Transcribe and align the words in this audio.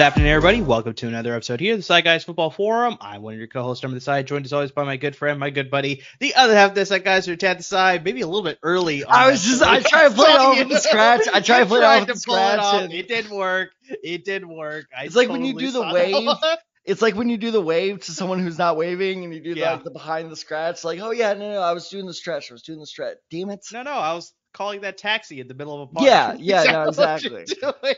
happening, 0.00 0.28
everybody? 0.28 0.62
Welcome 0.62 0.94
to 0.94 1.08
another 1.08 1.34
episode 1.34 1.60
here, 1.60 1.76
the 1.76 1.82
Desai 1.82 2.02
Guys 2.02 2.24
Football 2.24 2.50
Forum. 2.50 2.96
I'm 3.02 3.20
one 3.20 3.34
of 3.34 3.38
your 3.38 3.48
co-hosts 3.48 3.84
on 3.84 3.92
the 3.92 4.00
side, 4.00 4.26
joined 4.26 4.46
as 4.46 4.52
always 4.54 4.70
by 4.70 4.84
my 4.84 4.96
good 4.96 5.14
friend, 5.14 5.38
my 5.38 5.50
good 5.50 5.70
buddy, 5.70 6.02
the 6.20 6.34
other 6.36 6.54
half 6.54 6.70
of 6.70 6.74
the 6.74 6.80
Desai 6.80 7.04
Guys 7.04 7.28
are 7.28 7.32
at 7.32 7.58
the 7.58 7.62
side, 7.62 8.02
maybe 8.02 8.22
a 8.22 8.26
little 8.26 8.42
bit 8.42 8.58
early. 8.62 9.04
I 9.04 9.30
was 9.30 9.44
just, 9.44 9.62
I 9.62 9.80
tried 9.80 10.08
to 10.08 10.14
play 10.14 10.30
it 10.30 10.38
off 10.38 10.58
from 10.58 10.70
scratch. 10.78 11.28
I 11.30 11.40
tried 11.40 11.60
to 11.60 11.66
play 11.66 11.80
it 11.80 11.84
off 11.84 12.08
from 12.08 12.16
scratch. 12.16 12.84
It, 12.84 12.92
it 12.94 13.08
didn't 13.08 13.36
work. 13.36 13.72
It 14.02 14.24
didn't 14.24 14.48
work. 14.48 14.86
I 14.98 15.04
it's 15.04 15.16
like 15.16 15.28
when 15.28 15.44
you 15.44 15.58
do 15.58 15.70
the 15.70 15.82
wave. 15.82 16.28
It's 16.82 17.02
like 17.02 17.14
when 17.14 17.28
you 17.28 17.36
do 17.36 17.50
the 17.50 17.60
wave 17.60 18.00
to 18.06 18.12
someone 18.12 18.38
who's 18.38 18.56
not 18.56 18.78
waving, 18.78 19.22
and 19.22 19.34
you 19.34 19.40
do 19.40 19.52
Yeah. 19.52 19.74
like 19.74 19.84
the 19.84 19.90
behind 19.90 20.30
the 20.30 20.34
scratch. 20.34 20.82
Like, 20.82 20.98
oh 21.00 21.10
yeah, 21.10 21.34
no, 21.34 21.52
no, 21.52 21.60
I 21.60 21.72
was 21.72 21.90
doing 21.90 22.06
the 22.06 22.14
stretch. 22.14 22.50
I 22.50 22.54
was 22.54 22.62
doing 22.62 22.80
the 22.80 22.86
stretch. 22.86 23.18
Damn 23.30 23.50
it. 23.50 23.60
no, 23.70 23.82
no, 23.82 23.92
I 23.92 24.14
was 24.14 24.32
calling 24.54 24.80
that 24.80 24.96
taxi 24.98 25.40
in 25.40 25.46
the 25.46 25.54
middle 25.54 25.74
of 25.74 25.90
a 25.90 25.92
park. 25.92 26.06
Yeah, 26.06 26.34
yeah, 26.38 26.62
no, 26.72 26.90
That's 26.90 26.96
what 26.96 27.22
you're 27.22 27.40
exactly. 27.40 27.94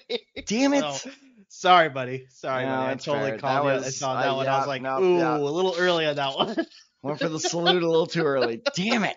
Damn 0.47 0.75
it. 0.75 0.95
So, 0.95 1.11
sorry, 1.53 1.89
buddy. 1.89 2.27
Sorry, 2.31 2.65
No, 2.65 2.71
buddy. 2.77 2.91
I 2.93 2.95
totally 2.97 3.31
fair. 3.31 3.39
called 3.39 3.67
That 3.69 3.85
was- 3.85 4.03
I- 4.03 4.07
uh, 4.07 4.23
that 4.23 4.37
one. 4.37 4.49
I 4.49 4.59
was 4.59 4.67
like, 4.67 4.83
no, 4.83 5.03
ooh, 5.03 5.19
yeah. 5.19 5.37
a 5.37 5.39
little 5.39 5.75
early 5.79 6.07
on 6.07 6.17
that 6.17 6.35
one. 6.37 6.57
Went 7.03 7.19
for 7.19 7.29
the 7.29 7.41
salute 7.41 7.83
a 7.83 7.89
little 7.91 8.07
too 8.07 8.23
early. 8.25 8.63
Damn 8.75 9.05
it. 9.05 9.17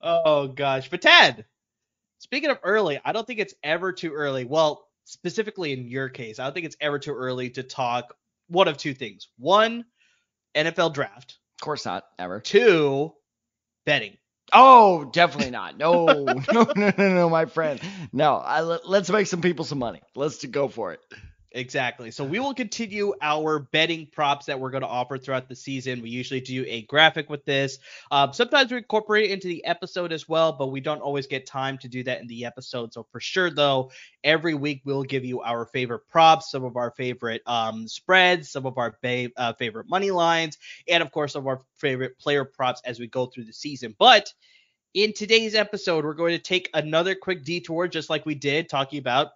oh 0.00 0.48
gosh. 0.48 0.88
But 0.90 1.02
Tad, 1.02 1.44
speaking 2.18 2.50
of 2.50 2.58
early, 2.62 3.00
I 3.04 3.12
don't 3.12 3.26
think 3.26 3.40
it's 3.40 3.54
ever 3.62 3.92
too 3.92 4.12
early. 4.12 4.44
Well, 4.44 4.86
specifically 5.04 5.72
in 5.72 5.88
your 5.88 6.08
case, 6.08 6.38
I 6.38 6.44
don't 6.44 6.54
think 6.54 6.66
it's 6.66 6.76
ever 6.80 6.98
too 6.98 7.14
early 7.14 7.50
to 7.50 7.62
talk 7.62 8.14
one 8.48 8.68
of 8.68 8.76
two 8.76 8.94
things. 8.94 9.28
One, 9.38 9.84
NFL 10.54 10.94
draft. 10.94 11.38
Of 11.60 11.64
course 11.64 11.84
not. 11.84 12.04
Ever. 12.18 12.40
Two, 12.40 13.12
betting. 13.84 14.16
Oh, 14.52 15.04
definitely 15.04 15.50
not. 15.50 15.76
No, 15.76 16.06
no, 16.52 16.72
no, 16.74 16.92
no, 16.96 17.14
no, 17.14 17.28
my 17.30 17.46
friend. 17.46 17.80
No, 18.12 18.36
I, 18.36 18.62
let, 18.62 18.88
let's 18.88 19.10
make 19.10 19.26
some 19.26 19.42
people 19.42 19.64
some 19.64 19.78
money. 19.78 20.02
Let's 20.14 20.44
go 20.44 20.68
for 20.68 20.92
it. 20.92 21.00
Exactly. 21.52 22.10
So 22.10 22.24
we 22.24 22.40
will 22.40 22.52
continue 22.52 23.14
our 23.22 23.58
betting 23.58 24.06
props 24.12 24.44
that 24.46 24.60
we're 24.60 24.70
going 24.70 24.82
to 24.82 24.86
offer 24.88 25.16
throughout 25.16 25.48
the 25.48 25.56
season. 25.56 26.02
We 26.02 26.10
usually 26.10 26.42
do 26.42 26.62
a 26.68 26.82
graphic 26.82 27.30
with 27.30 27.42
this. 27.46 27.78
Um, 28.10 28.34
sometimes 28.34 28.70
we 28.70 28.76
incorporate 28.76 29.30
it 29.30 29.32
into 29.32 29.48
the 29.48 29.64
episode 29.64 30.12
as 30.12 30.28
well, 30.28 30.52
but 30.52 30.66
we 30.66 30.80
don't 30.80 31.00
always 31.00 31.26
get 31.26 31.46
time 31.46 31.78
to 31.78 31.88
do 31.88 32.02
that 32.02 32.20
in 32.20 32.26
the 32.26 32.44
episode. 32.44 32.92
So 32.92 33.06
for 33.10 33.18
sure, 33.18 33.50
though, 33.50 33.90
every 34.22 34.52
week 34.52 34.82
we'll 34.84 35.04
give 35.04 35.24
you 35.24 35.40
our 35.40 35.64
favorite 35.64 36.06
props, 36.10 36.50
some 36.50 36.64
of 36.64 36.76
our 36.76 36.90
favorite 36.90 37.40
um, 37.46 37.88
spreads, 37.88 38.50
some 38.50 38.66
of 38.66 38.76
our 38.76 38.98
ba- 39.02 39.30
uh, 39.38 39.54
favorite 39.54 39.88
money 39.88 40.10
lines, 40.10 40.58
and 40.86 41.02
of 41.02 41.10
course, 41.12 41.32
some 41.32 41.44
of 41.44 41.46
our 41.46 41.60
favorite 41.76 42.18
player 42.18 42.44
props 42.44 42.82
as 42.84 43.00
we 43.00 43.06
go 43.06 43.24
through 43.24 43.44
the 43.44 43.54
season. 43.54 43.94
But 43.98 44.34
in 44.94 45.12
today's 45.12 45.54
episode, 45.54 46.04
we're 46.04 46.14
going 46.14 46.36
to 46.36 46.42
take 46.42 46.70
another 46.74 47.14
quick 47.14 47.44
detour, 47.44 47.88
just 47.88 48.10
like 48.10 48.26
we 48.26 48.34
did, 48.34 48.68
talking 48.68 48.98
about 48.98 49.28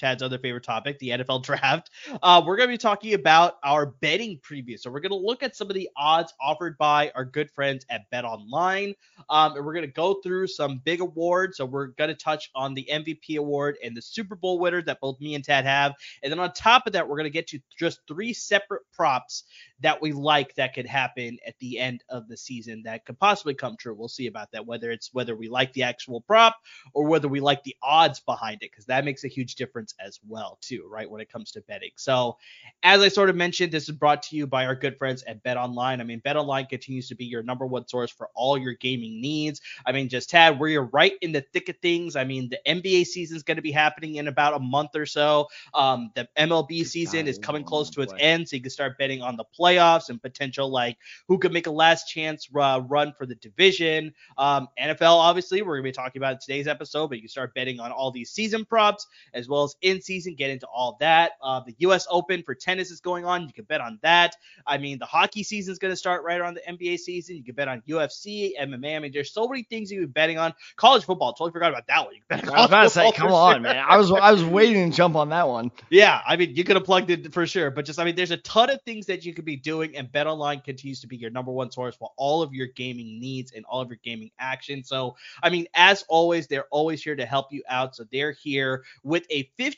Tad's 0.00 0.22
other 0.22 0.38
favorite 0.38 0.64
topic, 0.64 0.98
the 0.98 1.10
NFL 1.10 1.42
draft. 1.44 1.90
Uh, 2.22 2.42
we're 2.44 2.56
going 2.56 2.68
to 2.68 2.74
be 2.74 2.78
talking 2.78 3.14
about 3.14 3.58
our 3.62 3.86
betting 3.86 4.38
preview. 4.38 4.78
So 4.78 4.90
we're 4.90 5.00
going 5.00 5.10
to 5.10 5.16
look 5.16 5.42
at 5.42 5.54
some 5.54 5.68
of 5.68 5.74
the 5.74 5.88
odds 5.96 6.32
offered 6.40 6.78
by 6.78 7.12
our 7.14 7.24
good 7.24 7.50
friends 7.50 7.84
at 7.90 8.08
Bet 8.10 8.24
Online, 8.24 8.94
um, 9.28 9.56
and 9.56 9.64
we're 9.64 9.74
going 9.74 9.86
to 9.86 9.92
go 9.92 10.14
through 10.14 10.46
some 10.46 10.80
big 10.84 11.00
awards. 11.00 11.58
So 11.58 11.66
we're 11.66 11.88
going 11.88 12.08
to 12.08 12.16
touch 12.16 12.50
on 12.54 12.74
the 12.74 12.88
MVP 12.90 13.38
award 13.38 13.76
and 13.84 13.96
the 13.96 14.02
Super 14.02 14.34
Bowl 14.34 14.58
winner 14.58 14.82
that 14.82 15.00
both 15.00 15.20
me 15.20 15.34
and 15.34 15.44
Tad 15.44 15.64
have, 15.64 15.94
and 16.22 16.32
then 16.32 16.40
on 16.40 16.52
top 16.52 16.86
of 16.86 16.94
that, 16.94 17.08
we're 17.08 17.16
going 17.16 17.24
to 17.24 17.30
get 17.30 17.48
to 17.48 17.60
just 17.78 18.00
three 18.08 18.32
separate 18.32 18.82
props 18.92 19.44
that 19.80 20.00
we 20.00 20.12
like 20.12 20.54
that 20.54 20.74
could 20.74 20.86
happen 20.86 21.38
at 21.46 21.58
the 21.58 21.78
end 21.78 22.02
of 22.08 22.28
the 22.28 22.36
season 22.36 22.82
that 22.84 23.04
could 23.04 23.18
possibly 23.18 23.54
come 23.54 23.76
true. 23.76 23.94
We'll 23.94 24.08
see 24.08 24.26
about 24.26 24.50
that. 24.52 24.66
Whether 24.66 24.90
it's 24.90 25.10
whether 25.12 25.36
we 25.36 25.48
like 25.48 25.72
the 25.72 25.82
actual 25.82 26.20
prop 26.20 26.56
or 26.94 27.06
whether 27.06 27.28
we 27.28 27.40
like 27.40 27.62
the 27.64 27.76
odds 27.82 28.20
behind 28.20 28.56
it 28.62 28.70
because 28.70 28.86
that 28.86 29.04
makes 29.04 29.24
a 29.24 29.28
huge 29.28 29.54
difference 29.54 29.89
as 30.04 30.20
well 30.28 30.58
too 30.60 30.86
right 30.90 31.10
when 31.10 31.20
it 31.20 31.30
comes 31.30 31.50
to 31.52 31.60
betting. 31.62 31.90
So 31.96 32.36
as 32.82 33.00
i 33.02 33.08
sort 33.08 33.30
of 33.30 33.36
mentioned 33.36 33.72
this 33.72 33.88
is 33.88 33.94
brought 33.94 34.22
to 34.22 34.36
you 34.36 34.46
by 34.46 34.66
our 34.66 34.74
good 34.74 34.96
friends 34.96 35.22
at 35.26 35.42
bet 35.42 35.56
online 35.56 36.00
i 36.00 36.04
mean 36.04 36.20
bet 36.20 36.36
online 36.36 36.66
continues 36.66 37.08
to 37.08 37.14
be 37.14 37.24
your 37.24 37.42
number 37.42 37.66
one 37.66 37.86
source 37.86 38.10
for 38.10 38.28
all 38.34 38.56
your 38.56 38.74
gaming 38.74 39.20
needs. 39.20 39.60
I 39.86 39.92
mean 39.92 40.08
just 40.08 40.30
tad 40.30 40.58
where 40.58 40.68
you're 40.68 40.90
right 40.92 41.14
in 41.20 41.32
the 41.32 41.42
thick 41.52 41.68
of 41.68 41.76
things. 41.78 42.16
I 42.16 42.24
mean 42.24 42.50
the 42.50 42.58
nba 42.66 43.06
season 43.06 43.36
is 43.36 43.42
going 43.42 43.56
to 43.56 43.62
be 43.62 43.72
happening 43.72 44.16
in 44.16 44.28
about 44.28 44.54
a 44.54 44.60
month 44.60 44.94
or 44.94 45.06
so. 45.06 45.48
Um, 45.74 46.10
the 46.14 46.28
mlb 46.38 46.86
season 46.86 47.26
is 47.26 47.38
coming 47.38 47.64
close 47.64 47.90
to 47.90 48.02
its 48.02 48.14
end 48.18 48.48
so 48.48 48.56
you 48.56 48.62
can 48.62 48.70
start 48.70 48.98
betting 48.98 49.22
on 49.22 49.36
the 49.36 49.44
playoffs 49.58 50.08
and 50.08 50.20
potential 50.20 50.70
like 50.70 50.96
who 51.28 51.38
could 51.38 51.52
make 51.52 51.66
a 51.66 51.70
last 51.70 52.08
chance 52.08 52.48
uh, 52.56 52.82
run 52.88 53.12
for 53.16 53.26
the 53.26 53.34
division. 53.36 54.12
Um, 54.38 54.68
NFL, 54.80 55.16
obviously, 55.16 55.62
we're 55.62 55.76
going 55.76 55.84
to 55.84 55.88
be 55.88 55.92
talking 55.92 56.20
about 56.20 56.40
today's 56.40 56.68
episode, 56.68 57.08
but 57.08 57.16
you 57.16 57.22
can 57.22 57.28
start 57.28 57.54
betting 57.54 57.80
on 57.80 57.90
all 57.92 58.10
these 58.10 58.30
season 58.30 58.64
props 58.64 59.06
as 59.34 59.48
well 59.48 59.64
as 59.64 59.74
in 59.82 60.00
season, 60.00 60.34
get 60.34 60.50
into 60.50 60.66
all 60.66 60.96
that. 61.00 61.32
Uh, 61.42 61.60
the 61.60 61.74
U.S. 61.78 62.06
Open 62.10 62.42
for 62.42 62.54
tennis 62.54 62.90
is 62.90 63.00
going 63.00 63.24
on. 63.24 63.42
You 63.42 63.52
can 63.52 63.64
bet 63.64 63.80
on 63.80 63.98
that. 64.02 64.36
I 64.66 64.78
mean, 64.78 64.98
the 64.98 65.06
hockey 65.06 65.42
season 65.42 65.72
is 65.72 65.78
going 65.78 65.92
to 65.92 65.96
start 65.96 66.24
right 66.24 66.40
around 66.40 66.54
the 66.54 66.72
NBA 66.72 66.98
season. 66.98 67.36
You 67.36 67.44
can 67.44 67.54
bet 67.54 67.68
on 67.68 67.82
UFC, 67.88 68.52
MMA. 68.60 68.96
I 68.96 68.98
mean, 68.98 69.12
there's 69.12 69.32
so 69.32 69.48
many 69.48 69.62
things 69.62 69.90
you 69.90 70.00
can 70.00 70.06
be 70.06 70.12
betting 70.12 70.38
on. 70.38 70.54
College 70.76 71.04
football, 71.04 71.32
totally 71.32 71.52
forgot 71.52 71.70
about 71.70 71.86
that 71.86 72.04
one. 72.04 72.14
You 72.14 72.20
can 72.28 72.40
bet 72.40 72.48
on 72.48 72.54
I 72.54 72.60
was 72.60 72.70
about 72.70 72.82
to 72.84 72.90
say, 72.90 73.12
come 73.12 73.32
on, 73.32 73.54
sure. 73.54 73.60
man. 73.60 73.84
I 73.88 73.96
was 73.96 74.12
I 74.12 74.32
was 74.32 74.44
waiting 74.44 74.90
to 74.90 74.96
jump 74.96 75.16
on 75.16 75.30
that 75.30 75.48
one. 75.48 75.70
Yeah, 75.90 76.20
I 76.26 76.36
mean, 76.36 76.54
you 76.54 76.64
could 76.64 76.76
have 76.76 76.84
plugged 76.84 77.10
it 77.10 77.32
for 77.32 77.46
sure, 77.46 77.70
but 77.70 77.84
just, 77.84 77.98
I 77.98 78.04
mean, 78.04 78.16
there's 78.16 78.30
a 78.30 78.36
ton 78.38 78.70
of 78.70 78.82
things 78.82 79.06
that 79.06 79.24
you 79.24 79.34
could 79.34 79.44
be 79.44 79.56
doing, 79.56 79.96
and 79.96 80.10
BetOnline 80.10 80.64
continues 80.64 81.00
to 81.00 81.06
be 81.06 81.16
your 81.16 81.30
number 81.30 81.50
one 81.52 81.70
source 81.70 81.96
for 81.96 82.10
all 82.16 82.42
of 82.42 82.52
your 82.54 82.68
gaming 82.68 83.18
needs 83.20 83.52
and 83.52 83.64
all 83.64 83.80
of 83.80 83.88
your 83.88 83.98
gaming 84.02 84.30
action. 84.38 84.84
So, 84.84 85.16
I 85.42 85.50
mean, 85.50 85.66
as 85.74 86.04
always, 86.08 86.46
they're 86.46 86.66
always 86.70 87.02
here 87.02 87.16
to 87.16 87.26
help 87.26 87.52
you 87.52 87.62
out. 87.68 87.96
So, 87.96 88.04
they're 88.10 88.32
here 88.32 88.84
with 89.02 89.26
a 89.30 89.50
50% 89.58 89.69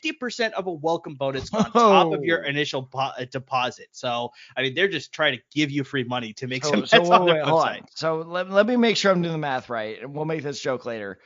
of 0.55 0.67
a 0.67 0.71
welcome 0.71 1.15
bonus 1.15 1.53
on 1.53 1.71
top 1.71 2.13
of 2.13 2.23
your 2.23 2.43
initial 2.43 2.83
po- 2.83 3.11
uh, 3.17 3.25
deposit. 3.31 3.87
So, 3.91 4.29
I 4.55 4.61
mean, 4.61 4.73
they're 4.73 4.87
just 4.87 5.11
trying 5.13 5.37
to 5.37 5.43
give 5.53 5.71
you 5.71 5.83
free 5.83 6.03
money 6.03 6.33
to 6.33 6.47
make 6.47 6.63
So, 6.63 6.71
some 6.71 6.85
so 6.85 7.01
on 7.11 7.25
their 7.25 7.35
wait, 7.35 7.41
website. 7.41 7.79
on. 7.79 7.85
So 7.95 8.17
let, 8.21 8.49
let 8.49 8.65
me 8.65 8.75
make 8.75 8.97
sure 8.97 9.11
I'm 9.11 9.21
doing 9.21 9.33
the 9.33 9.37
math 9.37 9.69
right, 9.69 10.01
and 10.01 10.13
we'll 10.13 10.25
make 10.25 10.43
this 10.43 10.59
joke 10.59 10.85
later. 10.85 11.19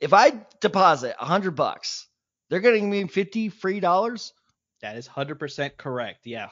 If 0.00 0.12
I 0.12 0.32
deposit 0.60 1.16
a 1.18 1.24
hundred 1.24 1.52
bucks, 1.52 2.08
they're 2.50 2.60
getting 2.60 2.90
me 2.90 3.06
fifty 3.06 3.48
free 3.48 3.80
dollars. 3.80 4.32
That 4.82 4.96
is 4.96 5.08
100% 5.08 5.76
correct. 5.78 6.26
Yeah. 6.26 6.50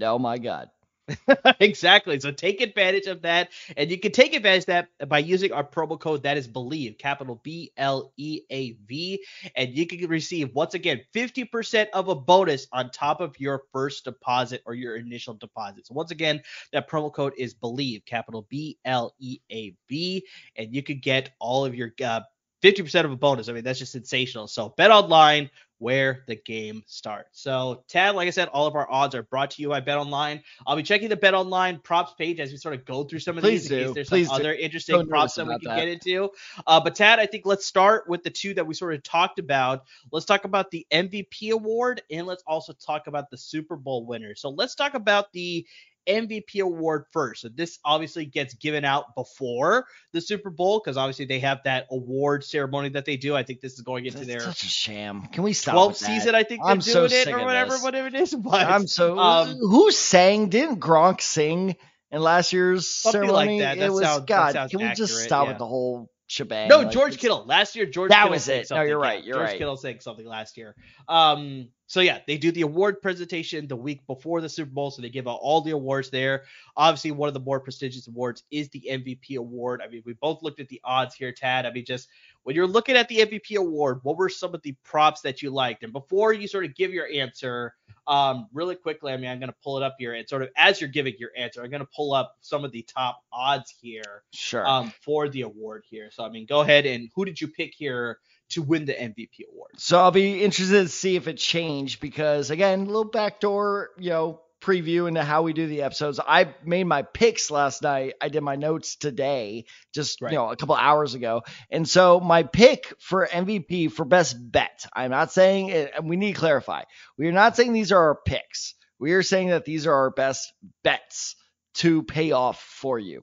Oh 0.00 0.18
my 0.18 0.38
god. 0.38 0.70
exactly. 1.60 2.18
So 2.18 2.32
take 2.32 2.60
advantage 2.60 3.06
of 3.06 3.22
that. 3.22 3.50
And 3.76 3.90
you 3.90 3.98
can 3.98 4.10
take 4.12 4.34
advantage 4.34 4.62
of 4.64 4.66
that 4.66 5.08
by 5.08 5.18
using 5.20 5.52
our 5.52 5.62
promo 5.64 5.98
code 5.98 6.24
that 6.24 6.36
is 6.36 6.48
believe, 6.48 6.98
capital 6.98 7.40
B 7.44 7.72
L 7.76 8.12
E 8.16 8.40
A 8.50 8.72
V. 8.86 9.24
And 9.54 9.76
you 9.76 9.86
can 9.86 10.08
receive, 10.08 10.52
once 10.54 10.74
again, 10.74 11.02
50% 11.12 11.90
of 11.94 12.08
a 12.08 12.14
bonus 12.14 12.66
on 12.72 12.90
top 12.90 13.20
of 13.20 13.38
your 13.38 13.62
first 13.72 14.04
deposit 14.04 14.62
or 14.66 14.74
your 14.74 14.96
initial 14.96 15.34
deposit. 15.34 15.86
So 15.86 15.94
once 15.94 16.10
again, 16.10 16.42
that 16.72 16.88
promo 16.90 17.12
code 17.12 17.34
is 17.38 17.54
believe, 17.54 18.04
capital 18.04 18.46
B 18.48 18.78
L 18.84 19.14
E 19.20 19.38
A 19.50 19.74
V. 19.88 20.24
And 20.56 20.74
you 20.74 20.82
could 20.82 21.02
get 21.02 21.30
all 21.38 21.64
of 21.64 21.74
your 21.74 21.92
uh, 22.04 22.20
50% 22.62 23.04
of 23.04 23.12
a 23.12 23.16
bonus. 23.16 23.48
I 23.48 23.52
mean, 23.52 23.64
that's 23.64 23.78
just 23.78 23.92
sensational. 23.92 24.48
So 24.48 24.70
bet 24.76 24.90
online 24.90 25.50
where 25.78 26.24
the 26.26 26.36
game 26.36 26.82
starts. 26.86 27.40
So, 27.42 27.84
Tad, 27.88 28.14
like 28.14 28.28
I 28.28 28.30
said, 28.30 28.48
all 28.48 28.66
of 28.66 28.74
our 28.74 28.90
odds 28.90 29.14
are 29.14 29.22
brought 29.22 29.50
to 29.52 29.62
you 29.62 29.68
by 29.68 29.80
Bet 29.80 29.98
Online. 29.98 30.42
I'll 30.66 30.76
be 30.76 30.82
checking 30.82 31.08
the 31.08 31.16
Bet 31.16 31.34
Online 31.34 31.78
props 31.80 32.14
page 32.14 32.40
as 32.40 32.50
we 32.50 32.56
sort 32.56 32.74
of 32.74 32.84
go 32.84 33.04
through 33.04 33.18
some 33.18 33.36
of 33.36 33.44
Please 33.44 33.68
these 33.68 33.70
in 33.72 33.78
do. 33.78 33.84
case 33.86 33.94
there's 33.94 34.08
Please 34.08 34.28
some 34.28 34.38
do. 34.38 34.42
other 34.44 34.54
interesting 34.54 34.96
So 34.96 35.04
props 35.06 35.34
that 35.34 35.46
we 35.46 35.58
can 35.58 35.68
that. 35.68 35.76
get 35.76 35.88
into. 35.88 36.30
Uh, 36.66 36.80
but 36.80 36.94
Tad, 36.94 37.18
I 37.18 37.26
think 37.26 37.44
let's 37.46 37.66
start 37.66 38.08
with 38.08 38.22
the 38.22 38.30
two 38.30 38.54
that 38.54 38.66
we 38.66 38.74
sort 38.74 38.94
of 38.94 39.02
talked 39.02 39.38
about. 39.38 39.84
Let's 40.12 40.26
talk 40.26 40.44
about 40.44 40.70
the 40.70 40.86
MVP 40.92 41.50
award 41.50 42.02
and 42.10 42.26
let's 42.26 42.42
also 42.46 42.72
talk 42.72 43.06
about 43.06 43.30
the 43.30 43.36
Super 43.36 43.76
Bowl 43.76 44.06
winner. 44.06 44.34
So 44.34 44.50
let's 44.50 44.74
talk 44.74 44.94
about 44.94 45.32
the 45.32 45.66
MVP 46.06 46.60
award 46.60 47.04
first. 47.12 47.42
So 47.42 47.48
this 47.48 47.78
obviously 47.84 48.26
gets 48.26 48.54
given 48.54 48.84
out 48.84 49.14
before 49.14 49.86
the 50.12 50.20
Super 50.20 50.50
Bowl 50.50 50.80
because 50.82 50.96
obviously 50.96 51.26
they 51.26 51.40
have 51.40 51.60
that 51.64 51.86
award 51.90 52.44
ceremony 52.44 52.90
that 52.90 53.04
they 53.04 53.16
do. 53.16 53.34
I 53.36 53.42
think 53.42 53.60
this 53.60 53.74
is 53.74 53.80
going 53.82 54.06
into 54.06 54.18
That's 54.18 54.28
their 54.28 54.40
such 54.40 54.62
a 54.62 54.68
sham. 54.68 55.26
Can 55.32 55.42
we 55.42 55.52
stop? 55.52 55.74
12th 55.74 55.88
with 55.88 55.98
that? 56.00 56.06
season, 56.06 56.34
I 56.34 56.42
think 56.42 56.62
they're 56.62 56.70
I'm 56.72 56.80
so 56.80 57.08
doing 57.08 57.20
it 57.20 57.28
or 57.28 57.38
of 57.38 57.44
whatever, 57.44 57.70
this. 57.72 57.82
whatever 57.82 58.06
it 58.08 58.14
is. 58.14 58.34
But 58.42 58.66
I'm 58.66 58.86
so. 58.86 59.18
um, 59.18 59.56
who 59.58 59.90
sang? 59.90 60.48
Didn't 60.48 60.80
Gronk 60.80 61.20
sing 61.20 61.76
in 62.10 62.20
last 62.22 62.52
year's 62.52 62.88
Something 62.88 63.22
like 63.22 63.28
ceremony? 63.48 63.60
that. 63.60 63.78
That 63.78 63.86
it 63.86 63.92
was 63.92 64.02
sounds- 64.02 64.24
God. 64.26 64.52
sounds 64.52 64.70
can 64.70 64.80
we 64.80 64.94
just 64.94 65.18
stop 65.22 65.44
yeah. 65.46 65.50
with 65.52 65.58
the 65.58 65.66
whole 65.66 66.10
shebang? 66.26 66.68
no, 66.68 66.78
Like, 66.78 66.90
George 66.90 67.18
Kittle. 67.18 67.44
Last 67.46 67.76
year, 67.76 67.86
George 67.86 68.10
That 68.10 68.22
Kittle 68.22 68.30
was 68.30 68.48
it. 68.48 68.68
No, 68.70 68.82
you're 68.82 68.98
right, 68.98 69.22
you're 69.22 69.36
George 69.36 69.48
right. 69.48 69.58
Kittle 69.58 69.76
sang 69.76 70.00
something 70.00 70.26
last 70.26 70.56
year. 70.56 70.74
Um, 71.08 71.68
so 71.88 72.00
yeah, 72.00 72.18
they 72.26 72.36
do 72.36 72.50
the 72.50 72.62
award 72.62 73.00
presentation 73.00 73.68
the 73.68 73.76
week 73.76 74.06
before 74.06 74.40
the 74.40 74.48
Super 74.48 74.72
Bowl, 74.72 74.90
so 74.90 75.02
they 75.02 75.08
give 75.08 75.28
out 75.28 75.38
all 75.40 75.60
the 75.60 75.70
awards 75.70 76.10
there. 76.10 76.44
Obviously, 76.76 77.12
one 77.12 77.28
of 77.28 77.34
the 77.34 77.40
more 77.40 77.60
prestigious 77.60 78.08
awards 78.08 78.42
is 78.50 78.68
the 78.70 78.88
MVP 78.90 79.36
award. 79.36 79.80
I 79.84 79.88
mean, 79.88 80.02
we 80.04 80.14
both 80.14 80.42
looked 80.42 80.58
at 80.58 80.68
the 80.68 80.80
odds 80.82 81.14
here, 81.14 81.32
Tad. 81.32 81.64
I 81.64 81.70
mean, 81.70 81.84
just 81.84 82.08
when 82.46 82.54
you're 82.54 82.68
looking 82.68 82.94
at 82.94 83.08
the 83.08 83.18
MVP 83.18 83.56
award, 83.56 83.98
what 84.04 84.16
were 84.16 84.28
some 84.28 84.54
of 84.54 84.62
the 84.62 84.76
props 84.84 85.22
that 85.22 85.42
you 85.42 85.50
liked? 85.50 85.82
And 85.82 85.92
before 85.92 86.32
you 86.32 86.46
sort 86.46 86.64
of 86.64 86.76
give 86.76 86.92
your 86.92 87.08
answer, 87.12 87.74
um, 88.06 88.46
really 88.52 88.76
quickly, 88.76 89.12
I 89.12 89.16
mean, 89.16 89.28
I'm 89.28 89.40
going 89.40 89.48
to 89.50 89.56
pull 89.64 89.78
it 89.78 89.82
up 89.82 89.96
here 89.98 90.14
and 90.14 90.28
sort 90.28 90.42
of 90.42 90.50
as 90.56 90.80
you're 90.80 90.88
giving 90.88 91.14
your 91.18 91.30
answer, 91.36 91.60
I'm 91.60 91.70
going 91.70 91.80
to 91.80 91.88
pull 91.92 92.14
up 92.14 92.36
some 92.42 92.64
of 92.64 92.70
the 92.70 92.82
top 92.82 93.20
odds 93.32 93.74
here 93.82 94.22
Sure. 94.32 94.64
um, 94.64 94.92
for 95.02 95.28
the 95.28 95.40
award 95.42 95.82
here. 95.90 96.08
So, 96.12 96.24
I 96.24 96.28
mean, 96.28 96.46
go 96.46 96.60
ahead 96.60 96.86
and 96.86 97.10
who 97.16 97.24
did 97.24 97.40
you 97.40 97.48
pick 97.48 97.74
here 97.74 98.20
to 98.50 98.62
win 98.62 98.84
the 98.84 98.94
MVP 98.94 99.50
award? 99.52 99.72
So 99.78 99.98
I'll 99.98 100.12
be 100.12 100.44
interested 100.44 100.84
to 100.84 100.88
see 100.88 101.16
if 101.16 101.26
it 101.26 101.38
changed 101.38 102.00
because 102.00 102.52
again, 102.52 102.82
a 102.82 102.84
little 102.84 103.02
backdoor, 103.06 103.90
you 103.98 104.10
know, 104.10 104.40
preview 104.60 105.06
into 105.06 105.22
how 105.22 105.42
we 105.42 105.52
do 105.52 105.66
the 105.66 105.82
episodes. 105.82 106.18
I 106.18 106.54
made 106.64 106.84
my 106.84 107.02
picks 107.02 107.50
last 107.50 107.82
night. 107.82 108.14
I 108.20 108.28
did 108.28 108.42
my 108.42 108.56
notes 108.56 108.96
today, 108.96 109.66
just 109.94 110.20
Right. 110.20 110.32
you 110.32 110.38
know, 110.38 110.50
a 110.50 110.56
couple 110.56 110.74
hours 110.74 111.14
ago. 111.14 111.42
And 111.70 111.88
so 111.88 112.20
my 112.20 112.42
pick 112.42 112.94
for 112.98 113.26
MVP 113.26 113.88
for 113.88 114.04
best 114.04 114.36
bet. 114.38 114.86
I'm 114.94 115.10
not 115.10 115.32
saying 115.32 115.68
it, 115.68 115.92
and 115.96 116.08
we 116.08 116.16
need 116.16 116.34
to 116.34 116.40
clarify. 116.40 116.82
We 117.18 117.28
are 117.28 117.32
not 117.32 117.56
saying 117.56 117.72
these 117.72 117.92
are 117.92 118.00
our 118.00 118.18
picks. 118.24 118.74
We 118.98 119.12
are 119.12 119.22
saying 119.22 119.48
that 119.48 119.64
these 119.64 119.86
are 119.86 119.94
our 119.94 120.10
best 120.10 120.52
bets 120.82 121.36
to 121.74 122.02
pay 122.02 122.32
off 122.32 122.60
for 122.62 122.98
you. 122.98 123.22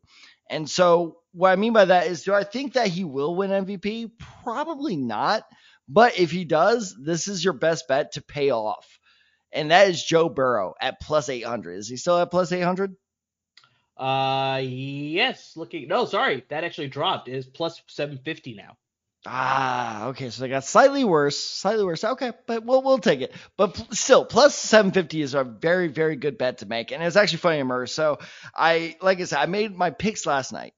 And 0.50 0.70
so 0.70 1.18
what 1.32 1.50
I 1.50 1.56
mean 1.56 1.74
by 1.74 1.86
that 1.86 2.08
is 2.08 2.24
do 2.24 2.34
I 2.34 2.44
think 2.44 2.74
that 2.74 2.88
he 2.90 3.04
will 3.04 3.36
win 3.36 3.50
MVP? 3.50 4.12
Probably 4.44 4.96
not. 4.96 5.44
But 5.90 6.20
if 6.20 6.32
he 6.32 6.46
does, 6.46 6.96
this 7.04 7.28
is 7.28 7.44
your 7.44 7.54
best 7.54 7.88
bet 7.88 8.14
to 8.14 8.22
pay 8.22 8.52
off. 8.52 9.00
And 9.54 9.72
that 9.72 9.90
is 9.90 10.04
Joe 10.04 10.30
Burrow 10.30 10.74
at 10.82 11.00
plus 11.00 11.30
800. 11.30 11.78
Is 11.78 11.88
he 11.88 11.98
still 11.98 12.20
at 12.20 12.32
plus 12.32 12.52
800? 12.52 12.96
Uh, 13.96 14.60
yes, 14.64 15.54
looking, 15.56 15.88
no, 15.88 16.06
sorry, 16.06 16.44
that 16.50 16.64
actually 16.64 16.88
dropped. 16.88 17.28
It 17.28 17.36
is 17.36 17.46
plus 17.46 17.82
750 17.88 18.56
now. 18.56 18.78
Ah, 19.26 20.08
okay. 20.08 20.30
So 20.30 20.42
they 20.42 20.50
got 20.50 20.66
slightly 20.66 21.06
worse, 21.06 21.40
slightly 21.40 21.86
worse. 21.86 22.04
Okay, 22.04 22.32
but 22.46 22.66
we'll 22.66 22.82
we'll 22.82 22.98
take 22.98 23.22
it. 23.22 23.34
But 23.56 23.74
pl- 23.74 23.88
still, 23.92 24.26
plus 24.26 24.54
750 24.56 25.22
is 25.22 25.34
a 25.34 25.46
very 25.46 25.88
very 25.88 26.18
good 26.18 26.38
bet 26.38 26.58
to 26.58 26.66
make, 26.66 26.92
and 26.92 27.02
it's 27.02 27.16
actually 27.16 27.38
funny, 27.38 27.60
Amar. 27.60 27.88
So 27.88 28.20
I, 28.54 28.98
like 29.02 29.22
I 29.22 29.24
said, 29.24 29.40
I 29.40 29.46
made 29.46 29.74
my 29.74 29.92
picks 29.92 30.26
last 30.26 30.52
night, 30.52 30.74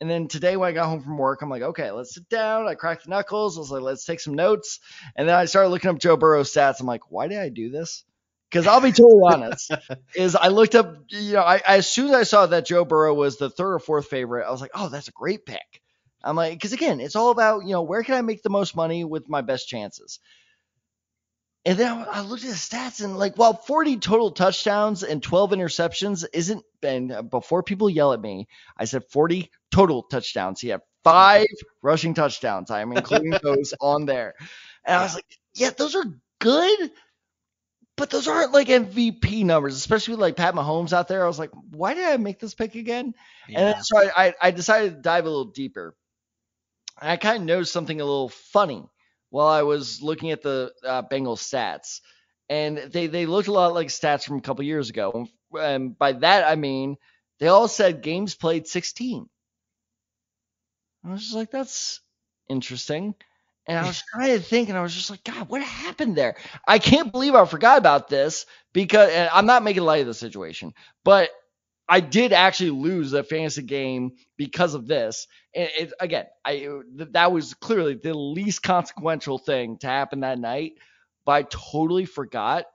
and 0.00 0.08
then 0.10 0.28
today 0.28 0.56
when 0.56 0.68
I 0.68 0.72
got 0.72 0.86
home 0.86 1.02
from 1.02 1.18
work, 1.18 1.42
I'm 1.42 1.50
like, 1.50 1.62
okay, 1.62 1.90
let's 1.90 2.14
sit 2.14 2.28
down. 2.28 2.66
I 2.68 2.74
cracked 2.74 3.04
the 3.04 3.10
knuckles. 3.10 3.56
I 3.56 3.60
was 3.60 3.70
like, 3.70 3.82
let's 3.82 4.04
take 4.04 4.20
some 4.20 4.34
notes, 4.34 4.80
and 5.16 5.28
then 5.28 5.34
I 5.34 5.46
started 5.46 5.70
looking 5.70 5.90
up 5.90 5.98
Joe 5.98 6.16
Burrow's 6.16 6.52
stats. 6.52 6.80
I'm 6.80 6.86
like, 6.86 7.10
why 7.10 7.28
did 7.28 7.38
I 7.38 7.48
do 7.48 7.70
this? 7.70 8.04
Because 8.50 8.66
I'll 8.66 8.80
be 8.80 8.92
totally 8.92 9.22
honest, 9.30 9.70
is 10.14 10.34
I 10.34 10.48
looked 10.48 10.74
up, 10.74 10.96
you 11.10 11.34
know, 11.34 11.42
I, 11.42 11.60
as 11.66 11.88
soon 11.88 12.08
as 12.08 12.14
I 12.14 12.22
saw 12.22 12.46
that 12.46 12.66
Joe 12.66 12.84
Burrow 12.84 13.12
was 13.12 13.36
the 13.36 13.50
third 13.50 13.74
or 13.74 13.78
fourth 13.78 14.06
favorite, 14.06 14.46
I 14.46 14.50
was 14.50 14.60
like, 14.62 14.70
oh, 14.74 14.88
that's 14.88 15.08
a 15.08 15.12
great 15.12 15.44
pick. 15.44 15.82
I'm 16.24 16.34
like, 16.34 16.54
because 16.54 16.72
again, 16.72 17.00
it's 17.00 17.14
all 17.14 17.30
about, 17.30 17.64
you 17.64 17.72
know, 17.72 17.82
where 17.82 18.02
can 18.02 18.14
I 18.14 18.22
make 18.22 18.42
the 18.42 18.50
most 18.50 18.74
money 18.74 19.04
with 19.04 19.28
my 19.28 19.42
best 19.42 19.68
chances? 19.68 20.18
And 21.64 21.78
then 21.78 21.92
I, 21.92 22.04
I 22.04 22.20
looked 22.20 22.44
at 22.44 22.50
the 22.50 22.56
stats 22.56 23.02
and 23.02 23.18
like, 23.18 23.36
while 23.36 23.54
40 23.54 23.98
total 23.98 24.30
touchdowns 24.30 25.02
and 25.02 25.22
12 25.22 25.50
interceptions 25.50 26.24
isn't, 26.32 26.64
been 26.80 27.10
uh, 27.10 27.22
before 27.22 27.62
people 27.62 27.90
yell 27.90 28.12
at 28.12 28.20
me, 28.20 28.48
I 28.76 28.84
said 28.84 29.04
40 29.10 29.50
total 29.70 30.02
touchdowns. 30.04 30.60
He 30.60 30.68
had 30.68 30.80
five 31.04 31.46
rushing 31.82 32.14
touchdowns. 32.14 32.70
I 32.70 32.80
am 32.80 32.92
including 32.92 33.30
those 33.42 33.74
on 33.80 34.06
there. 34.06 34.34
And 34.84 34.96
I 34.96 35.02
was 35.02 35.14
like, 35.14 35.26
yeah, 35.54 35.70
those 35.70 35.94
are 35.94 36.04
good, 36.38 36.90
but 37.96 38.10
those 38.10 38.28
aren't 38.28 38.52
like 38.52 38.68
MVP 38.68 39.44
numbers, 39.44 39.76
especially 39.76 40.12
with 40.14 40.20
like 40.20 40.36
Pat 40.36 40.54
Mahomes 40.54 40.92
out 40.92 41.08
there. 41.08 41.24
I 41.24 41.26
was 41.26 41.38
like, 41.38 41.50
why 41.70 41.94
did 41.94 42.04
I 42.04 42.16
make 42.16 42.38
this 42.38 42.54
pick 42.54 42.76
again? 42.76 43.12
And 43.48 43.56
then 43.56 43.82
so 43.82 43.98
I, 43.98 44.26
I, 44.26 44.34
I 44.40 44.50
decided 44.52 44.94
to 44.94 45.02
dive 45.02 45.26
a 45.26 45.28
little 45.28 45.52
deeper. 45.52 45.96
And 47.00 47.10
I 47.10 47.16
kind 47.16 47.38
of 47.38 47.42
noticed 47.42 47.72
something 47.72 48.00
a 48.00 48.04
little 48.04 48.28
funny 48.28 48.84
while 49.30 49.48
I 49.48 49.62
was 49.62 50.02
looking 50.02 50.30
at 50.30 50.42
the 50.42 50.72
uh, 50.84 51.02
Bengals 51.02 51.38
stats. 51.38 52.00
And 52.48 52.78
they, 52.78 53.08
they 53.08 53.26
looked 53.26 53.48
a 53.48 53.52
lot 53.52 53.74
like 53.74 53.88
stats 53.88 54.24
from 54.24 54.38
a 54.38 54.42
couple 54.42 54.64
years 54.64 54.88
ago. 54.88 55.26
And 55.58 55.96
by 55.98 56.12
that, 56.12 56.48
I 56.48 56.56
mean, 56.56 56.96
they 57.40 57.48
all 57.48 57.68
said 57.68 58.02
games 58.02 58.34
played 58.34 58.66
16. 58.66 59.28
I 61.04 61.10
was 61.10 61.22
just 61.22 61.34
like, 61.34 61.50
that's 61.50 62.00
interesting. 62.48 63.14
And 63.66 63.78
I 63.78 63.86
was 63.86 64.02
trying 64.14 64.28
to 64.28 64.40
think, 64.40 64.70
and 64.70 64.78
I 64.78 64.82
was 64.82 64.94
just 64.94 65.10
like, 65.10 65.22
God, 65.24 65.50
what 65.50 65.62
happened 65.62 66.16
there? 66.16 66.36
I 66.66 66.78
can't 66.78 67.12
believe 67.12 67.34
I 67.34 67.44
forgot 67.44 67.76
about 67.76 68.08
this 68.08 68.46
because 68.72 69.10
I'm 69.30 69.44
not 69.44 69.62
making 69.62 69.82
light 69.82 70.00
of 70.00 70.06
the 70.06 70.14
situation, 70.14 70.72
but 71.04 71.30
I 71.88 72.00
did 72.00 72.32
actually 72.32 72.70
lose 72.70 73.12
a 73.14 73.22
fantasy 73.24 73.62
game 73.62 74.12
because 74.36 74.74
of 74.74 74.86
this. 74.86 75.26
And 75.54 75.70
it, 75.78 75.92
again, 76.00 76.26
I 76.44 76.52
th- 76.58 77.10
that 77.12 77.32
was 77.32 77.54
clearly 77.54 77.94
the 77.94 78.14
least 78.14 78.62
consequential 78.62 79.38
thing 79.38 79.78
to 79.78 79.86
happen 79.86 80.20
that 80.20 80.38
night. 80.38 80.72
But 81.24 81.32
I 81.32 81.42
totally 81.44 82.04
forgot 82.04 82.66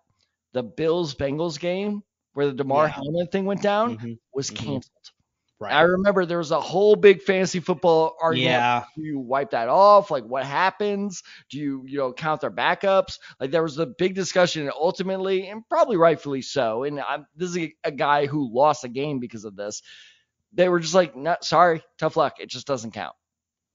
the 0.54 0.64
Bills 0.64 1.16
Bengals 1.16 1.60
game 1.60 2.04
where 2.34 2.48
the 2.48 2.54
Damar 2.54 2.88
Yeah. 2.88 2.90
Hamlin 2.90 3.28
thing 3.28 3.46
went 3.46 3.62
down 3.62 3.98
Mhm, 3.98 4.20
was 4.34 4.50
mhm. 4.50 4.52
canceled. 4.52 5.12
Right. 5.64 5.74
I 5.74 5.82
remember 5.82 6.26
there 6.26 6.38
was 6.38 6.52
a 6.52 6.60
whole 6.60 6.96
big 6.96 7.22
fantasy 7.22 7.60
football 7.60 8.16
argument. 8.22 8.52
yeah. 8.52 8.84
Do 8.96 9.04
you 9.04 9.20
wipe 9.20 9.52
that 9.52 9.70
off? 9.70 10.12
Like, 10.12 10.26
what 10.26 10.46
happens? 10.46 11.24
Do 11.50 11.58
you, 11.58 11.84
you 11.88 11.98
know, 11.98 12.14
count 12.14 12.42
their 12.42 12.52
backups? 12.52 13.20
Like, 13.40 13.52
there 13.52 13.64
was 13.64 13.80
a 13.80 13.86
big 13.86 14.16
discussion, 14.16 14.64
and 14.64 14.72
ultimately, 14.72 15.48
and 15.48 15.68
probably 15.70 15.98
rightfully 15.98 16.42
so. 16.42 16.84
And 16.84 17.00
I'm, 17.00 17.26
this 17.36 17.50
is 17.50 17.58
a, 17.58 17.74
a 17.84 17.92
guy 17.92 18.26
who 18.26 18.54
lost 18.54 18.84
a 18.84 18.90
game 18.90 19.20
because 19.20 19.46
of 19.46 19.56
this. 19.56 19.82
They 20.54 20.70
were 20.70 20.80
just 20.80 20.94
like, 20.94 21.16
no, 21.16 21.38
sorry, 21.42 21.82
tough 21.98 22.18
luck. 22.18 22.40
It 22.40 22.50
just 22.50 22.68
doesn't 22.68 22.92
count. 22.92 23.16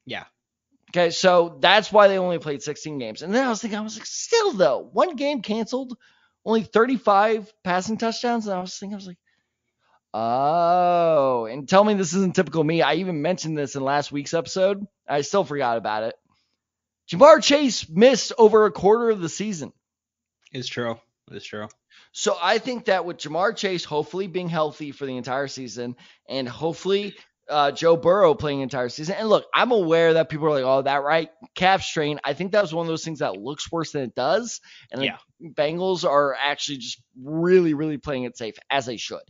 Yeah. 0.07 0.25
Okay, 0.91 1.11
so 1.11 1.59
that's 1.61 1.93
why 1.93 2.09
they 2.09 2.19
only 2.19 2.39
played 2.39 2.63
16 2.63 2.99
games. 2.99 3.23
And 3.23 3.35
then 3.35 3.47
I 3.47 3.51
was 3.51 3.61
thinking, 3.61 3.79
I 3.79 3.83
was 3.83 3.99
like, 3.99 4.07
still 4.07 4.53
though, 4.53 4.89
one 4.93 5.17
game 5.17 5.43
canceled, 5.43 5.97
only 6.47 6.63
35 6.63 7.53
passing 7.63 7.99
touchdowns. 7.99 8.47
And 8.47 8.57
I 8.57 8.61
was 8.61 8.79
thinking, 8.79 8.95
I 8.95 8.97
was 8.97 9.07
like, 9.07 9.19
oh, 10.15 11.47
and 11.47 11.69
tell 11.69 11.85
me 11.85 11.95
this 11.95 12.15
isn't 12.15 12.35
typical 12.35 12.65
me. 12.65 12.83
I 12.83 12.95
even 12.95 13.23
mentioned 13.23 13.57
this 13.57 13.77
in 13.77 13.83
last 13.83 14.13
week's 14.13 14.35
episode. 14.35 14.87
I 15.09 15.23
still 15.23 15.45
forgot 15.45 15.79
about 15.79 16.05
it. 16.05 16.15
Ja'Marr 17.11 17.43
Chase 17.43 17.89
missed 17.89 18.33
over 18.39 18.67
a 18.67 18.71
quarter 18.73 19.11
of 19.11 19.21
the 19.21 19.29
season. 19.29 19.73
It's 20.53 20.69
true. 20.69 20.99
It's 21.31 21.47
true. 21.47 21.69
So 22.13 22.37
I 22.41 22.59
think 22.59 22.87
that 22.87 23.05
with 23.05 23.19
Ja'Marr 23.19 23.57
Chase 23.57 23.85
hopefully 23.85 24.27
being 24.27 24.49
healthy 24.49 24.93
for 24.93 25.07
the 25.07 25.17
entire 25.17 25.49
season 25.49 25.97
and 26.29 26.49
hopefully 26.49 27.15
uh, 27.49 27.71
Joe 27.73 27.97
Burrow 27.97 28.35
playing 28.35 28.59
the 28.59 28.65
entire 28.65 28.91
season. 28.91 29.17
And 29.19 29.29
look, 29.29 29.47
I'm 29.55 29.73
aware 29.73 30.15
that 30.15 30.29
people 30.29 30.47
are 30.49 30.51
like, 30.51 30.65
oh, 30.65 30.83
that 30.83 31.03
right 31.03 31.31
calf 31.55 31.83
strain. 31.83 32.21
I 32.25 32.35
think 32.35 32.53
that 32.53 32.61
was 32.63 32.75
one 32.75 32.85
of 32.85 32.89
those 32.89 33.05
things 33.05 33.21
that 33.21 33.39
looks 33.39 33.73
worse 33.73 33.93
than 33.93 34.03
it 34.03 34.15
does. 34.15 34.61
And 34.93 35.03
Yeah. 35.03 35.17
the 35.41 35.51
Bengals 35.51 36.05
are 36.05 36.35
actually 36.35 36.79
just 36.79 37.03
really, 37.23 37.73
really 37.73 37.97
playing 37.97 38.25
it 38.25 38.37
safe 38.37 38.57
as 38.71 38.85
they 38.85 38.99
should. 38.99 39.23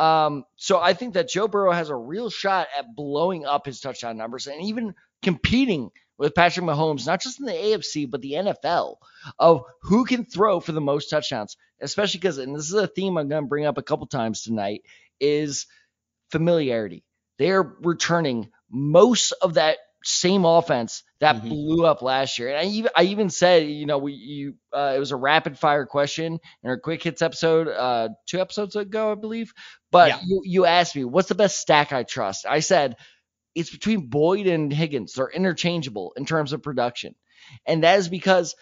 Um, 0.00 0.44
so 0.56 0.80
I 0.80 0.94
think 0.94 1.12
that 1.14 1.28
Joe 1.28 1.46
Burrow 1.46 1.72
has 1.72 1.90
a 1.90 1.94
real 1.94 2.30
shot 2.30 2.68
at 2.76 2.96
blowing 2.96 3.44
up 3.44 3.66
his 3.66 3.80
touchdown 3.80 4.16
numbers 4.16 4.46
and 4.46 4.62
even 4.62 4.94
competing 5.22 5.90
with 6.16 6.34
Patrick 6.34 6.64
Mahomes, 6.64 7.06
not 7.06 7.20
just 7.20 7.38
in 7.38 7.44
the 7.44 7.52
AFC, 7.52 8.10
but 8.10 8.22
the 8.22 8.32
NFL 8.32 8.96
of 9.38 9.64
who 9.82 10.06
can 10.06 10.24
throw 10.24 10.58
for 10.58 10.72
the 10.72 10.80
most 10.80 11.10
touchdowns, 11.10 11.58
especially 11.82 12.18
because, 12.18 12.38
and 12.38 12.56
this 12.56 12.64
is 12.64 12.72
a 12.72 12.86
theme 12.86 13.18
I'm 13.18 13.28
going 13.28 13.44
to 13.44 13.48
bring 13.48 13.66
up 13.66 13.76
a 13.76 13.82
couple 13.82 14.06
times 14.06 14.42
tonight, 14.42 14.82
is 15.20 15.66
familiarity. 16.30 17.04
They 17.38 17.50
are 17.50 17.76
returning 17.82 18.48
most 18.70 19.32
of 19.42 19.54
that 19.54 19.76
same 20.04 20.44
offense 20.44 21.02
that 21.20 21.42
Mhm. 21.42 21.48
blew 21.48 21.84
up 21.84 22.02
last 22.02 22.38
year. 22.38 22.48
And 22.48 22.58
I 22.58 22.64
even 22.70 22.90
I 22.96 23.02
even 23.04 23.28
said, 23.30 23.66
you 23.68 23.86
know, 23.86 23.98
we 23.98 24.12
you 24.14 24.54
uh, 24.72 24.94
it 24.96 24.98
was 24.98 25.10
a 25.12 25.16
rapid 25.16 25.58
fire 25.58 25.86
question 25.86 26.38
in 26.62 26.70
our 26.70 26.78
quick 26.78 27.02
hits 27.02 27.22
episode 27.22 27.68
uh 27.68 28.08
two 28.26 28.40
episodes 28.40 28.76
ago, 28.76 29.12
I 29.12 29.14
believe. 29.14 29.52
But 29.90 30.08
Yeah. 30.08 30.20
you 30.26 30.40
you 30.44 30.64
asked 30.66 30.96
me, 30.96 31.04
what's 31.04 31.28
the 31.28 31.34
best 31.34 31.58
stack 31.60 31.92
I 31.92 32.02
trust? 32.04 32.46
I 32.46 32.60
said 32.60 32.96
it's 33.54 33.70
between 33.70 34.08
Boyd 34.08 34.46
and 34.46 34.72
Higgins. 34.72 35.14
They're 35.14 35.28
interchangeable 35.30 36.12
in 36.16 36.24
terms 36.24 36.52
of 36.52 36.62
production. 36.62 37.14
And 37.66 37.84
that 37.84 37.98
is 37.98 38.08
because 38.08 38.54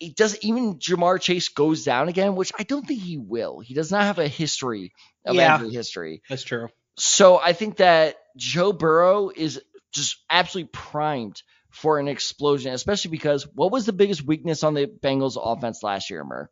it 0.00 0.16
doesn't 0.16 0.44
even 0.44 0.78
Ja'Marr 0.78 1.20
Chase 1.20 1.48
goes 1.48 1.84
down 1.84 2.08
again, 2.08 2.34
which 2.36 2.52
I 2.58 2.64
don't 2.64 2.86
think 2.86 3.00
he 3.00 3.16
will. 3.16 3.60
He 3.60 3.74
does 3.74 3.90
not 3.90 4.02
have 4.02 4.18
a 4.18 4.28
history 4.28 4.92
of 5.24 5.36
Yeah. 5.36 5.54
injury 5.54 5.72
history. 5.72 6.22
That's 6.28 6.42
true. 6.44 6.68
So 6.98 7.38
I 7.38 7.52
think 7.52 7.76
that 7.78 8.16
Joe 8.36 8.72
Burrow 8.72 9.30
is 9.34 9.60
just 9.94 10.16
absolutely 10.30 10.70
primed 10.72 11.42
for 11.70 11.98
an 11.98 12.08
explosion, 12.08 12.72
especially 12.72 13.10
because 13.10 13.46
what 13.54 13.72
was 13.72 13.86
the 13.86 13.92
biggest 13.92 14.24
weakness 14.24 14.62
on 14.62 14.74
the 14.74 14.86
Bengals 14.86 15.36
offense 15.40 15.82
last 15.82 16.10
year, 16.10 16.24
Mer? 16.24 16.50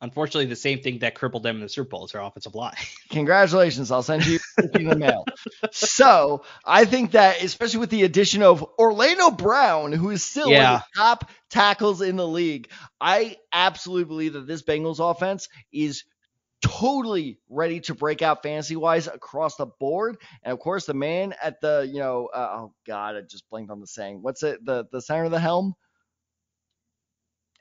Unfortunately, 0.00 0.44
the 0.44 0.56
same 0.56 0.80
thing 0.80 0.98
that 0.98 1.14
crippled 1.14 1.42
them 1.42 1.56
in 1.56 1.62
the 1.62 1.68
Super 1.70 1.88
Bowl 1.88 2.04
is 2.04 2.12
their 2.12 2.20
offensive 2.20 2.54
line. 2.54 2.74
Congratulations. 3.10 3.90
I'll 3.90 4.02
send 4.02 4.26
you 4.26 4.38
in 4.74 4.88
the 4.88 4.96
mail. 4.96 5.24
So 5.72 6.44
I 6.64 6.84
think 6.84 7.12
that, 7.12 7.42
especially 7.42 7.80
with 7.80 7.90
the 7.90 8.02
addition 8.02 8.42
of 8.42 8.62
Orlando 8.78 9.30
Brown, 9.30 9.92
who 9.92 10.10
is 10.10 10.22
still 10.22 10.50
one 10.50 10.60
of 10.60 10.80
the 10.80 11.00
top 11.00 11.30
tackles 11.48 12.02
in 12.02 12.16
the 12.16 12.28
league, 12.28 12.70
I 13.00 13.36
absolutely 13.52 14.04
believe 14.04 14.34
that 14.34 14.46
this 14.46 14.62
Bengals 14.62 15.00
offense 15.00 15.48
is 15.72 16.04
totally 16.62 17.38
ready 17.48 17.80
to 17.80 17.94
break 17.94 18.22
out 18.22 18.42
fantasy 18.42 18.76
wise 18.76 19.06
across 19.06 19.56
the 19.56 19.66
board. 19.66 20.18
And 20.42 20.52
of 20.52 20.58
course, 20.58 20.86
the 20.86 20.94
man 20.94 21.34
at 21.42 21.60
the, 21.60 21.88
you 21.90 21.98
know, 21.98 22.28
uh, 22.34 22.48
oh 22.52 22.74
God, 22.86 23.16
I 23.16 23.20
just 23.22 23.48
blinked 23.50 23.70
on 23.70 23.80
the 23.80 23.86
saying. 23.86 24.22
What's 24.22 24.42
it? 24.42 24.64
The 24.64 24.86
the 24.92 25.00
center 25.00 25.24
of 25.24 25.30
the 25.30 25.40
helm? 25.40 25.74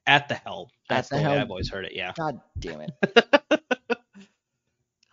At 0.07 0.27
the 0.27 0.35
helm. 0.35 0.67
That's 0.89 1.09
the 1.09 1.15
the, 1.15 1.23
way 1.23 1.29
helm. 1.29 1.41
I've 1.41 1.49
always 1.49 1.69
heard 1.69 1.85
it. 1.85 1.93
Yeah. 1.95 2.13
God 2.17 2.39
damn 2.59 2.81
it. 2.81 2.91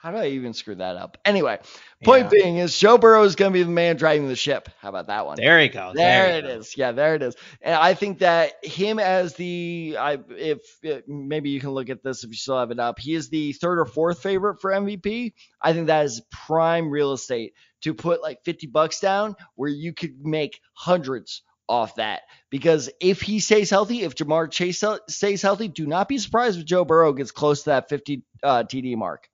How 0.02 0.10
do 0.10 0.16
I 0.16 0.26
even 0.30 0.52
screw 0.52 0.74
that 0.74 0.96
up? 0.96 1.16
Anyway, 1.24 1.60
point 2.02 2.24
Yeah. 2.24 2.28
being 2.30 2.56
is 2.56 2.76
Joe 2.76 2.98
Burrow 2.98 3.22
is 3.22 3.36
going 3.36 3.52
to 3.52 3.56
be 3.56 3.62
the 3.62 3.70
man 3.70 3.94
driving 3.94 4.26
the 4.26 4.34
ship. 4.34 4.68
How 4.80 4.88
about 4.88 5.06
that 5.06 5.26
one? 5.26 5.36
There 5.36 5.62
you 5.62 5.68
go. 5.68 5.92
There, 5.94 6.28
you 6.32 6.38
it 6.38 6.42
go. 6.42 6.48
is. 6.48 6.76
Yeah, 6.76 6.90
there 6.90 7.14
it 7.14 7.22
is. 7.22 7.36
And 7.60 7.76
I 7.76 7.94
think 7.94 8.18
that 8.18 8.54
him 8.64 8.98
as 8.98 9.34
the, 9.34 9.96
I 10.00 10.18
if 10.30 10.60
maybe 11.06 11.50
you 11.50 11.60
can 11.60 11.70
look 11.70 11.88
at 11.88 12.02
this 12.02 12.24
if 12.24 12.30
you 12.30 12.36
still 12.36 12.58
have 12.58 12.72
it 12.72 12.80
up. 12.80 12.98
He 12.98 13.14
is 13.14 13.28
the 13.28 13.52
third 13.52 13.78
or 13.78 13.84
fourth 13.86 14.20
favorite 14.20 14.60
for 14.60 14.72
MVP. 14.72 15.34
I 15.60 15.72
think 15.72 15.86
that 15.86 16.04
is 16.04 16.20
prime 16.32 16.90
real 16.90 17.12
estate 17.12 17.52
to 17.82 17.94
put 17.94 18.22
like 18.22 18.42
50 18.44 18.66
bucks 18.66 18.98
down 18.98 19.36
where 19.54 19.70
you 19.70 19.92
could 19.92 20.24
make 20.24 20.60
hundreds 20.74 21.42
off 21.68 21.94
that. 21.94 22.22
Because 22.50 22.90
if 23.00 23.20
he 23.22 23.38
stays 23.38 23.70
healthy, 23.70 24.02
if 24.02 24.16
Ja'Marr 24.16 24.50
Chase 24.50 24.82
stays 25.08 25.42
healthy, 25.42 25.68
do 25.68 25.86
not 25.86 26.08
be 26.08 26.18
surprised 26.18 26.58
if 26.58 26.64
Joe 26.66 26.84
Burrow 26.84 27.12
gets 27.12 27.30
close 27.30 27.62
to 27.62 27.70
that 27.70 27.88
50 27.88 28.24
uh, 28.42 28.64
TD 28.64 28.96
mark. 28.96 29.28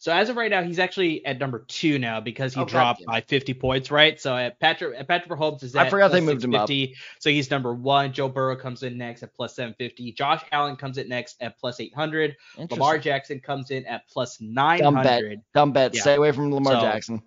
So 0.00 0.10
as 0.12 0.30
of 0.30 0.36
right 0.36 0.50
now, 0.50 0.62
he's 0.62 0.78
actually 0.78 1.24
at 1.26 1.38
number 1.38 1.58
two 1.68 1.98
now 1.98 2.20
because 2.20 2.54
he 2.54 2.60
Oh, 2.62 2.64
dropped 2.64 3.04
by 3.04 3.20
50 3.20 3.52
points, 3.52 3.90
right? 3.90 4.18
So 4.18 4.34
at 4.34 4.58
Patrick 4.58 4.98
at 4.98 5.06
Patrick 5.06 5.38
Mahomes 5.38 5.62
is 5.62 5.76
I 5.76 5.84
at 5.84 5.90
forgot 5.90 6.10
they 6.10 6.20
plus 6.20 6.32
moved 6.32 6.42
him 6.44 6.54
up. 6.54 6.68
650, 6.68 6.96
So 7.18 7.28
he's 7.28 7.50
number 7.50 7.74
one. 7.74 8.10
Joe 8.14 8.30
Burrow 8.30 8.56
comes 8.56 8.82
in 8.82 8.96
next 8.96 9.22
at 9.22 9.34
plus 9.34 9.54
750. 9.54 10.12
Josh 10.12 10.42
Allen 10.52 10.76
comes 10.76 10.96
in 10.96 11.06
next 11.10 11.36
at 11.42 11.58
plus 11.60 11.78
800. 11.80 12.34
Lamar 12.70 12.96
Jackson 12.98 13.40
comes 13.40 13.70
in 13.70 13.84
at 13.84 14.08
plus 14.08 14.38
Dumb 14.38 14.94
bet. 15.02 15.22
Dumb 15.52 15.72
bet. 15.72 15.94
Yeah. 15.94 16.00
Stay 16.00 16.14
away 16.14 16.32
from 16.32 16.50
Lamar 16.50 16.72
So- 16.72 16.80
Jackson. 16.80 17.22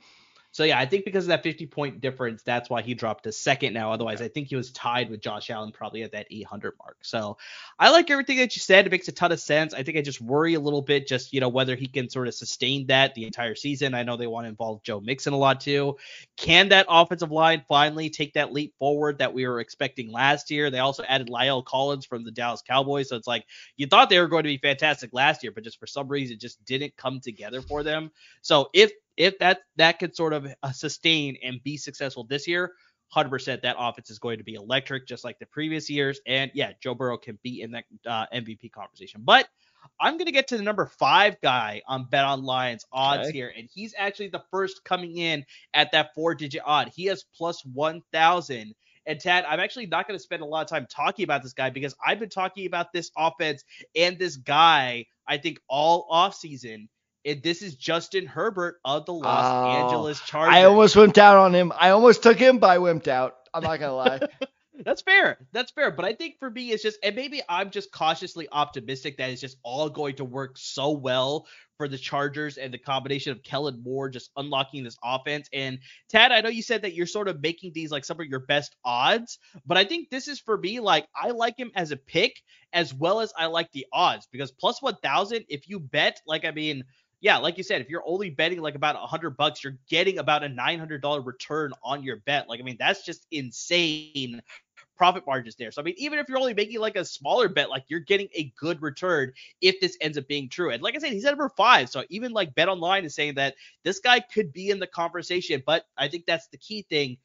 So 0.54 0.64
yeah, 0.64 0.78
I 0.78 0.86
think 0.86 1.04
because 1.04 1.26
of 1.26 1.30
that 1.30 1.42
50 1.42 1.66
point 1.66 2.00
difference, 2.00 2.44
that's 2.44 2.70
why 2.70 2.84
he 2.84 2.94
dropped 2.94 3.24
to 3.24 3.32
second 3.32 3.74
now. 3.74 3.92
Otherwise, 3.92 4.22
I 4.22 4.28
think 4.28 4.48
he 4.48 4.56
was 4.56 4.72
tied 4.72 5.10
with 5.10 5.20
Josh 5.20 5.50
Allen 5.50 5.72
probably 5.72 6.04
at 6.04 6.12
that 6.12 6.28
800 6.30 6.76
mark. 6.80 6.98
So 7.02 7.38
I 7.80 7.90
like 7.90 8.12
everything 8.12 8.38
that 8.38 8.56
you 8.56 8.60
said. 8.60 8.86
It 8.86 8.92
makes 8.92 9.08
a 9.08 9.12
ton 9.12 9.32
of 9.32 9.40
sense. 9.40 9.74
I 9.74 9.82
think 9.82 9.98
I 9.98 10.02
just 10.02 10.22
worry 10.22 10.54
a 10.54 10.60
little 10.60 10.84
bit, 10.84 11.08
just 11.08 11.34
you 11.34 11.40
know 11.40 11.50
whether 11.50 11.76
he 11.76 11.88
can 11.88 12.08
sort 12.08 12.28
of 12.28 12.36
sustain 12.36 12.86
that 12.88 13.16
the 13.16 13.26
entire 13.26 13.56
season. 13.56 13.96
I 13.96 14.04
know 14.04 14.16
they 14.16 14.28
want 14.28 14.46
to 14.46 14.50
involve 14.50 14.84
Joe 14.84 15.00
Mixon 15.00 15.34
a 15.34 15.38
lot 15.38 15.60
too. 15.60 15.98
Can 16.38 16.70
that 16.70 16.86
offensive 16.88 17.32
line 17.32 17.66
finally 17.68 18.12
take 18.12 18.34
that 18.34 18.54
leap 18.54 18.76
forward 18.78 19.18
that 19.18 19.34
we 19.34 19.48
were 19.48 19.60
expecting 19.60 20.12
last 20.12 20.52
year? 20.52 20.70
They 20.70 20.80
also 20.80 21.04
added 21.04 21.30
La'el 21.30 21.66
Collins 21.66 22.06
from 22.06 22.24
the 22.24 22.32
Dallas 22.32 22.62
Cowboys, 22.62 23.10
so 23.10 23.16
it's 23.16 23.28
like 23.28 23.48
you 23.76 23.88
thought 23.88 24.12
they 24.12 24.20
were 24.20 24.28
going 24.28 24.44
to 24.44 24.50
be 24.50 24.60
fantastic 24.60 25.10
last 25.14 25.42
year, 25.42 25.52
but 25.52 25.64
just 25.64 25.80
for 25.80 25.88
some 25.88 26.08
reason, 26.08 26.36
it 26.36 26.42
just 26.42 26.64
didn't 26.64 26.96
come 26.96 27.20
together 27.22 27.64
for 27.64 27.82
them. 27.82 28.12
So 28.44 28.70
if 28.72 28.92
if 29.18 29.38
that 29.40 29.60
that 29.78 30.00
could 30.00 30.16
sort 30.16 30.34
of 30.34 30.48
uh, 30.64 30.72
sustain 30.72 31.38
and 31.44 31.62
be 31.64 31.78
successful 31.78 32.26
this 32.26 32.48
year, 32.48 32.74
100% 33.16 33.62
that 33.62 33.76
offense 33.78 34.10
is 34.10 34.20
going 34.20 34.38
to 34.38 34.44
be 34.44 34.56
electric, 34.56 35.08
just 35.08 35.24
like 35.24 35.38
the 35.40 35.46
previous 35.46 35.90
years. 35.90 36.20
And 36.26 36.52
yeah, 36.54 36.72
Joe 36.82 36.96
Burrow 36.96 37.18
can 37.18 37.38
be 37.44 37.62
in 37.62 37.72
that 37.72 37.86
uh, 38.06 38.26
MVP 38.34 38.72
conversation. 38.72 39.22
But 39.24 39.48
I'm 40.00 40.14
going 40.14 40.26
to 40.26 40.32
get 40.32 40.48
to 40.50 40.58
the 40.58 40.64
number 40.64 40.86
five 40.86 41.40
guy 41.42 41.82
on 41.88 42.06
Bet 42.10 42.26
Online's 42.26 42.86
odds 42.92 43.30
Okay. 43.30 43.32
here, 43.32 43.54
and 43.56 43.70
he's 43.74 43.94
actually 43.98 44.30
the 44.30 44.44
first 44.52 44.84
coming 44.84 45.18
in 45.18 45.46
at 45.74 45.92
that 45.92 46.14
four-digit 46.16 46.62
odd. 46.66 46.90
He 46.90 47.06
has 47.06 47.24
plus 47.36 47.64
1,000. 47.66 48.74
And 49.06 49.20
Tad, 49.20 49.44
I'm 49.46 49.60
actually 49.60 49.88
not 49.88 50.08
going 50.08 50.18
to 50.18 50.24
spend 50.24 50.42
a 50.42 50.46
lot 50.46 50.62
of 50.62 50.70
time 50.70 50.88
talking 50.90 51.26
about 51.26 51.44
this 51.44 51.54
guy 51.54 51.70
because 51.70 51.94
I've 52.06 52.20
been 52.20 52.30
talking 52.30 52.66
about 52.66 52.94
this 52.94 53.12
offense 53.18 53.66
and 53.96 54.18
this 54.18 54.38
guy, 54.38 55.06
I 55.28 55.38
think, 55.38 55.60
all 55.68 56.08
offseason. 56.10 56.88
And 57.26 57.42
this 57.42 57.62
is 57.62 57.76
Justin 57.76 58.26
Herbert 58.26 58.80
of 58.84 59.06
the 59.06 59.14
Los 59.14 59.46
Oh, 59.46 59.70
Angeles 59.70 60.20
Chargers. 60.22 60.54
I 60.54 60.64
almost 60.64 60.96
wimped 60.96 61.18
out 61.18 61.38
on 61.38 61.54
him. 61.54 61.72
I 61.78 61.90
almost 61.92 62.24
took 62.24 62.38
him, 62.38 62.60
but 62.60 62.70
I 62.70 62.78
wimped 62.78 63.08
out. 63.08 63.36
I'm 63.54 63.64
not 63.64 63.80
gonna 63.80 63.96
lie. 63.96 64.20
That's 64.84 65.04
fair. 65.04 65.38
That's 65.52 65.72
fair. 65.72 65.92
But 65.92 66.06
I 66.06 66.14
think 66.14 66.40
for 66.40 66.50
me, 66.50 66.72
it's 66.72 66.82
just, 66.82 66.98
and 67.04 67.16
maybe 67.16 67.42
I'm 67.48 67.70
just 67.70 67.92
cautiously 67.92 68.48
optimistic 68.52 69.18
that 69.18 69.30
it's 69.30 69.40
just 69.40 69.58
all 69.64 69.88
going 69.88 70.16
to 70.16 70.26
work 70.26 70.58
so 70.58 70.92
well 70.92 71.46
for 71.78 71.88
the 71.88 71.98
Chargers 71.98 72.58
and 72.58 72.74
the 72.74 72.80
combination 72.80 73.32
of 73.32 73.44
Kellen 73.44 73.82
Moore 73.84 74.10
just 74.10 74.32
unlocking 74.36 74.84
this 74.84 74.98
offense. 75.04 75.48
And 75.54 75.80
Tad, 76.10 76.32
I 76.32 76.42
know 76.42 76.50
you 76.50 76.64
said 76.64 76.82
that 76.82 76.96
you're 76.96 77.06
sort 77.06 77.28
of 77.28 77.42
making 77.42 77.74
these 77.74 77.92
like 77.92 78.04
some 78.04 78.20
of 78.20 78.26
your 78.26 78.40
best 78.40 78.76
odds, 78.84 79.38
but 79.66 79.78
I 79.78 79.84
think 79.84 80.10
this 80.10 80.28
is 80.28 80.40
for 80.40 80.58
me, 80.58 80.80
like, 80.80 81.08
I 81.16 81.30
like 81.30 81.58
him 81.58 81.72
as 81.76 81.92
a 81.92 81.98
pick 81.98 82.42
as 82.74 82.94
well 82.94 83.22
as 83.22 83.32
I 83.38 83.46
like 83.46 83.72
the 83.72 83.86
odds 83.94 84.28
because 84.32 84.52
plus 84.52 84.82
1,000, 84.82 85.46
if 85.50 85.70
you 85.70 85.80
bet, 85.80 86.20
like, 86.26 86.46
I 86.46 86.52
mean, 86.52 86.84
yeah, 87.24 87.38
like 87.38 87.58
you 87.58 87.64
said, 87.64 87.80
if 87.80 87.90
you're 87.90 88.04
only 88.06 88.30
betting 88.30 88.60
like 88.60 88.76
about 88.76 88.96
a 88.96 89.08
hundred 89.08 89.38
bucks, 89.38 89.64
you're 89.64 89.78
getting 89.88 90.18
about 90.18 90.44
a 90.44 90.50
nine 90.50 90.78
hundred 90.78 91.02
dollar 91.02 91.22
return 91.22 91.72
on 91.82 92.04
your 92.04 92.18
bet. 92.18 92.50
Like, 92.50 92.60
I 92.60 92.64
mean, 92.64 92.76
that's 92.78 93.06
just 93.06 93.26
insane 93.32 94.42
profit 94.98 95.26
margins 95.26 95.56
there. 95.56 95.72
So 95.72 95.82
I 95.82 95.86
mean, 95.86 95.96
even 95.98 96.20
if 96.20 96.28
you're 96.28 96.38
only 96.38 96.54
making 96.54 96.82
like 96.82 96.98
a 96.98 97.06
smaller 97.06 97.48
bet, 97.48 97.70
like 97.70 97.86
you're 97.88 98.02
getting 98.02 98.28
a 98.36 98.52
good 98.58 98.82
return 98.82 99.32
if 99.62 99.80
this 99.80 99.98
ends 100.02 100.18
up 100.18 100.28
being 100.28 100.50
true. 100.50 100.72
And 100.72 100.84
like 100.84 100.98
I 100.98 101.00
said, 101.00 101.14
he's 101.14 101.24
at 101.24 101.30
number 101.32 101.50
five. 101.56 101.88
So 101.88 102.04
even 102.10 102.34
like 102.34 102.54
Bet 102.56 102.68
Online 102.68 103.06
is 103.06 103.16
saying 103.16 103.36
that 103.36 103.56
this 103.84 104.00
guy 104.00 104.20
could 104.20 104.52
be 104.52 104.70
in 104.70 104.80
the 104.80 104.88
conversation. 104.88 105.64
But 105.66 105.86
I 105.98 106.10
think 106.10 106.26
that's 106.26 106.50
the 106.50 106.58
key 106.58 106.82
thing. 106.90 107.16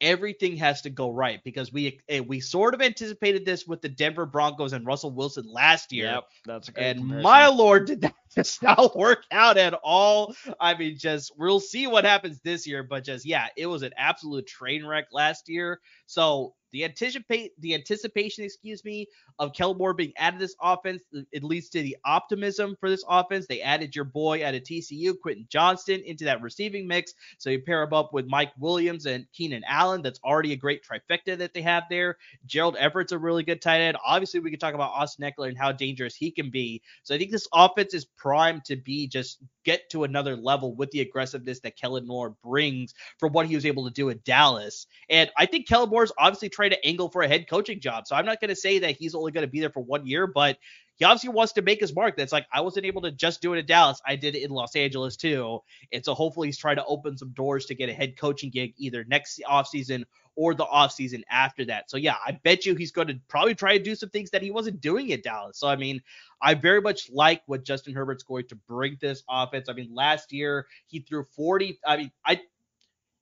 Everything 0.00 0.56
has 0.58 0.82
to 0.82 0.90
go 0.90 1.10
right 1.10 1.40
because 1.42 1.72
we 1.72 1.98
eh, 2.08 2.20
we 2.20 2.38
sort 2.38 2.74
of 2.74 2.82
anticipated 2.82 3.44
this 3.44 3.66
with 3.66 3.80
the 3.82 3.88
Denver 3.88 4.26
Broncos 4.26 4.72
and 4.72 4.86
Russell 4.86 5.10
Wilson 5.10 5.50
last 5.50 5.92
year. 5.92 6.06
Yep, 6.06 6.24
that's 6.44 6.68
a 6.68 6.80
And 6.80 7.22
my 7.22 7.48
lord, 7.48 7.86
did 7.86 8.00
that 8.02 8.14
just 8.34 8.62
not 8.62 8.96
work 8.96 9.24
out 9.30 9.56
at 9.56 9.74
all? 9.82 10.34
I 10.60 10.76
mean, 10.76 10.98
just 10.98 11.32
we'll 11.36 11.60
see 11.60 11.86
what 11.86 12.04
happens 12.04 12.40
this 12.40 12.66
year, 12.66 12.82
but 12.82 13.04
just 13.04 13.24
yeah, 13.26 13.46
it 13.56 13.66
was 13.66 13.82
an 13.82 13.92
absolute 13.96 14.46
train 14.46 14.86
wreck 14.86 15.06
last 15.12 15.48
year. 15.48 15.80
So 16.06 16.54
the 16.74 16.84
anticipate 16.84 17.52
the 17.60 17.72
anticipation, 17.72 18.44
excuse 18.44 18.84
me, 18.84 19.06
of 19.38 19.52
Kellen 19.52 19.78
Moore 19.78 19.94
being 19.94 20.12
added 20.16 20.40
to 20.40 20.44
this 20.44 20.56
offense, 20.60 21.04
it 21.30 21.44
leads 21.44 21.68
to 21.68 21.80
the 21.80 21.96
optimism 22.04 22.76
for 22.80 22.90
this 22.90 23.04
offense. 23.08 23.46
They 23.46 23.62
added 23.62 23.94
your 23.94 24.04
boy 24.04 24.44
out 24.44 24.56
of 24.56 24.64
TCU, 24.64 25.14
Quentin 25.22 25.46
Johnston, 25.48 26.00
into 26.00 26.24
that 26.24 26.42
receiving 26.42 26.88
mix. 26.88 27.14
So 27.38 27.50
you 27.50 27.62
pair 27.62 27.84
him 27.84 27.92
up 27.92 28.12
with 28.12 28.26
Mike 28.26 28.50
Williams 28.58 29.06
and 29.06 29.24
Keenan 29.32 29.62
Allen. 29.68 30.02
That's 30.02 30.18
already 30.24 30.52
a 30.52 30.56
great 30.56 30.82
trifecta 30.84 31.38
that 31.38 31.54
they 31.54 31.62
have 31.62 31.84
there. 31.88 32.18
Gerald 32.44 32.74
Everett's 32.74 33.12
a 33.12 33.18
really 33.18 33.44
good 33.44 33.62
tight 33.62 33.80
end. 33.80 33.96
Obviously, 34.04 34.40
we 34.40 34.50
can 34.50 34.58
talk 34.58 34.74
about 34.74 34.90
Austin 34.90 35.30
Ekeler 35.30 35.48
and 35.48 35.56
how 35.56 35.70
dangerous 35.70 36.16
he 36.16 36.32
can 36.32 36.50
be. 36.50 36.82
So 37.04 37.14
I 37.14 37.18
think 37.18 37.30
this 37.30 37.46
offense 37.54 37.94
is 37.94 38.06
primed 38.24 38.64
to 38.64 38.74
be 38.74 39.06
just 39.06 39.36
get 39.66 39.90
to 39.90 40.04
another 40.04 40.34
level 40.34 40.74
with 40.74 40.90
the 40.92 41.02
aggressiveness 41.02 41.60
that 41.60 41.76
Kellen 41.76 42.06
Moore 42.06 42.34
brings 42.42 42.94
from 43.18 43.34
what 43.34 43.46
he 43.46 43.54
was 43.54 43.66
able 43.66 43.84
to 43.84 43.92
do 43.92 44.08
at 44.08 44.24
Dallas. 44.24 44.86
And 45.10 45.30
I 45.36 45.44
think 45.44 45.68
Kellen 45.68 45.90
Moore's 45.90 46.10
obviously 46.18 46.48
trying 46.48 46.70
to 46.70 46.86
angle 46.86 47.10
for 47.10 47.20
a 47.20 47.28
head 47.28 47.46
coaching 47.50 47.80
job. 47.80 48.06
So 48.06 48.16
I'm 48.16 48.24
not 48.24 48.40
going 48.40 48.48
to 48.48 48.56
say 48.56 48.78
that 48.78 48.96
he's 48.96 49.14
only 49.14 49.30
going 49.30 49.46
to 49.46 49.50
be 49.50 49.60
there 49.60 49.68
for 49.68 49.84
one 49.84 50.06
year, 50.06 50.26
but 50.26 50.56
he 50.96 51.04
obviously 51.04 51.30
wants 51.30 51.52
to 51.54 51.62
make 51.62 51.80
his 51.80 51.94
mark. 51.94 52.16
That's 52.16 52.32
like 52.32 52.46
I 52.52 52.60
wasn't 52.60 52.86
able 52.86 53.02
to 53.02 53.10
just 53.10 53.42
do 53.42 53.52
it 53.52 53.58
in 53.58 53.66
Dallas. 53.66 54.00
I 54.06 54.16
did 54.16 54.34
it 54.34 54.42
in 54.42 54.50
Los 54.50 54.76
Angeles 54.76 55.16
too. 55.16 55.60
And 55.92 56.04
so 56.04 56.14
hopefully 56.14 56.48
he's 56.48 56.58
trying 56.58 56.76
to 56.76 56.84
open 56.84 57.18
some 57.18 57.30
doors 57.30 57.66
to 57.66 57.74
get 57.74 57.88
a 57.88 57.92
head 57.92 58.16
coaching 58.16 58.50
gig 58.50 58.74
either 58.76 59.04
next 59.04 59.40
offseason 59.48 60.04
or 60.36 60.54
the 60.54 60.64
offseason 60.64 61.22
after 61.30 61.64
that. 61.66 61.90
So 61.90 61.96
yeah, 61.96 62.16
I 62.24 62.32
bet 62.42 62.66
you 62.66 62.74
he's 62.74 62.92
going 62.92 63.08
to 63.08 63.18
probably 63.28 63.54
try 63.54 63.76
to 63.76 63.82
do 63.82 63.94
some 63.94 64.10
things 64.10 64.30
that 64.30 64.42
he 64.42 64.50
wasn't 64.50 64.80
doing 64.80 65.12
at 65.12 65.22
Dallas. 65.22 65.58
So 65.58 65.68
I 65.68 65.76
mean, 65.76 66.00
I 66.40 66.54
very 66.54 66.80
much 66.80 67.10
like 67.10 67.42
what 67.46 67.64
Justin 67.64 67.94
Herbert's 67.94 68.22
going 68.22 68.46
to 68.48 68.56
bring 68.68 68.96
this 69.00 69.22
offense. 69.28 69.68
I 69.68 69.72
mean, 69.72 69.94
last 69.94 70.32
year 70.32 70.66
he 70.86 71.00
threw 71.00 71.24
40. 71.24 71.78
I 71.86 71.96
mean, 71.96 72.10
I 72.24 72.40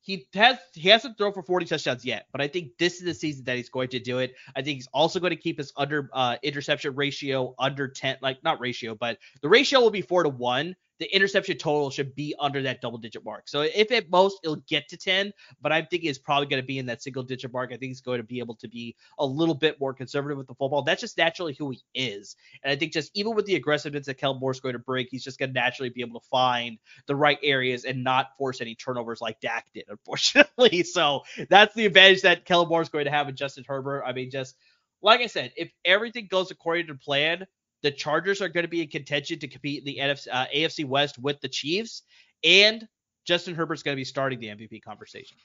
he 0.02 0.26
has 0.35 0.59
he 0.75 0.88
hasn't 0.88 1.16
thrown 1.16 1.32
for 1.32 1.42
40 1.42 1.66
touchdowns 1.66 2.04
yet, 2.04 2.26
but 2.32 2.40
I 2.40 2.49
think 2.49 2.73
this 2.78 2.94
is 2.94 3.02
the 3.02 3.14
season 3.14 3.44
that 3.44 3.56
he's 3.56 3.68
going 3.68 3.88
to 3.88 4.00
do 4.00 4.18
it. 4.18 4.35
I 4.54 4.62
think 4.62 4.76
he's 4.76 4.88
also 4.92 5.21
going 5.21 5.30
to 5.30 5.37
keep 5.37 5.59
his 5.59 5.73
under 5.76 6.11
uh, 6.12 6.37
interception 6.42 6.94
ratio 6.97 7.54
under 7.59 7.88
10, 7.88 8.18
like 8.21 8.42
not 8.42 8.61
ratio, 8.61 8.94
but 8.94 9.18
the 9.40 9.49
ratio 9.49 9.80
will 9.80 9.90
be 9.90 10.02
four 10.02 10.25
to 10.25 10.28
one. 10.28 10.75
The 11.02 11.12
interception 11.12 11.59
total 11.59 11.90
should 11.90 12.14
be 12.14 12.32
under 12.38 12.62
that 12.62 12.80
double 12.80 12.97
digit 12.97 13.25
mark. 13.25 13.49
So 13.49 13.62
if 13.62 13.90
at 13.90 14.09
most 14.09 14.38
it'll 14.44 14.62
get 14.68 14.88
to 14.90 14.97
10, 14.97 15.32
but 15.61 15.73
I'm 15.73 15.87
thinking 15.87 16.09
it's 16.09 16.18
probably 16.21 16.47
going 16.47 16.62
to 16.62 16.66
be 16.66 16.78
in 16.78 16.87
that 16.87 17.02
single 17.02 17.25
digit 17.25 17.52
mark. 17.52 17.71
I 17.73 17.76
think 17.76 17.90
he's 17.90 18.00
going 18.00 18.18
to 18.18 18.25
be 18.25 18.38
able 18.38 18.54
to 18.54 18.68
be 18.68 18.94
a 19.18 19.26
little 19.26 19.56
bit 19.56 19.80
more 19.80 19.92
conservative 19.92 20.38
with 20.38 20.47
the 20.47 20.54
football. 20.54 20.82
That's 20.82 21.00
just 21.00 21.18
naturally 21.18 21.56
who 21.59 21.71
he 21.71 21.80
is. 21.92 22.37
And 22.62 22.71
I 22.71 22.76
think 22.76 22.92
just 22.92 23.11
even 23.16 23.35
with 23.35 23.47
the 23.47 23.56
aggressiveness 23.56 24.06
that 24.06 24.18
Kellen 24.18 24.38
Moore's 24.38 24.61
going 24.61 24.75
to 24.75 24.78
bring, 24.78 25.09
he's 25.11 25.25
just 25.25 25.40
going 25.40 25.52
to 25.52 25.61
naturally 25.61 25.88
be 25.90 26.02
able 26.02 26.21
to 26.21 26.26
find 26.28 26.78
the 27.09 27.16
right 27.16 27.38
areas 27.42 27.85
and 27.85 28.04
not 28.04 28.37
force 28.38 28.61
any 28.61 28.76
turnovers 28.76 29.21
like 29.21 29.40
Dak 29.40 29.66
did, 29.75 29.87
unfortunately. 29.88 30.85
So 30.85 31.23
that's 31.49 31.75
the 31.75 31.87
advantage 31.87 32.23
that 32.23 32.44
Kellen 32.44 32.68
Moore's 32.68 32.90
going 32.90 33.06
to 33.06 33.11
have 33.11 33.26
with 33.26 33.35
Justin 33.35 33.64
Herbert. 33.66 34.04
I 34.06 34.12
mean, 34.12 34.30
just 34.30 34.54
like 35.02 35.21
I 35.21 35.26
said, 35.26 35.52
if 35.56 35.73
everything 35.85 36.28
goes 36.30 36.52
according 36.52 36.87
to 36.87 36.94
plan, 36.94 37.44
the 37.82 37.90
Chargers 37.90 38.40
are 38.40 38.48
going 38.48 38.64
to 38.64 38.68
be 38.68 38.82
in 38.82 38.88
contention 38.88 39.38
to 39.40 39.48
compete 39.48 39.80
in 39.80 39.84
the 39.84 39.98
NFC, 39.98 40.28
uh, 40.30 40.46
AFC 40.54 40.84
West 40.84 41.18
with 41.18 41.40
the 41.40 41.48
Chiefs, 41.48 42.02
and 42.44 42.86
Justin 43.24 43.54
Herbert's 43.54 43.82
going 43.82 43.94
to 43.94 44.00
be 44.00 44.04
starting 44.04 44.40
the 44.40 44.48
MVP 44.48 44.82
conversation. 44.82 45.36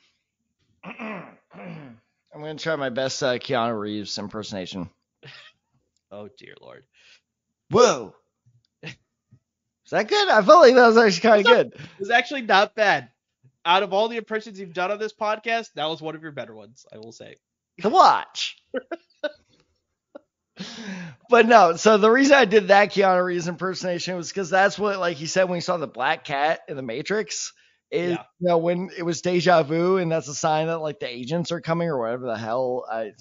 I'm 2.38 2.44
gonna 2.44 2.56
try 2.56 2.76
my 2.76 2.90
best 2.90 3.24
uh, 3.24 3.38
Keanu 3.40 3.80
Reeves 3.80 4.18
impersonation. 4.18 4.90
Oh 6.10 6.30
dear 6.38 6.54
lord. 6.62 6.86
Whoa. 7.70 8.16
Is 8.84 8.96
that 9.92 10.08
good? 10.08 10.30
I 10.30 10.42
felt 10.42 10.62
like 10.62 10.74
that 10.76 10.88
was 10.88 10.98
actually 10.98 11.20
kind 11.20 11.40
of 11.42 11.46
good. 11.46 11.68
It 11.74 12.00
was 12.00 12.10
actually 12.10 12.44
not 12.44 12.76
bad. 12.76 13.10
Out 13.66 13.84
of 13.84 13.92
all 13.92 14.08
the 14.08 14.16
impressions 14.16 14.58
you've 14.58 14.72
done 14.72 14.90
on 14.90 15.00
this 15.00 15.12
podcast, 15.12 15.74
that 15.76 15.90
was 15.90 16.02
one 16.02 16.16
of 16.16 16.24
your 16.24 16.32
better 16.32 16.56
ones, 16.56 16.86
I 16.94 16.98
will 16.98 17.12
say. 17.12 17.36
The 17.80 17.90
watch. 17.90 18.58
but 21.30 21.46
no, 21.48 21.76
so 21.76 21.98
the 21.98 22.10
reason 22.12 22.36
I 22.36 22.46
did 22.46 22.70
that 22.70 22.92
Keanu 22.92 23.24
Reeves 23.24 23.48
impersonation 23.48 24.16
was 24.16 24.30
because 24.30 24.50
that's 24.50 24.78
what, 24.80 25.00
like 25.00 25.18
he 25.18 25.26
said 25.26 25.46
when 25.46 25.58
he 25.58 25.62
saw 25.62 25.78
the 25.78 25.88
black 25.88 26.24
cat 26.24 26.62
in 26.68 26.76
the 26.76 26.82
Matrix, 26.82 27.54
is 27.92 28.18
Yeah. 28.18 28.24
you 28.40 28.50
know 28.50 28.58
when 28.58 28.90
it 28.98 29.04
was 29.04 29.22
deja 29.22 29.64
vu, 29.64 29.98
and 29.98 30.12
that's 30.12 30.28
a 30.28 30.36
sign 30.36 30.68
that 30.68 30.80
like 30.80 31.00
the 31.00 31.08
agents 31.08 31.52
are 31.52 31.62
coming 31.62 31.88
or 31.90 32.00
whatever 32.00 32.26
the 32.28 32.38
hell. 32.38 32.86
I 32.92 33.12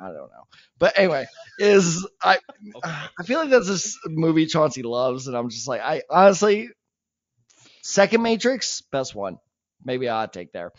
I 0.00 0.06
don't 0.08 0.30
know, 0.30 0.44
but 0.78 0.98
anyway, 0.98 1.26
is 1.58 2.06
I 2.22 2.38
Okay. 2.76 2.90
I 3.18 3.22
feel 3.24 3.38
like 3.40 3.50
that's 3.50 3.68
this 3.68 3.98
movie 4.06 4.46
Chauncey 4.46 4.82
loves, 4.82 5.26
and 5.28 5.36
I'm 5.36 5.50
just 5.50 5.68
like 5.68 5.80
I 5.80 6.02
honestly 6.10 6.70
second 7.82 8.22
Matrix 8.22 8.82
best 8.82 9.14
one, 9.14 9.38
maybe 9.84 10.08
I'll 10.08 10.28
take 10.28 10.52
there. 10.52 10.72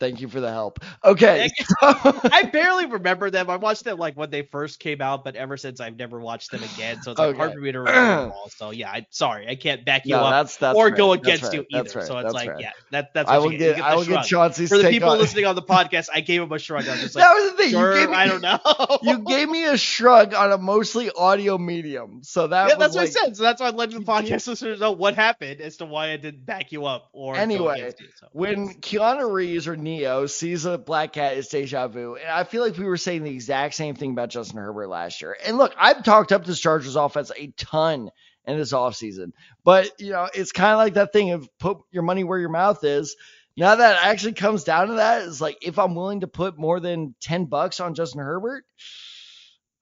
Thank 0.00 0.22
you 0.22 0.28
for 0.28 0.40
the 0.40 0.50
help. 0.50 0.80
Okay. 1.04 1.50
I 1.82 2.48
barely 2.50 2.86
remember 2.86 3.30
them. 3.30 3.50
I 3.50 3.56
watched 3.56 3.84
them 3.84 3.98
like 3.98 4.16
when 4.16 4.30
they 4.30 4.42
first 4.42 4.80
came 4.80 5.02
out, 5.02 5.24
but 5.24 5.36
ever 5.36 5.58
since 5.58 5.78
I've 5.78 5.96
never 5.98 6.18
watched 6.18 6.50
them 6.50 6.62
again. 6.62 7.02
So 7.02 7.10
it's 7.12 7.20
like 7.20 7.36
hard 7.36 7.52
for 7.52 7.60
me 7.60 7.70
to 7.70 7.80
remember 7.80 8.22
them 8.22 8.32
all. 8.34 8.48
So 8.48 8.70
yeah, 8.70 8.90
I'm 8.90 9.06
sorry. 9.10 9.46
I 9.46 9.56
can't 9.56 9.84
back 9.84 10.06
you 10.06 10.14
no, 10.14 10.22
up 10.24 10.30
that's 10.30 10.56
that's 10.56 10.76
or 10.76 10.88
fair. 10.88 10.96
go 10.96 11.12
against 11.12 11.42
fair. 11.42 11.54
you 11.54 11.66
either. 11.70 11.88
Fair. 11.90 12.06
So 12.06 12.16
it's 12.18 12.32
That's 12.32 12.34
like, 12.46 12.60
yeah, 12.60 12.72
that, 12.92 13.12
that's 13.12 13.28
I 13.28 13.36
what 13.38 13.44
will 13.44 13.52
you 13.52 13.58
get, 13.58 13.76
You 13.76 13.82
I 13.82 13.94
will 13.94 14.04
get. 14.06 14.24
Chauncey's 14.24 14.70
For 14.70 14.78
the 14.78 14.88
people 14.88 15.10
on- 15.10 15.18
listening 15.18 15.44
on 15.44 15.54
the 15.54 15.62
podcast, 15.62 16.08
I 16.12 16.20
gave 16.22 16.40
him 16.40 16.50
a 16.50 16.58
shrug. 16.58 16.88
I 16.88 16.92
was 16.92 17.00
just 17.02 17.14
like, 17.16 17.24
that 17.24 17.34
was 17.34 17.50
the 17.50 17.56
thing. 17.58 17.70
sure, 17.72 17.92
you 17.92 18.00
gave 18.00 18.10
me, 18.10 18.16
I 18.16 18.26
don't 18.26 18.40
know. 18.40 18.58
you 19.02 19.18
gave 19.18 19.48
me 19.50 19.66
a 19.66 19.76
shrug 19.76 20.32
on 20.32 20.50
a 20.50 20.56
mostly 20.58 21.10
audio 21.10 21.58
medium, 21.58 22.22
so 22.22 22.46
that 22.46 22.68
yeah, 22.68 22.76
was 22.76 22.78
that's 22.78 22.94
like, 22.96 23.08
what 23.14 23.22
I 23.22 23.26
said. 23.26 23.36
So 23.36 23.42
that's 23.42 23.60
why 23.60 23.66
I 23.68 23.70
let 23.70 23.90
the 23.90 23.98
podcast 23.98 24.48
listeners 24.48 24.80
know 24.80 24.92
what 24.92 25.14
happened 25.14 25.60
as 25.60 25.76
to 25.78 25.84
why 25.84 26.10
I 26.12 26.16
didn't 26.16 26.46
back 26.46 26.72
you 26.72 26.86
up 26.86 27.10
or 27.12 27.36
Anyway, 27.36 27.92
you. 27.98 28.06
So. 28.16 28.28
when 28.32 28.68
Keanu 28.80 29.30
Reeves 29.30 29.68
or 29.68 29.76
Neo 29.90 30.26
sees 30.26 30.64
a 30.64 30.78
black 30.78 31.12
cat, 31.14 31.36
it's 31.36 31.48
deja 31.48 31.88
vu. 31.88 32.14
And 32.16 32.28
I 32.28 32.44
feel 32.44 32.62
like 32.62 32.76
we 32.76 32.84
were 32.84 32.96
saying 32.96 33.24
the 33.24 33.34
exact 33.34 33.74
same 33.74 33.96
thing 33.96 34.12
about 34.12 34.30
Justin 34.30 34.58
Herbert 34.58 34.88
last 34.88 35.20
year. 35.20 35.36
And 35.44 35.58
look, 35.58 35.74
I've 35.76 36.04
talked 36.04 36.32
up 36.32 36.44
this 36.44 36.60
Chargers 36.60 36.96
offense 36.96 37.32
a 37.36 37.48
ton 37.56 38.10
in 38.46 38.56
this 38.56 38.72
offseason. 38.72 39.32
But, 39.64 40.00
you 40.00 40.12
know, 40.12 40.28
it's 40.32 40.52
kind 40.52 40.72
of 40.72 40.78
like 40.78 40.94
that 40.94 41.12
thing 41.12 41.32
of 41.32 41.48
put 41.58 41.78
your 41.90 42.04
money 42.04 42.22
where 42.24 42.38
your 42.38 42.50
mouth 42.50 42.84
is. 42.84 43.16
Now 43.56 43.74
that 43.74 44.04
actually 44.04 44.34
comes 44.34 44.64
down 44.64 44.88
to 44.88 44.94
that, 44.94 45.22
is 45.22 45.40
like 45.40 45.58
if 45.62 45.78
I'm 45.78 45.94
willing 45.94 46.20
to 46.20 46.28
put 46.28 46.56
more 46.56 46.78
than 46.78 47.14
10 47.20 47.46
bucks 47.46 47.80
on 47.80 47.94
Justin 47.94 48.20
Herbert, 48.20 48.64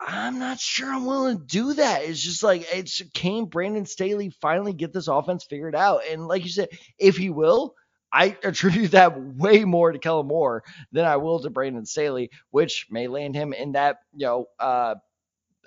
I'm 0.01 0.39
not 0.39 0.59
sure 0.59 0.93
I'm 0.93 1.07
willing 1.07 1.39
to 1.39 1.45
do 1.45 1.75
that. 1.75 2.03
It's 2.03 2.21
just 2.21 2.43
like 2.43 2.67
it's 2.73 3.03
can 3.13 3.45
Brandon 3.45 3.85
Staley 3.85 4.31
finally 4.41 4.73
get 4.73 4.93
this 4.93 5.09
offense 5.09 5.45
figured 5.45 5.75
out? 5.75 6.03
And 6.11 6.27
like 6.27 6.45
you 6.45 6.51
said, 6.51 6.69
if 6.99 7.17
he 7.17 7.31
will, 7.31 7.75
I 8.13 8.37
attribute 8.45 8.93
that 8.93 9.21
way 9.21 9.65
more 9.65 9.93
to 9.93 9.99
Kellen 9.99 10.27
Moore 10.27 10.65
than 10.93 11.05
I 11.05 11.17
will 11.17 11.41
to 11.41 11.51
Brandon 11.51 11.85
Staley, 11.87 12.31
which 12.51 12.87
may 12.91 13.07
land 13.09 13.35
him 13.35 13.53
in 13.53 13.73
that, 13.73 13.99
you 14.15 14.27
know, 14.27 14.47
uh, 14.59 14.95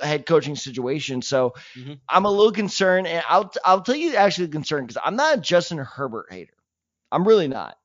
head 0.01 0.25
coaching 0.25 0.55
situation. 0.55 1.21
So 1.21 1.53
Mhm. 1.75 1.99
I'm 2.09 2.25
a 2.25 2.31
little 2.31 2.51
concerned, 2.51 3.07
and 3.07 3.23
I'll 3.27 3.51
I'll 3.65 3.81
tell 3.81 3.95
you 3.95 4.15
actually 4.15 4.47
the 4.47 4.53
concern 4.53 4.85
because 4.85 5.01
I'm 5.03 5.15
not 5.15 5.37
a 5.37 5.41
Justin 5.41 5.77
Herbert 5.79 6.27
hater. 6.31 6.53
I'm 7.11 7.27
really 7.27 7.47
not. 7.47 7.77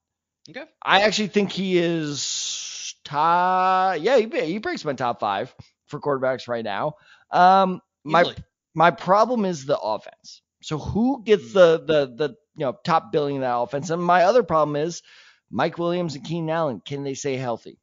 Okay. 0.48 0.66
I 0.84 1.02
actually 1.02 1.28
think 1.28 1.52
he 1.52 1.78
is 1.78 2.94
top. 3.04 3.96
Yeah, 4.00 4.18
he, 4.18 4.28
he 4.46 4.58
breaks 4.58 4.84
my 4.84 4.92
top 4.92 5.20
five 5.20 5.54
for 5.86 6.00
quarterbacks 6.00 6.48
right 6.48 6.64
now. 6.64 6.94
Um, 7.30 7.80
my 8.04 8.24
Easily. 8.24 8.36
my 8.74 8.90
problem 8.90 9.44
is 9.44 9.64
the 9.66 9.78
offense. 9.78 10.42
So 10.62 10.78
who 10.78 11.22
gets 11.24 11.52
Hmm. 11.52 11.52
the 11.52 11.78
the 11.78 12.06
the 12.14 12.36
you 12.56 12.64
know 12.66 12.76
top 12.84 13.12
billing 13.12 13.36
in 13.36 13.40
that 13.42 13.56
offense? 13.56 13.90
And 13.90 14.02
my 14.02 14.24
other 14.24 14.42
problem 14.42 14.76
is 14.76 15.02
Mike 15.50 15.78
Williams 15.78 16.14
and 16.16 16.24
Keenan 16.24 16.50
Allen. 16.50 16.82
Can 16.84 17.04
they 17.04 17.14
stay 17.14 17.36
healthy? 17.36 17.78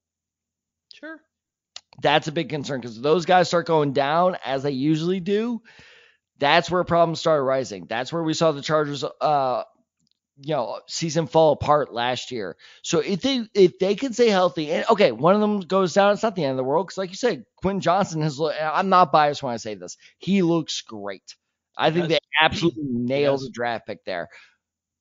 Sure. 0.93 1.19
That's 2.01 2.27
a 2.27 2.31
big 2.31 2.49
concern 2.49 2.81
because 2.81 2.99
those 2.99 3.25
guys 3.25 3.47
start 3.47 3.67
going 3.67 3.93
down 3.93 4.37
as 4.43 4.63
they 4.63 4.71
usually 4.71 5.19
do. 5.19 5.61
That's 6.39 6.71
where 6.71 6.83
problems 6.83 7.19
start 7.19 7.43
rising. 7.43 7.85
That's 7.87 8.13
where 8.13 8.23
we 8.23 8.33
saw 8.33 8.51
the 8.51 8.61
Chargers 8.61 9.03
uh 9.03 9.63
you 10.37 10.55
know 10.55 10.81
season 10.87 11.27
fall 11.27 11.53
apart 11.53 11.93
last 11.93 12.31
year. 12.31 12.57
So 12.83 12.99
if 12.99 13.21
they 13.21 13.45
if 13.53 13.79
they 13.79 13.95
can 13.95 14.13
stay 14.13 14.29
healthy 14.29 14.71
and 14.71 14.85
okay, 14.89 15.11
one 15.11 15.35
of 15.35 15.41
them 15.41 15.61
goes 15.61 15.93
down, 15.93 16.13
it's 16.13 16.23
not 16.23 16.35
the 16.35 16.43
end 16.43 16.51
of 16.51 16.57
the 16.57 16.63
world 16.63 16.87
because 16.87 16.97
like 16.97 17.09
you 17.11 17.15
said, 17.17 17.45
Quinn 17.57 17.81
Johnston 17.81 18.21
has. 18.21 18.39
I'm 18.61 18.89
not 18.89 19.11
biased 19.11 19.43
when 19.43 19.53
I 19.53 19.57
say 19.57 19.75
this. 19.75 19.97
He 20.19 20.41
looks 20.41 20.81
great. 20.81 21.35
I 21.77 21.91
think 21.91 22.07
Yes. 22.07 22.09
they 22.09 22.19
absolutely 22.41 22.83
nailed 22.85 23.41
Yes. 23.41 23.43
the 23.43 23.51
draft 23.51 23.87
pick 23.87 24.03
there. 24.05 24.29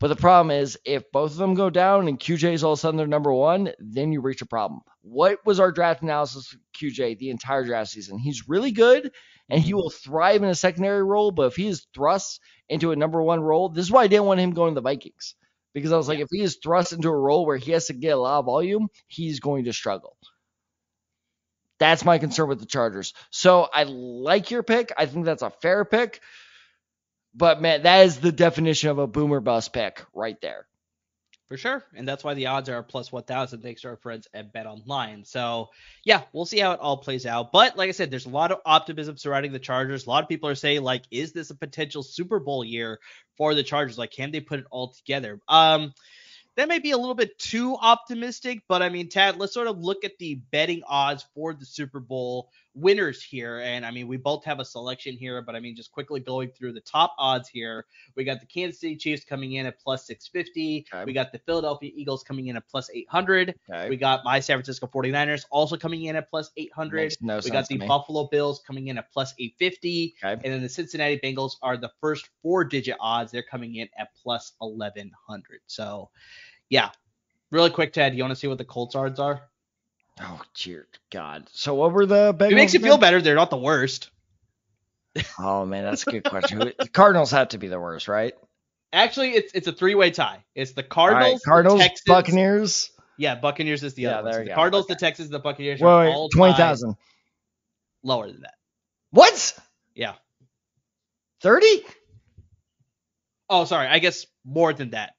But 0.03 0.09
the 0.09 0.17
problem 0.17 0.51
is, 0.51 0.77
if 0.85 1.13
both 1.13 1.31
of 1.31 1.37
them 1.37 1.55
go 1.55 1.71
down 1.71 2.09
and 2.09 2.19
QJ 2.19 2.55
is 2.55 2.65
all 2.65 2.73
of 2.73 2.79
a 2.79 2.81
sudden 2.81 2.99
their 2.99 3.07
number 3.07 3.33
one, 3.33 3.71
then 3.79 4.11
you 4.11 4.21
reach 4.21 4.43
a 4.43 4.47
problem. 4.47 4.81
What 5.03 5.39
was 5.47 5.61
our 5.61 5.71
draft 5.71 6.03
analysis 6.03 6.57
QJ 6.77 7.21
the 7.21 7.31
entire 7.31 7.65
draft 7.65 7.91
season? 7.91 8.19
He's 8.19 8.49
really 8.49 8.73
good 8.73 9.13
and 9.49 9.63
he 9.63 9.69
mm-hmm. 9.69 9.77
will 9.77 9.91
thrive 9.91 10.43
in 10.43 10.49
a 10.49 10.57
secondary 10.57 11.05
role, 11.05 11.31
but 11.31 11.47
if 11.47 11.55
he 11.55 11.69
is 11.69 11.87
thrust 11.95 12.41
into 12.69 12.91
a 12.91 12.97
number 12.97 13.23
one 13.23 13.39
role, 13.39 13.69
this 13.69 13.85
is 13.85 13.93
why 13.93 14.03
I 14.03 14.09
didn't 14.09 14.25
want 14.27 14.41
him 14.41 14.55
going 14.55 14.75
to 14.75 14.81
the 14.81 14.81
Vikings. 14.81 15.37
Because 15.73 15.93
I 15.93 15.99
was 15.99 16.09
like, 16.09 16.19
if 16.19 16.27
he 16.33 16.43
is 16.43 16.59
thrust 16.61 16.93
into 16.93 17.09
a 17.09 17.17
role 17.17 17.47
where 17.47 17.57
he 17.57 17.71
has 17.71 17.87
to 17.87 17.93
get 17.93 18.09
a 18.09 18.17
lot 18.17 18.41
of 18.41 18.47
volume, 18.47 18.89
he's 19.07 19.39
going 19.39 19.67
to 19.67 19.73
struggle. 19.73 20.17
That's 21.79 22.05
my 22.05 22.19
concern 22.19 22.49
with 22.49 22.59
the 22.59 22.67
Chargers. 22.67 23.15
So 23.31 23.69
I 23.73 23.85
like 23.85 24.51
your 24.51 24.65
pick. 24.65 24.93
I 24.99 25.07
think 25.07 25.27
that's 25.27 25.43
a 25.43 25.51
fair 25.51 25.85
pick. 25.85 26.21
But 27.35 27.61
man, 27.63 27.83
that 27.83 28.07
is 28.07 28.19
the 28.19 28.33
definition 28.33 28.91
of 28.91 28.99
a 28.99 29.07
boomer 29.07 29.41
bust 29.41 29.73
pick 29.73 30.05
right 30.15 30.41
there. 30.41 30.67
For 31.53 31.59
sure. 31.59 31.85
And 31.95 32.09
that's 32.09 32.25
why 32.25 32.33
the 32.33 32.47
odds 32.47 32.71
are 32.71 32.83
plus 32.83 33.13
1,000 33.13 33.61
thanks 33.61 33.83
to 33.83 33.89
our 33.89 33.99
friends 33.99 34.27
at 34.33 34.55
Bet 34.55 34.67
Online. 34.67 35.23
So, 35.27 35.69
yeah, 36.03 36.23
we'll 36.33 36.47
see 36.47 36.59
how 36.59 36.73
it 36.73 36.81
all 36.81 36.97
plays 36.97 37.27
out. 37.27 37.53
But 37.53 37.77
like 37.77 37.91
I 37.91 37.93
said, 37.93 38.11
there's 38.11 38.25
a 38.25 38.31
lot 38.31 38.53
of 38.53 38.61
optimism 38.65 39.19
surrounding 39.19 39.53
the 39.53 39.59
Chargers. 39.59 40.07
A 40.07 40.09
lot 40.09 40.23
of 40.23 40.31
people 40.31 40.49
are 40.49 40.55
saying, 40.55 40.83
like, 40.83 41.03
is 41.11 41.33
this 41.33 41.51
a 41.51 41.55
potential 41.55 42.03
Super 42.03 42.41
Bowl 42.41 42.65
year 42.65 43.01
for 43.37 43.55
the 43.55 43.63
Chargers? 43.63 43.99
Like, 43.99 44.13
can 44.13 44.31
they 44.31 44.41
put 44.41 44.61
it 44.61 44.67
all 44.71 44.95
together? 44.95 45.41
Um, 45.47 45.93
that 46.57 46.69
may 46.69 46.79
be 46.79 46.93
a 46.93 46.97
little 46.97 47.15
bit 47.15 47.39
too 47.39 47.77
optimistic, 47.77 48.63
but 48.67 48.81
I 48.81 48.89
mean, 48.89 49.11
Tad, 49.11 49.37
let's 49.37 49.53
sort 49.53 49.69
of 49.69 49.79
look 49.79 50.05
at 50.05 50.19
the 50.19 50.37
betting 50.53 50.83
odds 50.87 51.27
for 51.35 51.53
the 51.53 51.67
Super 51.67 52.01
Bowl 52.01 52.51
winners 52.75 53.23
here. 53.23 53.61
And 53.61 53.85
I 53.85 53.91
mean, 53.91 54.09
we 54.09 54.17
both 54.17 54.45
have 54.45 54.61
a 54.61 54.65
selection 54.65 55.17
here, 55.17 55.43
but 55.43 55.55
I 55.55 55.61
mean, 55.61 55.77
just 55.77 55.93
quickly 55.93 56.21
going 56.21 56.51
through 56.51 56.73
the 56.73 56.81
top 56.81 57.15
odds 57.19 57.49
here. 57.49 57.87
We 58.17 58.25
got 58.25 58.41
the 58.41 58.47
Kansas 58.47 58.81
City 58.81 58.97
Chiefs 58.97 59.25
coming 59.25 59.53
in 59.53 59.67
at 59.67 59.79
plus 59.79 60.07
650. 60.07 60.87
Okay. 60.93 61.05
We 61.05 61.13
got 61.13 61.33
the 61.33 61.39
Philadelphia 61.41 61.91
Eagles 61.95 62.23
coming 62.23 62.47
in 62.47 62.57
at 62.57 62.67
plus 62.69 62.91
800. 62.93 63.55
Okay. 63.71 63.89
We 63.89 63.97
got 63.97 64.25
my 64.25 64.41
San 64.41 64.57
Francisco 64.57 64.87
49ers 64.87 65.45
also 65.51 65.77
coming 65.77 66.05
in 66.05 66.17
at 66.17 66.31
plus 66.31 66.51
800. 66.57 66.97
Makes 66.97 67.17
no 67.21 67.41
we 67.45 67.51
got 67.51 67.69
the. 67.69 67.83
Buffalo 67.93 68.27
Bills 68.29 68.63
coming 68.67 68.89
in 68.89 68.97
at 68.99 69.13
plus 69.13 69.35
850. 69.39 70.15
Okay. 70.25 70.33
And 70.33 70.55
then 70.55 70.63
the 70.63 70.69
Cincinnati 70.69 71.19
Bengals 71.19 71.57
are 71.63 71.77
the 71.77 71.91
first 72.01 72.31
four 72.43 72.65
digit 72.65 72.97
odds. 73.01 73.33
They're 73.33 73.43
coming 73.43 73.77
in 73.77 73.89
at 73.99 74.09
plus 74.23 74.53
1100. 74.59 75.61
So, 75.67 76.11
yeah. 76.69 76.91
Really 77.51 77.69
quick, 77.69 77.93
Tad, 77.93 78.15
you 78.17 78.23
want 78.23 78.31
to 78.31 78.37
see 78.37 78.47
what 78.47 78.57
the 78.57 78.65
Colts 78.65 78.95
odds 78.95 79.21
are? 79.21 79.51
Oh, 80.21 80.41
dear 80.55 80.87
God. 81.11 81.49
So 81.53 81.75
what 81.75 81.93
were 81.93 82.07
the 82.07 82.35
Bengals? 82.35 82.53
It 82.53 82.55
makes 82.57 82.75
you 82.75 82.81
feel 82.81 82.99
better. 82.99 83.21
They're 83.23 83.35
not 83.35 83.51
the 83.51 83.57
worst. 83.57 84.11
Oh 85.39 85.67
man, 85.67 85.85
that's 85.85 86.07
a 86.07 86.11
good 86.11 86.25
question. 86.25 86.59
The 86.59 86.89
Cardinals 86.89 87.31
have 87.33 87.49
to 87.51 87.59
be 87.59 87.69
the 87.69 87.79
worst, 87.79 88.09
right? 88.09 88.33
Actually, 88.95 89.31
it's 89.31 89.53
it's 89.55 89.67
a 89.67 89.73
three 89.73 89.95
way 89.95 90.11
tie. 90.11 90.45
It's 90.55 90.73
the 90.73 90.83
All 90.97 91.09
right, 91.09 91.39
Cardinals, 91.43 91.43
Cardinals, 91.45 91.79
the 91.81 91.85
Texans. 91.85 92.05
Buccaneers. 92.07 92.91
Yeah, 93.19 93.35
Buccaneers 93.35 93.83
is 93.83 93.95
the 93.95 94.03
Yeah, 94.03 94.19
other 94.19 94.25
one. 94.25 94.33
So 94.33 94.39
the 94.41 94.47
go. 94.47 94.55
Cardinals, 94.55 94.85
Okay. 94.87 94.95
the 94.95 95.01
Texans, 95.01 95.29
the 95.31 95.39
Buccaneers 95.39 95.83
are 95.83 95.85
Wait, 95.85 96.13
all 96.15 96.23
wait, 96.25 96.31
twenty 96.35 96.55
thousand. 96.55 96.97
lower 98.03 98.31
than 98.31 98.41
that. 98.43 98.55
What? 99.11 99.59
Yeah. 99.95 100.15
Thirty? 101.43 101.85
Oh, 103.51 103.65
sorry. 103.67 103.89
I 103.89 103.99
guess 103.99 104.27
more 104.45 104.73
than 104.73 104.91
that. 104.91 105.13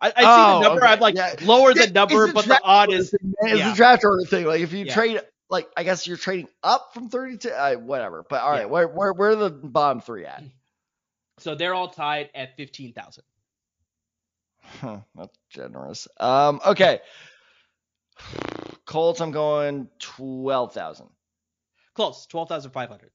I, 0.00 0.08
I 0.08 0.10
see 0.10 0.24
Oh, 0.26 0.54
the 0.58 0.60
number. 0.68 0.84
okay. 0.84 0.92
I'm 0.92 1.00
like 1.00 1.14
Yeah. 1.16 1.34
lower 1.42 1.72
the 1.74 1.86
number, 1.90 2.32
but 2.32 2.44
the 2.46 2.60
odd 2.62 2.92
is 2.92 3.10
thing, 3.10 3.34
man. 3.40 3.56
It's 3.58 3.66
a 3.66 3.74
draft 3.74 4.04
order 4.04 4.24
thing. 4.24 4.44
Like 4.46 4.60
if 4.60 4.72
you 4.72 4.84
Yeah. 4.84 4.94
trade, 4.94 5.20
like 5.48 5.68
I 5.76 5.84
guess 5.84 6.06
you're 6.06 6.16
trading 6.18 6.48
up 6.62 6.90
from 6.92 7.08
thirty 7.08 7.38
to 7.38 7.52
uh, 7.58 7.74
whatever. 7.76 8.24
But 8.28 8.42
all 8.42 8.50
right, 8.50 8.60
Yeah. 8.60 8.64
where 8.66 8.88
where 8.88 9.12
where 9.12 9.30
are 9.30 9.36
the 9.36 9.50
bottom 9.50 10.00
three 10.00 10.26
at? 10.26 10.42
so 11.38 11.54
they're 11.54 11.74
all 11.74 11.88
tied 11.88 12.30
at 12.34 12.56
fifteen 12.56 12.92
thousand. 12.92 13.24
Huh, 14.80 15.00
that's 15.14 15.38
generous. 15.50 16.08
Um, 16.18 16.60
okay. 16.66 17.00
Colts, 18.84 19.20
I'm 19.20 19.30
going 19.30 19.88
twelve 19.98 20.72
thousand. 20.74 21.08
Close, 21.94 22.26
twelve 22.26 22.48
thousand 22.48 22.70
five 22.72 22.88
hundred. 22.88 23.10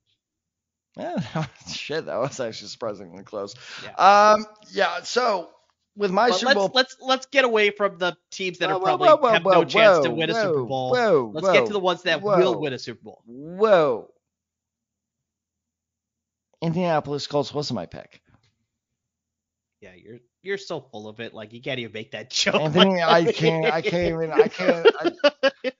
Yeah, 0.97 1.45
shit, 1.73 2.05
that 2.07 2.17
was 2.19 2.39
actually 2.39 2.67
surprisingly 2.67 3.23
close. 3.23 3.55
Yeah. 3.83 3.93
Um, 4.33 4.45
yeah. 4.71 5.01
So 5.03 5.49
with 5.95 6.11
my 6.11 6.29
But 6.29 6.35
Super 6.37 6.47
let's 6.47 6.55
Bowl, 6.57 6.71
let's 6.73 6.97
let's 7.01 7.25
get 7.27 7.45
away 7.45 7.69
from 7.71 7.97
the 7.97 8.15
teams 8.31 8.59
that 8.59 8.69
Whoa, 8.69 8.77
are 8.77 8.81
probably 8.81 9.09
whoa, 9.09 9.17
whoa, 9.17 9.29
have 9.29 9.43
no 9.43 9.65
chance 9.65 10.05
to 10.05 10.11
win 10.11 10.29
a 10.29 10.33
Super 10.33 10.63
Bowl. 10.63 10.91
Whoa, 10.91 11.31
let's 11.33 11.51
get 11.51 11.67
to 11.67 11.73
the 11.73 11.79
ones 11.79 12.03
that 12.03 12.21
will 12.21 12.59
win 12.59 12.73
a 12.73 12.79
Super 12.79 13.01
Bowl. 13.03 13.21
Whoa. 13.25 14.09
Indianapolis 16.61 17.25
Colts 17.27 17.53
wasn't 17.53 17.75
my 17.75 17.87
pick. 17.87 18.21
Yeah, 19.81 19.93
you're 19.95 20.19
you're 20.43 20.57
so 20.59 20.79
full 20.79 21.07
of 21.07 21.19
it. 21.19 21.33
Like 21.33 21.53
you 21.53 21.61
can't 21.61 21.79
even 21.79 21.91
make 21.91 22.11
that 22.11 22.29
joke. 22.31 22.55
Anthony, 22.55 23.01
I 23.01 23.31
can't. 23.33 23.65
I 23.65 23.81
can't 23.81 24.07
even. 24.13 24.31
I 24.31 24.47
can't. 24.47 24.87
I, 24.99 25.51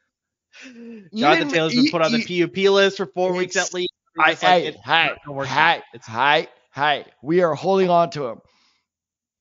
Jonathan 1.16 1.50
Taylor's 1.50 1.76
been 1.76 1.90
put 1.92 2.02
on 2.02 2.12
the 2.12 2.24
PUP 2.42 2.58
list 2.72 2.98
for 2.98 3.06
four 3.06 3.34
weeks 3.34 3.56
at 3.56 3.74
least. 3.74 3.94
I, 4.20 4.32
It's 4.32 4.44
like, 4.44 4.52
hey, 4.52 4.68
it's 4.68 4.78
hey, 4.84 5.06
not 5.08 5.18
gonna 5.26 5.38
work 5.38 5.48
out. 5.56 5.76
hey, 5.78 5.84
It's- 5.94 6.06
hey, 6.08 6.48
hey. 6.74 7.06
We 7.22 7.42
are 7.44 7.56
holding 7.56 7.90
on 7.90 8.10
to 8.12 8.28
him. 8.28 8.42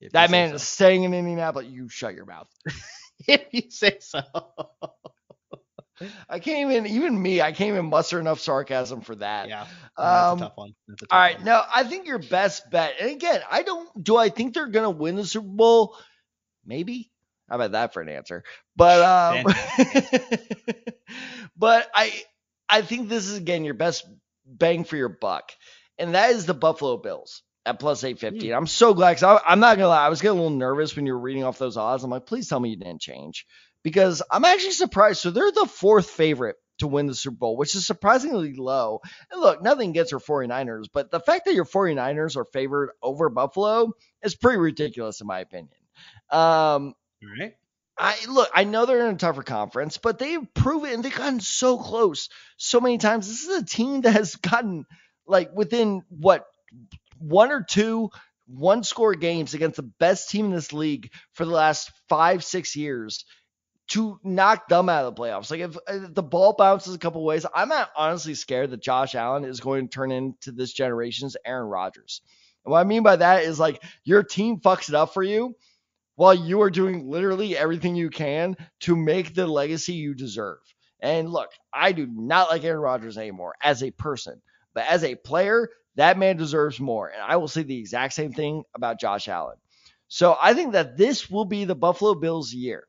If 0.01 0.13
That 0.13 0.31
man 0.31 0.53
so. 0.53 0.57
is 0.57 0.63
staying 0.63 1.05
in 1.05 1.15
Indianapolis. 1.15 1.69
You 1.69 1.89
shut 1.89 2.15
your 2.15 2.27
mouth. 2.27 2.49
if 3.27 3.47
you 3.53 3.71
say 3.71 3.99
so. 4.01 4.23
I 6.29 6.39
can't 6.39 6.71
even. 6.71 6.87
Even 6.87 7.21
me, 7.21 7.41
I 7.41 7.53
can't 7.53 7.69
even 7.71 7.87
muster 7.87 8.19
enough 8.21 8.41
sarcasm 8.41 9.03
for 9.03 9.17
that. 9.17 9.51
yeah, 9.51 9.67
that's 9.99 10.31
Um, 10.31 10.41
a 10.41 10.45
tough 10.45 10.53
one. 10.57 10.75
That's 10.89 11.03
a 11.03 11.07
tough 11.07 11.11
All 11.11 11.19
right, 11.21 11.41
one. 11.41 11.45
no, 11.45 11.63
I 11.75 11.85
think 11.85 12.07
your 12.07 12.19
best 12.19 12.71
bet, 12.71 12.95
and 13.01 13.11
again, 13.11 13.41
I 13.51 13.63
don't. 13.63 14.05
Do 14.05 14.17
I 14.17 14.29
think 14.31 14.55
they're 14.55 14.67
gonna 14.69 14.91
win 14.91 15.17
the 15.17 15.25
Super 15.27 15.47
Bowl? 15.49 15.97
Maybe. 16.65 17.11
How 17.49 17.57
about 17.57 17.73
that 17.73 17.93
for 17.95 18.03
an 18.03 18.09
answer? 18.09 18.45
But 18.77 19.03
um, 19.03 19.47
but 21.57 21.89
I 21.95 22.13
I 22.69 22.83
think 22.83 23.09
this 23.09 23.27
is 23.29 23.37
again 23.37 23.65
your 23.65 23.75
best 23.75 24.07
bang 24.47 24.85
for 24.85 24.97
your 24.97 25.09
buck, 25.09 25.53
and 25.99 26.15
that 26.15 26.31
is 26.31 26.47
the 26.47 26.55
Buffalo 26.55 26.97
Bills 26.97 27.43
at 27.71 27.81
plus 27.81 28.05
eight 28.05 28.19
fifty. 28.19 28.49
Hmm. 28.49 28.57
I'm 28.57 28.67
so 28.67 28.95
glad 28.95 29.17
because 29.17 29.41
I'm 29.47 29.61
not 29.61 29.77
gonna 29.77 29.89
lie, 29.89 30.07
I 30.07 30.09
was 30.09 30.21
getting 30.21 30.39
a 30.39 30.43
little 30.43 30.57
nervous 30.57 30.95
when 30.95 31.07
you 31.07 31.13
were 31.13 31.21
reading 31.21 31.45
off 31.45 31.59
those 31.59 31.77
odds. 31.77 32.05
I'm 32.05 32.11
like, 32.11 32.27
please 32.27 32.49
tell 32.49 32.61
me 32.61 32.71
you 32.71 32.77
didn't 32.77 33.01
change 33.01 33.47
because 33.83 34.23
I'm 34.31 34.45
actually 34.45 34.73
surprised. 34.73 35.21
So 35.21 35.31
they're 35.31 35.53
the 35.53 35.67
fourth 35.67 36.11
favorite 36.11 36.57
to 36.79 36.87
win 36.87 37.07
the 37.07 37.15
Super 37.15 37.37
Bowl, 37.37 37.57
which 37.57 37.75
is 37.75 37.87
surprisingly 37.87 38.55
low. 38.55 39.01
And 39.31 39.41
look, 39.41 39.63
nothing 39.63 39.93
gets 39.93 40.11
your 40.11 40.21
49ers, 40.21 40.87
but 40.93 41.11
the 41.11 41.21
fact 41.21 41.45
that 41.45 41.55
your 41.55 41.65
49ers 41.65 42.37
are 42.37 42.45
favored 42.45 42.91
over 43.03 43.29
Buffalo 43.29 43.93
is 44.23 44.35
pretty 44.35 44.59
ridiculous 44.59 45.21
in 45.21 45.27
my 45.27 45.41
opinion. 45.41 45.69
Um, 46.31 46.95
All 47.23 47.31
right. 47.39 47.55
I 47.99 48.17
look, 48.29 48.49
I 48.55 48.65
know 48.65 48.87
they're 48.87 49.07
in 49.07 49.15
a 49.15 49.19
tougher 49.19 49.43
conference, 49.43 49.99
but 49.99 50.19
they've 50.19 50.55
proven 50.55 50.91
and 50.91 51.05
they've 51.05 51.15
gotten 51.15 51.41
so 51.41 51.77
close 51.77 52.31
so 52.57 52.81
many 52.81 52.97
times. 52.97 53.29
This 53.29 53.45
is 53.45 53.63
a 53.63 53.67
team 53.67 54.01
that 54.03 54.13
has 54.13 54.37
gotten 54.37 54.87
like 55.27 55.51
within 55.55 56.03
what 56.09 56.47
one 57.21 57.53
or 57.53 57.63
two 57.63 58.11
one 58.47 58.83
score 58.83 59.15
games 59.15 59.55
against 59.55 59.77
the 59.77 59.91
best 60.01 60.29
team 60.31 60.47
in 60.47 60.53
this 60.53 60.73
league 60.73 61.13
for 61.35 61.45
the 61.45 61.53
last 61.53 61.93
five, 62.09 62.43
six 62.43 62.75
years 62.75 63.25
to 63.89 64.19
knock 64.23 64.69
them 64.69 64.89
out 64.89 65.05
of 65.05 65.15
the 65.15 65.21
playoffs. 65.21 65.51
Like 65.51 65.61
if, 65.61 65.77
if 65.89 66.15
the 66.15 66.23
ball 66.23 66.55
bounces 66.57 66.95
a 66.95 66.99
couple 66.99 67.25
ways, 67.25 67.47
I'm 67.55 67.69
not 67.69 67.91
honestly 67.97 68.35
scared 68.35 68.71
that 68.71 68.83
Josh 68.83 69.15
Allen 69.15 69.45
is 69.45 69.61
going 69.61 69.89
to 69.89 69.93
turn 69.93 70.13
into 70.13 70.53
this 70.53 70.73
generation's 70.73 71.37
Aaron 71.45 71.69
Rodgers. 71.69 72.23
And 72.65 72.73
what 72.73 72.81
I 72.81 72.85
mean 72.85 73.03
by 73.03 73.17
that 73.17 73.45
is 73.45 73.59
like 73.59 73.83
your 74.05 74.23
team 74.23 74.61
fucks 74.61 74.89
it 74.89 74.95
up 74.95 75.15
for 75.15 75.23
you 75.23 75.55
while 76.17 76.35
you 76.35 76.63
are 76.63 76.71
doing 76.71 77.09
literally 77.09 77.57
everything 77.57 77.97
you 77.97 78.11
can 78.11 78.57
to 78.81 78.95
make 78.95 79.35
the 79.35 79.47
legacy 79.47 79.95
you 79.95 80.15
deserve. 80.15 80.59
And 81.01 81.31
look, 81.31 81.51
I 81.73 81.93
do 81.93 82.07
not 82.07 82.51
like 82.51 82.63
Aaron 82.63 82.81
Rodgers 82.81 83.17
anymore 83.17 83.55
as 83.63 83.83
a 83.83 83.91
person, 83.91 84.41
but 84.75 84.87
as 84.89 85.05
a 85.05 85.15
player, 85.15 85.69
that 85.97 86.19
man 86.19 86.37
deserves 86.37 86.81
more. 86.81 87.09
And 87.09 87.23
I 87.23 87.37
will 87.37 87.49
say 87.49 87.63
the 87.63 87.79
exact 87.79 88.15
same 88.15 88.33
thing 88.33 88.65
about 88.75 89.01
Josh 89.01 89.29
Allen. 89.29 89.57
So 90.09 90.37
I 90.41 90.55
think 90.55 90.73
that 90.73 90.97
this 90.97 91.31
will 91.31 91.45
be 91.45 91.65
the 91.65 91.75
Buffalo 91.75 92.15
Bills 92.15 92.53
year. 92.53 92.87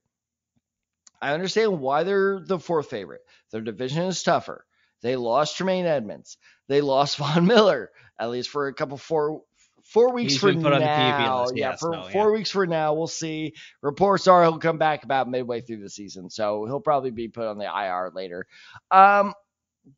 I 1.22 1.34
understand 1.34 1.80
why 1.80 2.04
they're 2.04 2.40
the 2.40 2.60
fourth 2.60 2.90
favorite. 2.90 3.22
Their 3.52 3.62
division 3.62 4.04
is 4.04 4.24
tougher. 4.24 4.66
They 5.02 5.16
lost 5.16 5.58
Tremaine 5.58 5.86
Edmunds. 5.86 6.38
They 6.68 6.82
lost 6.82 7.18
Von 7.20 7.46
Miller, 7.46 7.92
at 8.20 8.30
least 8.30 8.50
for 8.50 8.68
a 8.68 8.74
couple 8.74 8.98
four 8.98 9.44
four 9.84 10.14
weeks 10.14 10.34
He's 10.34 10.42
for 10.42 10.52
been 10.52 10.62
put 10.62 10.74
on 10.74 10.80
the 10.80 10.86
now. 10.86 11.42
list, 11.42 11.56
yeah, 11.56 11.72
yes, 11.72 11.80
for 11.80 11.92
no, 11.92 12.06
yeah. 12.06 12.12
four 12.12 12.32
weeks 12.32 12.50
for 12.50 12.66
now. 12.66 12.94
We'll 12.94 13.08
see. 13.08 13.54
Reports 13.82 14.28
are 14.28 14.44
he'll 14.44 14.58
come 14.60 14.78
back 14.78 15.04
about 15.04 15.30
midway 15.30 15.62
through 15.62 15.82
the 15.82 15.90
season, 15.90 16.30
so 16.30 16.66
he'll 16.66 16.80
probably 16.80 17.12
be 17.12 17.28
put 17.28 17.48
on 17.48 17.58
the 17.58 17.66
IR 17.66 18.12
later. 18.16 18.48
Um, 18.90 19.34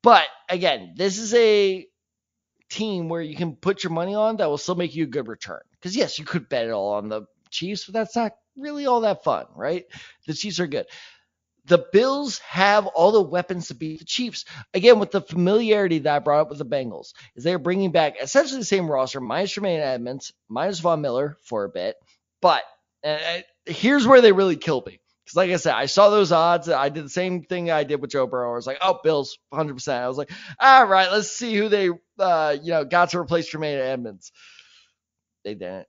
but 0.01 0.25
again, 0.49 0.93
this 0.95 1.17
is 1.17 1.33
a 1.33 1.85
team 2.69 3.09
where 3.09 3.21
you 3.21 3.35
can 3.35 3.55
put 3.55 3.83
your 3.83 3.91
money 3.91 4.15
on 4.15 4.37
that 4.37 4.49
will 4.49 4.57
still 4.57 4.75
make 4.75 4.95
you 4.95 5.03
a 5.03 5.07
good 5.07 5.27
return. 5.27 5.61
Because 5.73 5.95
yes, 5.95 6.17
you 6.19 6.25
could 6.25 6.49
bet 6.49 6.65
it 6.65 6.71
all 6.71 6.93
on 6.93 7.09
the 7.09 7.23
Chiefs, 7.49 7.85
but 7.85 7.93
that's 7.93 8.15
not 8.15 8.33
really 8.57 8.85
all 8.85 9.01
that 9.01 9.23
fun, 9.23 9.45
right? 9.55 9.85
The 10.27 10.33
Chiefs 10.33 10.59
are 10.59 10.67
good. 10.67 10.87
The 11.65 11.85
Bills 11.93 12.39
have 12.39 12.87
all 12.87 13.11
the 13.11 13.21
weapons 13.21 13.67
to 13.67 13.75
beat 13.75 13.99
the 13.99 14.05
Chiefs. 14.05 14.45
Again, 14.73 14.99
with 14.99 15.11
the 15.11 15.21
familiarity 15.21 15.99
that 15.99 16.15
I 16.15 16.19
brought 16.19 16.41
up 16.41 16.49
with 16.49 16.57
the 16.57 16.65
Bengals, 16.65 17.13
is 17.35 17.43
they're 17.43 17.59
bringing 17.59 17.91
back 17.91 18.15
essentially 18.21 18.59
the 18.59 18.65
same 18.65 18.89
roster, 18.89 19.21
minus 19.21 19.51
Tremaine 19.51 19.79
Edmunds, 19.79 20.33
minus 20.49 20.79
Von 20.79 21.01
Miller 21.01 21.37
for 21.45 21.63
a 21.63 21.69
bit. 21.69 21.95
But 22.41 22.63
uh, 23.03 23.39
here's 23.65 24.05
where 24.05 24.19
they 24.21 24.31
really 24.33 24.57
killed 24.57 24.87
me. 24.87 24.99
Because, 25.33 25.47
like 25.47 25.51
I 25.51 25.57
said, 25.57 25.73
I 25.75 25.85
saw 25.87 26.09
those 26.09 26.31
odds. 26.31 26.69
I 26.69 26.89
did 26.89 27.05
the 27.05 27.09
same 27.09 27.43
thing 27.43 27.71
I 27.71 27.83
did 27.83 28.01
with 28.01 28.11
Joe 28.11 28.27
Burrow. 28.27 28.51
I 28.51 28.55
was 28.55 28.67
like, 28.67 28.77
oh, 28.81 28.99
Bills, 29.03 29.37
100%. 29.53 29.87
I 29.93 30.07
was 30.07 30.17
like, 30.17 30.31
all 30.59 30.85
right, 30.85 31.11
let's 31.11 31.31
see 31.31 31.55
who 31.55 31.69
they, 31.69 31.89
uh, 32.19 32.55
you 32.61 32.71
know, 32.71 32.85
got 32.85 33.11
to 33.11 33.19
replace 33.19 33.47
Tremaine 33.47 33.79
Edmunds. 33.79 34.31
They 35.43 35.55
didn't. 35.55 35.87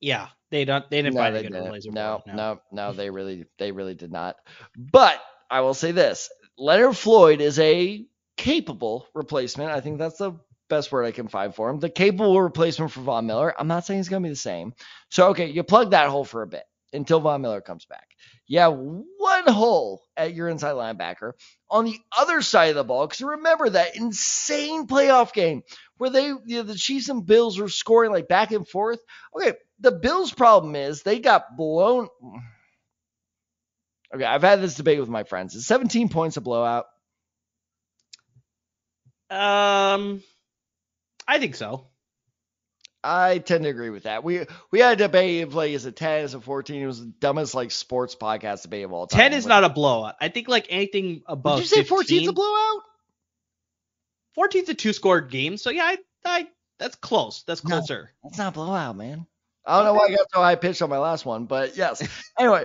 Yeah, 0.00 0.28
they 0.50 0.64
don't. 0.64 0.88
They 0.90 1.02
didn't 1.02 1.14
No, 1.14 1.20
find 1.20 1.34
they 1.34 1.40
a 1.40 1.44
good 1.44 1.52
didn't. 1.52 1.72
replacer. 1.72 1.92
No, 1.92 2.22
for 2.24 2.30
no, 2.32 2.60
no, 2.72 2.92
they 2.92 3.10
really, 3.10 3.46
they 3.58 3.72
really 3.72 3.94
did 3.94 4.12
not. 4.12 4.36
But 4.76 5.20
I 5.50 5.60
will 5.60 5.74
say 5.74 5.92
this: 5.92 6.30
Leonard 6.58 6.96
Floyd 6.96 7.40
is 7.40 7.58
a 7.58 8.06
capable 8.36 9.06
replacement. 9.14 9.70
I 9.70 9.80
think 9.80 9.98
that's 9.98 10.18
the 10.18 10.32
best 10.68 10.92
word 10.92 11.04
I 11.04 11.12
can 11.12 11.28
find 11.28 11.54
for 11.54 11.70
him. 11.70 11.80
The 11.80 11.88
capable 11.90 12.40
replacement 12.40 12.92
for 12.92 13.00
Von 13.00 13.26
Miller. 13.26 13.54
I'm 13.58 13.68
not 13.68 13.86
saying 13.86 13.98
he's 14.00 14.08
going 14.08 14.22
to 14.22 14.26
be 14.26 14.32
the 14.32 14.36
same. 14.36 14.74
So 15.10 15.28
okay, 15.30 15.46
you 15.46 15.62
plug 15.62 15.92
that 15.92 16.08
hole 16.10 16.24
for 16.24 16.42
a 16.42 16.46
bit 16.46 16.64
until 16.92 17.20
Von 17.20 17.42
Miller 17.42 17.60
comes 17.60 17.84
back. 17.84 18.08
Yeah, 18.46 18.68
one 18.68 19.46
hole 19.46 20.02
at 20.16 20.34
your 20.34 20.48
inside 20.48 20.74
linebacker. 20.74 21.32
On 21.70 21.84
the 21.84 21.98
other 22.16 22.42
side 22.42 22.70
of 22.70 22.76
the 22.76 22.84
ball, 22.84 23.06
because 23.06 23.22
remember 23.22 23.68
that 23.68 23.96
insane 23.96 24.86
playoff 24.86 25.32
game 25.32 25.62
where 25.96 26.10
they, 26.10 26.26
you 26.26 26.42
know, 26.48 26.62
the 26.62 26.74
Chiefs 26.74 27.08
and 27.08 27.26
Bills 27.26 27.58
were 27.58 27.68
scoring 27.68 28.12
like 28.12 28.28
back 28.28 28.52
and 28.52 28.68
forth. 28.68 29.00
Okay, 29.34 29.54
the 29.80 29.92
Bills' 29.92 30.32
problem 30.32 30.76
is 30.76 31.02
they 31.02 31.18
got 31.18 31.56
blown. 31.56 32.08
Okay, 34.14 34.24
I've 34.24 34.42
had 34.42 34.62
this 34.62 34.76
debate 34.76 35.00
with 35.00 35.08
my 35.08 35.24
friends. 35.24 35.54
Is 35.54 35.66
17 35.66 36.08
points 36.08 36.36
a 36.36 36.40
blowout? 36.40 36.86
Um, 39.28 40.22
I 41.26 41.38
think 41.40 41.56
so. 41.56 41.88
I 43.06 43.38
tend 43.38 43.64
to 43.64 43.70
agree 43.70 43.90
with 43.90 44.02
that. 44.02 44.24
We 44.24 44.46
we 44.70 44.80
had 44.80 44.94
a 44.94 45.04
debate 45.04 45.44
of 45.44 45.54
like 45.54 45.70
is 45.70 45.86
it 45.86 45.96
10, 45.96 46.24
is 46.24 46.34
it 46.34 46.42
14? 46.42 46.82
It 46.82 46.86
was 46.86 47.00
the 47.00 47.06
dumbest 47.06 47.54
like 47.54 47.70
sports 47.70 48.16
podcast 48.16 48.62
debate 48.62 48.84
of 48.84 48.92
all 48.92 49.06
time. 49.06 49.18
Ten 49.20 49.32
is 49.32 49.44
Like, 49.44 49.48
not 49.50 49.64
a 49.64 49.68
blowout. 49.72 50.16
I 50.20 50.28
think 50.28 50.48
like 50.48 50.66
anything 50.70 51.22
above. 51.26 51.58
Did 51.58 51.70
you 51.70 51.76
say 51.76 51.84
14 51.84 52.22
is 52.22 52.28
a 52.28 52.32
blowout? 52.32 52.82
14 54.34 54.62
is 54.64 54.68
a 54.68 54.74
two 54.74 54.92
scored 54.92 55.30
game. 55.30 55.56
So 55.56 55.70
yeah, 55.70 55.84
I, 55.84 55.98
I 56.24 56.46
that's 56.78 56.96
close. 56.96 57.44
That's 57.46 57.64
No. 57.64 57.78
closer. 57.78 58.10
That's 58.24 58.38
not 58.38 58.48
a 58.48 58.52
blowout, 58.52 58.96
man. 58.96 59.26
I 59.64 59.78
don't 59.78 59.86
know 59.86 59.94
why 59.94 60.06
I 60.06 60.10
got 60.10 60.26
so 60.32 60.40
high 60.40 60.54
pitched 60.54 60.80
on 60.82 60.90
my 60.90 60.98
last 60.98 61.26
one, 61.26 61.46
but 61.46 61.76
yes. 61.76 62.06
Anyway, 62.38 62.64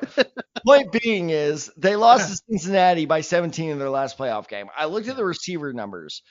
point 0.67 0.91
being 0.91 1.31
is 1.31 1.71
they 1.77 1.95
lost 1.95 2.29
to 2.29 2.35
Cincinnati 2.49 3.05
by 3.05 3.21
17 3.21 3.69
in 3.71 3.79
their 3.79 3.89
last 3.89 4.17
playoff 4.17 4.47
game. 4.47 4.67
I 4.77 4.85
looked 4.85 5.07
at 5.07 5.15
the 5.15 5.25
receiver 5.25 5.73
numbers. 5.73 6.21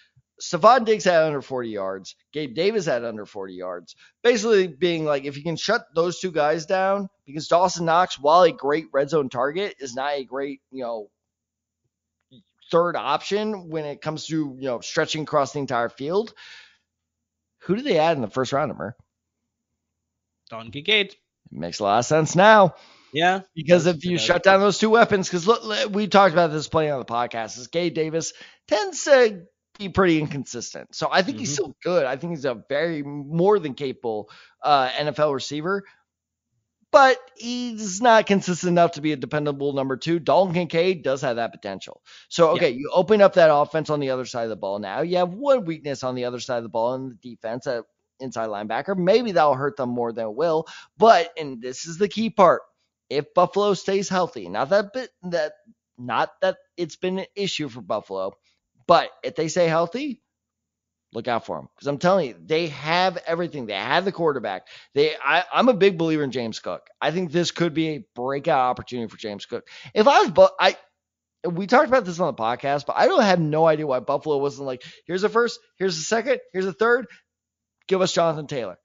Stefon 0.40 0.84
Diggs 0.84 1.04
had 1.04 1.22
under 1.22 1.42
40 1.42 1.68
yards. 1.68 2.16
Gabe 2.32 2.54
Davis 2.54 2.86
had 2.86 3.04
under 3.04 3.26
40 3.26 3.54
yards. 3.54 3.94
Basically, 4.22 4.66
being 4.66 5.04
like, 5.04 5.24
if 5.24 5.36
you 5.36 5.42
can 5.42 5.56
shut 5.56 5.84
those 5.94 6.18
two 6.18 6.32
guys 6.32 6.66
down, 6.66 7.08
because 7.26 7.48
Dawson 7.48 7.84
Knox, 7.84 8.18
while 8.18 8.42
a 8.42 8.52
great 8.52 8.86
red 8.92 9.10
zone 9.10 9.28
target, 9.28 9.76
is 9.80 9.94
not 9.94 10.14
a 10.14 10.24
great, 10.24 10.60
you 10.70 10.82
know, 10.82 11.10
third 12.70 12.96
option 12.96 13.68
when 13.68 13.84
it 13.84 14.00
comes 14.00 14.26
to, 14.26 14.56
you 14.58 14.66
know, 14.66 14.80
stretching 14.80 15.22
across 15.22 15.52
the 15.52 15.58
entire 15.58 15.88
field. 15.88 16.32
Who 17.64 17.76
did 17.76 17.84
they 17.84 17.98
add 17.98 18.16
in 18.16 18.22
the 18.22 18.28
first 18.30 18.52
round, 18.52 18.70
of 18.70 18.78
Mer? 18.78 18.96
Don 20.48 20.70
Kincaid. 20.70 21.08
It 21.08 21.18
makes 21.50 21.80
a 21.80 21.84
lot 21.84 21.98
of 21.98 22.04
sense 22.06 22.34
now. 22.34 22.74
Yeah. 23.12 23.40
Because 23.54 23.86
if 23.86 24.04
you 24.04 24.18
shut 24.18 24.42
down 24.42 24.60
those 24.60 24.78
two 24.78 24.90
weapons, 24.90 25.28
because 25.28 25.46
look, 25.46 25.90
we 25.92 26.06
talked 26.06 26.32
about 26.32 26.52
this 26.52 26.68
playing 26.68 26.92
on 26.92 27.00
the 27.00 27.04
podcast, 27.04 27.58
is 27.58 27.66
Gabe 27.66 27.92
Davis 27.92 28.32
tends 28.68 29.04
to 29.04 29.42
be 29.80 29.88
pretty 29.88 30.20
inconsistent. 30.20 30.94
So 30.94 31.08
I 31.10 31.22
think 31.22 31.38
he's 31.38 31.50
Mhm. 31.50 31.54
still 31.54 31.76
good. 31.82 32.04
I 32.06 32.16
think 32.16 32.32
he's 32.32 32.44
a 32.44 32.62
very 32.68 33.02
more 33.02 33.58
than 33.58 33.74
capable 33.74 34.30
uh, 34.62 34.90
NFL 34.90 35.32
receiver, 35.34 35.82
but 36.92 37.18
he's 37.36 38.00
not 38.02 38.26
consistent 38.26 38.68
enough 38.68 38.92
to 38.92 39.00
be 39.00 39.12
a 39.12 39.16
dependable 39.16 39.72
number 39.72 39.96
two. 39.96 40.18
Dalton 40.18 40.54
Kincaid 40.54 41.02
does 41.02 41.22
have 41.22 41.36
that 41.36 41.52
potential. 41.52 42.02
So 42.28 42.50
okay, 42.50 42.70
you 42.70 42.90
open 42.92 43.22
up 43.22 43.34
that 43.34 43.52
offense 43.52 43.90
on 43.90 44.00
the 44.00 44.10
other 44.10 44.26
side 44.26 44.44
of 44.44 44.50
the 44.50 44.56
ball. 44.56 44.78
Now 44.78 45.00
you 45.00 45.16
have 45.16 45.32
one 45.32 45.64
weakness 45.64 46.04
on 46.04 46.14
the 46.14 46.26
other 46.26 46.40
side 46.40 46.58
of 46.58 46.62
the 46.64 46.68
ball 46.68 46.94
in 46.94 47.08
the 47.08 47.14
defense 47.14 47.66
at 47.66 47.84
inside 48.20 48.48
linebacker. 48.48 48.96
Maybe 48.96 49.32
that'll 49.32 49.54
hurt 49.54 49.76
them 49.78 49.88
more 49.90 50.12
than 50.12 50.26
it 50.26 50.34
will. 50.34 50.66
But 50.98 51.32
and 51.38 51.62
this 51.62 51.86
is 51.86 51.96
the 51.96 52.08
key 52.08 52.28
part 52.28 52.62
if 53.08 53.32
Buffalo 53.34 53.72
stays 53.74 54.08
healthy, 54.10 54.48
not 54.48 54.68
that 54.70 54.92
bit 54.92 55.10
that 55.24 55.52
not 55.96 56.30
that 56.42 56.58
it's 56.76 56.96
been 56.96 57.18
an 57.20 57.26
issue 57.34 57.68
for 57.68 57.80
Buffalo, 57.80 58.32
but 58.90 59.08
if 59.22 59.36
they 59.36 59.46
stay 59.46 59.68
healthy, 59.68 60.20
look 61.12 61.28
out 61.28 61.46
for 61.46 61.56
them 61.56 61.68
because 61.76 61.86
I'm 61.86 61.98
telling 61.98 62.26
you, 62.26 62.34
they 62.44 62.66
have 62.70 63.18
everything. 63.24 63.66
They 63.66 63.74
have 63.74 64.04
the 64.04 64.10
quarterback. 64.10 64.66
They, 64.94 65.14
I, 65.14 65.44
I'm 65.52 65.68
a 65.68 65.74
big 65.74 65.96
believer 65.96 66.24
in 66.24 66.32
James 66.32 66.58
Cook. 66.58 66.88
I 67.00 67.12
think 67.12 67.30
this 67.30 67.52
could 67.52 67.72
be 67.72 67.88
a 67.90 68.04
breakout 68.16 68.58
opportunity 68.58 69.08
for 69.08 69.16
James 69.16 69.46
Cook. 69.46 69.68
If 69.94 70.08
I 70.08 70.22
was, 70.22 70.32
but 70.32 70.54
I, 70.58 70.76
we 71.48 71.68
talked 71.68 71.86
about 71.86 72.04
this 72.04 72.18
on 72.18 72.34
the 72.34 72.42
podcast, 72.42 72.84
but 72.84 72.96
I 72.96 73.06
don't 73.06 73.22
have 73.22 73.38
no 73.38 73.64
idea 73.64 73.86
why 73.86 74.00
Buffalo 74.00 74.38
wasn't 74.38 74.66
like, 74.66 74.82
here's 75.06 75.22
the 75.22 75.28
first, 75.28 75.60
here's 75.78 75.96
the 75.96 76.02
second, 76.02 76.40
here's 76.52 76.64
the 76.64 76.72
third. 76.72 77.06
Give 77.86 78.02
us 78.02 78.12
Jonathan 78.12 78.48
Taylor. 78.48 78.76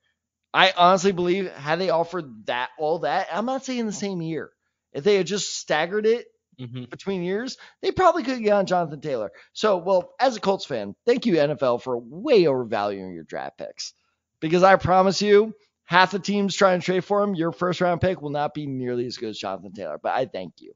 I 0.54 0.72
honestly 0.76 1.10
believe 1.10 1.50
had 1.50 1.80
they 1.80 1.90
offered 1.90 2.46
that 2.46 2.70
all 2.78 3.00
that, 3.00 3.26
I'm 3.32 3.46
not 3.46 3.64
saying 3.64 3.86
the 3.86 3.92
same 3.92 4.22
year. 4.22 4.52
If 4.92 5.02
they 5.02 5.16
had 5.16 5.26
just 5.26 5.58
staggered 5.58 6.06
it 6.06 6.28
mm-hmm. 6.60 6.84
between 6.84 7.22
years, 7.22 7.56
they 7.82 7.90
probably 7.90 8.22
could 8.22 8.42
get 8.42 8.52
on 8.52 8.66
Jonathan 8.66 9.00
Taylor. 9.00 9.30
So, 9.52 9.76
well, 9.76 10.12
as 10.20 10.36
a 10.36 10.40
Colts 10.40 10.64
fan, 10.64 10.94
thank 11.06 11.26
you 11.26 11.34
NFL 11.34 11.82
for 11.82 11.98
way 11.98 12.46
overvaluing 12.46 13.14
your 13.14 13.24
draft 13.24 13.58
picks. 13.58 13.92
Because 14.40 14.62
I 14.62 14.76
promise 14.76 15.22
you, 15.22 15.54
half 15.84 16.10
the 16.10 16.18
teams 16.18 16.54
trying 16.54 16.80
to 16.80 16.84
trade 16.84 17.04
for 17.04 17.22
him, 17.22 17.34
your 17.34 17.52
first 17.52 17.80
round 17.80 18.00
pick 18.00 18.20
will 18.20 18.30
not 18.30 18.54
be 18.54 18.66
nearly 18.66 19.06
as 19.06 19.16
good 19.16 19.30
as 19.30 19.38
Jonathan 19.38 19.72
Taylor. 19.72 19.98
But 20.02 20.14
I 20.14 20.26
thank 20.26 20.54
you. 20.58 20.72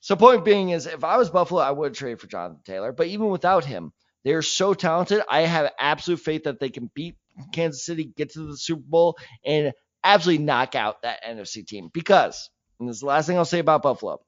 So, 0.00 0.16
point 0.16 0.44
being 0.44 0.70
is, 0.70 0.86
if 0.86 1.04
I 1.04 1.16
was 1.16 1.30
Buffalo, 1.30 1.60
I 1.60 1.70
would 1.70 1.94
trade 1.94 2.20
for 2.20 2.26
Jonathan 2.26 2.60
Taylor. 2.64 2.92
But 2.92 3.06
even 3.06 3.28
without 3.28 3.64
him, 3.64 3.92
they 4.24 4.32
are 4.32 4.42
so 4.42 4.74
talented. 4.74 5.22
I 5.28 5.42
have 5.42 5.72
absolute 5.78 6.20
faith 6.20 6.44
that 6.44 6.60
they 6.60 6.70
can 6.70 6.90
beat 6.92 7.16
Kansas 7.52 7.84
City, 7.84 8.04
get 8.04 8.32
to 8.32 8.46
the 8.46 8.56
Super 8.56 8.82
Bowl, 8.84 9.16
and 9.44 9.72
absolutely 10.04 10.44
knock 10.44 10.74
out 10.74 11.02
that 11.02 11.24
NFC 11.24 11.66
team. 11.66 11.90
Because, 11.92 12.50
and 12.78 12.88
this 12.88 12.96
is 12.96 13.00
the 13.00 13.06
last 13.06 13.26
thing 13.26 13.36
I'll 13.36 13.44
say 13.44 13.60
about 13.60 13.82
Buffalo, 13.82 14.20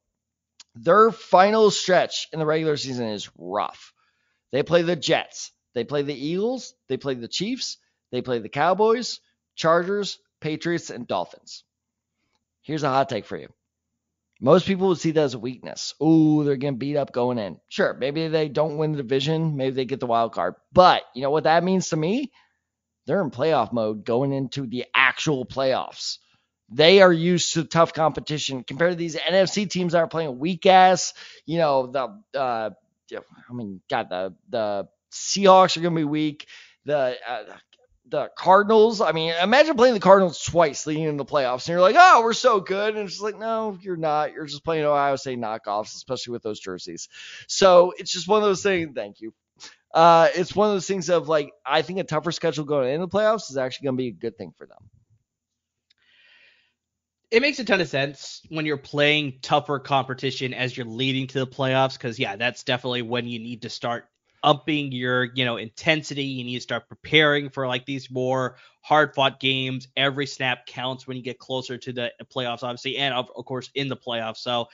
their 0.74 1.10
final 1.10 1.70
stretch 1.70 2.28
in 2.32 2.38
the 2.38 2.46
regular 2.46 2.76
season 2.76 3.08
is 3.08 3.30
rough. 3.38 3.92
They 4.52 4.62
play 4.62 4.82
the 4.82 4.96
Jets, 4.96 5.52
they 5.74 5.84
play 5.84 6.02
the 6.02 6.14
Eagles, 6.14 6.74
they 6.88 6.96
play 6.96 7.14
the 7.14 7.28
Chiefs, 7.28 7.78
they 8.12 8.22
play 8.22 8.38
the 8.38 8.48
Cowboys, 8.48 9.20
Chargers, 9.56 10.18
Patriots, 10.40 10.90
and 10.90 11.06
Dolphins. 11.06 11.64
Here's 12.62 12.82
a 12.82 12.88
hot 12.88 13.08
take 13.08 13.26
for 13.26 13.37
you. 13.37 13.48
Most 14.40 14.66
people 14.66 14.88
would 14.88 14.98
see 14.98 15.12
that 15.12 15.22
as 15.22 15.34
a 15.34 15.38
weakness. 15.38 15.94
Oh, 16.00 16.42
they're 16.42 16.56
getting 16.56 16.78
beat 16.78 16.96
up 16.96 17.12
going 17.12 17.38
in. 17.38 17.58
Sure, 17.68 17.94
maybe 17.94 18.28
they 18.28 18.48
don't 18.48 18.76
win 18.76 18.92
the 18.92 18.98
division. 18.98 19.56
Maybe 19.56 19.74
they 19.74 19.84
get 19.84 20.00
the 20.00 20.06
wild 20.06 20.32
card. 20.32 20.54
But 20.72 21.02
you 21.14 21.22
know 21.22 21.30
what 21.30 21.44
that 21.44 21.64
means 21.64 21.90
to 21.90 21.96
me? 21.96 22.32
They're 23.06 23.22
in 23.22 23.30
playoff 23.30 23.72
mode 23.72 24.04
going 24.04 24.32
into 24.32 24.66
the 24.66 24.87
actual 24.94 25.46
playoffs. 25.46 26.18
They 26.74 27.02
are 27.02 27.12
used 27.12 27.54
to 27.54 27.62
tough 27.62 27.92
competition 27.92 28.64
compared 28.64 28.90
to 28.90 28.96
these 28.96 29.14
NFC 29.14 29.70
teams 29.70 29.92
that 29.92 30.00
are 30.00 30.08
playing 30.08 30.40
weak 30.40 30.66
ass. 30.66 31.14
You 31.46 31.58
know 31.58 31.87
the 31.87 32.38
uh, 32.38 32.70
I 33.16 33.52
mean, 33.52 33.80
God, 33.88 34.08
the 34.10 34.34
the 34.48 34.88
Seahawks 35.12 35.76
are 35.76 35.80
going 35.80 35.94
to 35.94 36.00
be 36.00 36.04
weak. 36.04 36.48
The 36.84 37.16
uh, 37.26 37.42
the 38.08 38.28
Cardinals. 38.37 39.00
I 39.00 39.12
mean, 39.12 39.34
imagine 39.40 39.76
playing 39.76 39.94
the 39.94 40.00
Cardinals 40.00 40.42
twice 40.42 40.84
leading 40.84 41.04
into 41.04 41.18
the 41.18 41.30
playoffs, 41.30 41.66
and 41.66 41.68
you're 41.68 41.80
like, 41.80 41.96
oh, 41.96 42.22
we're 42.24 42.32
so 42.32 42.58
good, 42.58 42.96
and 42.96 43.08
it's 43.08 43.20
like, 43.20 43.38
no, 43.38 43.78
you're 43.80 43.96
not. 43.96 44.32
You're 44.32 44.46
just 44.46 44.64
playing 44.64 44.84
Ohio 44.84 45.14
State 45.14 45.38
knockoffs, 45.38 45.94
especially 45.94 46.32
with 46.32 46.42
those 46.42 46.58
jerseys. 46.58 47.08
So 47.46 47.92
it's 47.96 48.10
just 48.10 48.26
one 48.26 48.42
of 48.42 48.48
those 48.48 48.64
things. 48.64 48.90
Thank 48.96 49.20
you. 49.20 49.32
Uh, 49.94 50.28
it's 50.34 50.56
one 50.56 50.68
of 50.70 50.74
those 50.74 50.88
things 50.88 51.08
of 51.08 51.28
like, 51.28 51.52
I 51.64 51.82
think 51.82 52.00
a 52.00 52.04
tougher 52.04 52.32
schedule 52.32 52.64
going 52.64 52.92
into 52.92 53.06
the 53.06 53.16
playoffs 53.16 53.48
is 53.48 53.56
actually 53.56 53.84
going 53.84 53.96
to 53.96 54.02
be 54.02 54.08
a 54.08 54.12
good 54.12 54.37
thing 54.37 54.52
for 54.58 54.66
them 54.66 54.90
it 57.30 57.40
makes 57.40 57.58
a 57.58 57.64
ton 57.64 57.80
of 57.80 57.88
sense 57.88 58.42
when 58.48 58.66
you're 58.66 58.76
playing 58.76 59.38
tougher 59.42 59.78
competition 59.78 60.54
as 60.54 60.76
you're 60.76 60.87
leading 60.87 61.26
to 61.26 61.38
the 61.38 61.46
playoffs 61.46 61.94
because 61.94 62.18
yeah 62.18 62.37
that's 62.37 62.62
definitely 62.62 63.02
when 63.02 63.26
you 63.26 63.38
need 63.38 63.62
to 63.62 63.70
start 63.70 64.08
upping 64.44 64.92
your 64.92 65.24
you 65.34 65.44
know 65.44 65.56
intensity. 65.56 66.22
You 66.24 66.44
need 66.44 66.56
to 66.56 66.60
start 66.60 66.88
preparing 66.88 67.48
for 67.48 67.66
like 67.66 67.87
these 67.87 68.10
more 68.10 68.56
hard 68.82 69.14
fought 69.14 69.40
games. 69.40 69.88
Every 69.96 70.26
snap 70.26 70.66
counts 70.66 71.06
when 71.06 71.16
you 71.16 71.22
get 71.22 71.38
closer 71.38 71.78
to 71.78 71.92
the 71.92 72.12
playoffs 72.32 72.62
obviously 72.62 72.98
and 72.98 73.14
of, 73.14 73.30
of 73.34 73.44
course 73.46 73.70
in 73.74 73.88
the 73.88 73.96
playoffs. 73.96 74.37
So 74.37 74.66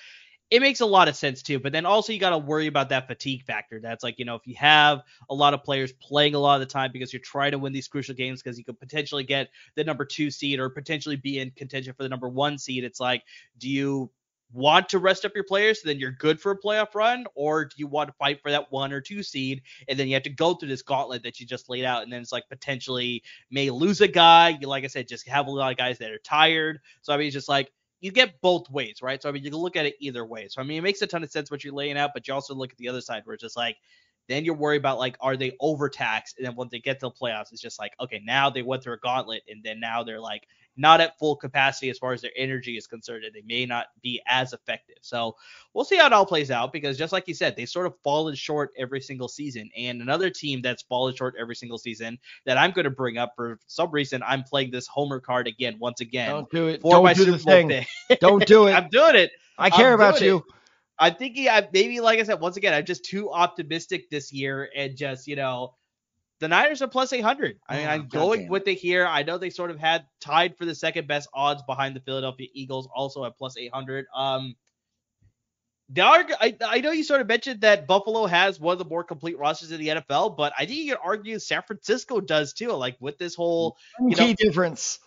it 0.51 0.61
makes 0.61 0.81
a 0.81 0.87
lot 0.87 1.09
of 1.09 1.17
sense 1.17 1.43
too. 1.43 1.61
But 1.61 1.73
then 1.73 1.87
also 1.87 2.13
you 2.13 2.19
got 2.19 2.31
to 2.31 2.39
worry 2.39 2.67
about 2.67 2.89
that 2.89 3.07
fatigue 3.07 3.45
factor. 3.45 3.81
That's 3.81 4.03
like, 4.03 4.19
you 4.19 4.25
know, 4.25 4.35
if 4.35 4.47
you 4.47 4.57
have 4.57 5.03
a 5.29 5.35
lot 5.35 5.55
of 5.55 5.63
players 5.63 5.93
playing 5.93 6.35
a 6.35 6.39
lot 6.39 6.55
of 6.55 6.61
the 6.61 6.73
time 6.73 6.91
because 6.93 7.13
you're 7.13 7.21
trying 7.21 7.53
to 7.53 7.59
win 7.59 7.73
these 7.73 7.89
crucial 7.89 8.15
games 8.15 8.43
because 8.43 8.59
you 8.59 8.65
could 8.65 8.79
potentially 8.81 9.23
get 9.23 9.49
the 9.77 9.85
number 9.85 10.05
two 10.05 10.31
seed 10.31 10.59
or 10.59 10.69
potentially 10.69 11.17
be 11.17 11.39
in 11.39 11.53
contention 11.53 11.95
for 11.95 12.03
the 12.03 12.09
number 12.09 12.29
one 12.29 12.59
seed, 12.59 12.85
it's 12.85 13.01
like, 13.01 13.23
do 13.59 13.69
you 13.69 14.11
want 14.53 14.89
to 14.89 14.99
rest 14.99 15.25
up 15.25 15.33
your 15.35 15.45
players 15.45 15.81
so 15.81 15.89
then 15.89 15.99
you're 15.99 16.11
good 16.11 16.41
for 16.41 16.51
a 16.51 16.59
playoff 16.59 16.95
run 16.95 17.25
or 17.37 17.65
do 17.65 17.75
you 17.77 17.87
want 17.87 18.09
to 18.09 18.15
fight 18.15 18.41
for 18.43 18.51
that 18.51 18.71
one 18.71 18.93
or 18.93 19.01
two 19.01 19.23
seed 19.23 19.63
and 19.89 19.97
then 19.97 20.09
you 20.09 20.15
have 20.15 20.25
to 20.25 20.31
go 20.31 20.55
through 20.55 20.69
this 20.69 20.83
gauntlet 20.83 21.23
that 21.23 21.39
you 21.39 21.47
just 21.47 21.69
laid 21.69 21.85
out 21.85 22.03
and 22.03 22.13
then 22.13 22.21
it's 22.21 22.33
like 22.33 22.49
potentially 22.49 23.23
may 23.51 23.71
lose 23.71 24.01
a 24.01 24.09
guy 24.09 24.57
you 24.61 24.67
like 24.67 24.83
i 24.83 24.89
said 24.89 25.07
just 25.07 25.29
have 25.29 25.47
a 25.47 25.51
lot 25.51 25.71
of 25.71 25.79
guys 25.79 25.99
that 25.99 26.11
are 26.11 26.19
tired 26.19 26.81
so 27.01 27.13
i 27.13 27.17
mean 27.17 27.29
it's 27.29 27.35
just 27.35 27.49
like 27.49 27.71
you 28.01 28.11
get 28.13 28.41
both 28.41 28.71
ways, 28.71 28.99
right? 29.03 29.23
So 29.23 29.29
I 29.29 29.33
mean, 29.33 29.45
you 29.45 29.51
can 29.51 29.61
look 29.61 29.77
at 29.77 29.87
it 29.87 29.97
either 30.01 30.25
way. 30.25 30.49
So 30.49 30.61
I 30.61 30.65
mean, 30.65 30.79
it 30.79 30.83
makes 30.83 31.03
a 31.03 31.07
ton 31.07 31.23
of 31.23 31.31
sense 31.31 31.51
what 31.51 31.65
you're 31.65 31.75
laying 31.75 31.97
out, 31.99 32.11
but 32.15 32.27
you 32.27 32.35
also 32.35 32.55
look 32.55 32.73
at 32.73 32.79
the 32.79 32.89
other 32.89 33.01
side 33.01 33.23
where 33.25 33.35
it's 33.35 33.43
just 33.43 33.57
like, 33.57 33.77
then 34.29 34.45
you're 34.45 34.55
worried 34.55 34.79
about 34.79 34.99
like, 34.99 35.17
are 35.21 35.37
they 35.37 35.57
overtaxed? 35.61 36.39
And 36.39 36.47
then 36.47 36.55
once 36.55 36.71
they 36.71 36.79
get 36.79 37.01
to 37.01 37.07
the 37.07 37.11
playoffs, 37.11 37.53
it's 37.53 37.61
just 37.61 37.79
like, 37.79 37.93
okay, 38.01 38.21
now 38.25 38.49
they 38.49 38.63
went 38.63 38.83
through 38.83 38.95
a 38.95 38.99
gauntlet, 38.99 39.43
and 39.49 39.63
then 39.65 39.81
now 39.81 40.03
they're 40.03 40.21
like 40.21 40.47
not 40.81 41.01
at 41.01 41.19
full 41.19 41.37
capacity 41.37 41.91
as 41.91 41.99
far 41.99 42.15
as 42.15 42.23
their 42.23 42.31
energy 42.37 42.77
is 42.77 42.87
concerned, 42.87 43.25
and 43.25 43.35
they 43.35 43.43
may 43.47 43.67
not 43.67 43.89
be 44.03 44.21
as 44.27 44.55
effective. 44.55 44.97
So 45.03 45.37
we'll 45.75 45.85
see 45.85 45.99
how 45.99 46.07
it 46.07 46.13
all 46.13 46.25
plays 46.25 46.51
out 46.51 46.73
because 46.73 46.97
just 46.97 47.13
like 47.13 47.29
you 47.29 47.35
said, 47.35 47.55
they 47.55 47.67
sort 47.67 47.87
of 47.87 47.95
fallen 48.03 48.35
short 48.35 48.71
every 48.79 49.01
single 49.01 49.29
season. 49.29 49.71
And 49.77 50.01
another 50.01 50.31
team 50.31 50.63
that's 50.63 50.83
fallen 50.83 51.15
short 51.15 51.35
every 51.39 51.55
single 51.55 51.77
season 51.77 52.19
that 52.47 52.57
I'm 52.57 52.71
going 52.71 52.85
to 52.85 52.91
bring 52.91 53.19
up 53.19 53.35
for 53.37 53.59
some 53.67 53.91
reason, 53.91 54.23
I'm 54.27 54.43
playing 54.43 54.71
this 54.71 54.87
homer 54.87 55.21
card 55.21 55.47
again, 55.47 55.77
once 55.79 56.01
again. 56.01 56.31
Don't 56.31 56.51
do 56.51 56.69
it. 56.69 56.83
Don't 56.83 57.15
do 57.15 57.25
the 57.27 57.39
thing. 57.39 57.87
Don't 58.21 58.47
do 58.47 58.67
it. 58.67 58.73
I'm 58.73 58.89
doing 58.89 59.17
it. 59.17 59.33
I 59.59 59.69
care 59.69 59.89
I'm 59.89 59.95
about 59.95 60.23
you. 60.23 60.39
It. 60.39 60.45
I'm 60.99 61.15
thinking 61.15 61.49
I 61.49 61.67
maybe 61.73 62.01
like 62.01 62.21
I 62.21 62.25
said 62.25 62.41
once 62.41 62.59
again 62.59 62.75
I'm 62.75 62.85
just 62.85 63.07
too 63.07 63.31
optimistic 63.31 64.11
this 64.11 64.33
year 64.33 64.69
and 64.77 64.97
just 64.97 65.27
you 65.27 65.35
know 65.35 65.75
the 66.41 66.49
Niners 66.49 66.83
are 66.83 66.89
plus 66.89 67.13
800. 67.13 67.61
I 67.69 67.77
mean, 67.77 67.87
oh, 67.87 67.91
I'm 67.91 68.09
going 68.09 68.49
with 68.49 68.67
it 68.67 68.79
here. 68.79 69.07
I 69.07 69.23
know 69.23 69.39
they 69.39 69.51
sort 69.51 69.71
of 69.71 69.79
had 69.79 70.07
tied 70.21 70.57
for 70.57 70.65
the 70.65 70.75
second 70.75 71.07
best 71.07 71.29
odds 71.35 71.63
behind 71.63 71.95
the 71.95 72.01
Philadelphia 72.01 72.49
Eagles, 72.55 72.89
also 72.95 73.25
at 73.27 73.37
plus 73.37 73.57
800. 73.59 74.07
Um, 74.15 74.57
Dark, 75.93 76.31
I, 76.41 76.57
I 76.65 76.81
know 76.81 76.93
you 76.93 77.05
sort 77.05 77.21
of 77.21 77.27
mentioned 77.27 77.63
that 77.63 77.87
Buffalo 77.87 78.27
has 78.27 78.61
one 78.61 78.73
of 78.73 78.79
the 78.79 78.85
more 78.85 79.05
complete 79.05 79.39
rosters 79.39 79.73
in 79.73 79.81
the 79.81 79.89
NFL, 79.89 80.37
but 80.37 80.53
I 80.57 80.65
think 80.65 80.79
you 80.79 80.93
could 80.93 81.01
argue 81.03 81.39
San 81.39 81.63
Francisco 81.63 82.21
does 82.21 82.53
too. 82.53 82.73
Like 82.73 82.97
with 83.01 83.19
this 83.19 83.35
whole 83.35 83.77
you 84.01 84.15
key 84.15 84.29
know, 84.29 84.35
difference. 84.35 85.01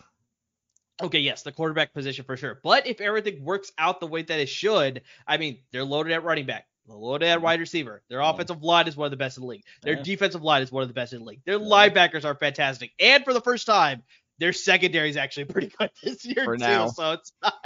Okay, 1.02 1.18
yes, 1.18 1.42
the 1.42 1.52
quarterback 1.52 1.94
position 1.94 2.24
for 2.24 2.36
sure. 2.36 2.60
But 2.62 2.86
if 2.86 3.00
everything 3.00 3.44
works 3.44 3.72
out 3.78 3.98
the 3.98 4.06
way 4.06 4.22
that 4.22 4.38
it 4.38 4.48
should, 4.48 5.02
I 5.26 5.38
mean, 5.38 5.58
they're 5.72 5.84
loaded 5.84 6.12
at 6.12 6.22
running 6.22 6.46
back. 6.46 6.66
Loaded 6.86 7.28
at 7.28 7.40
wide 7.40 7.60
receiver. 7.60 8.02
Their 8.08 8.18
mm-hmm. 8.18 8.34
offensive 8.34 8.62
line 8.62 8.88
is 8.88 8.96
one 8.96 9.06
of 9.06 9.10
the 9.10 9.16
best 9.16 9.38
in 9.38 9.42
the 9.42 9.48
league. 9.48 9.64
Their 9.82 10.02
defensive 10.02 10.42
line 10.42 10.62
is 10.62 10.70
one 10.70 10.82
of 10.82 10.88
the 10.88 10.94
best 10.94 11.12
in 11.12 11.20
the 11.20 11.24
league. 11.24 11.40
Their 11.46 11.58
linebackers 11.58 12.24
are 12.24 12.34
fantastic. 12.34 12.92
And 13.00 13.24
for 13.24 13.32
the 13.32 13.40
first 13.40 13.66
time, 13.66 14.02
their 14.38 14.52
secondary 14.52 15.08
is 15.08 15.16
actually 15.16 15.44
pretty 15.52 15.72
good 15.78 15.90
this 16.02 16.24
year 16.24 16.44
for 16.44 16.56
too. 16.56 16.64
Now. 16.64 16.88
So 16.88 17.12
it's 17.12 17.32
not. 17.42 17.54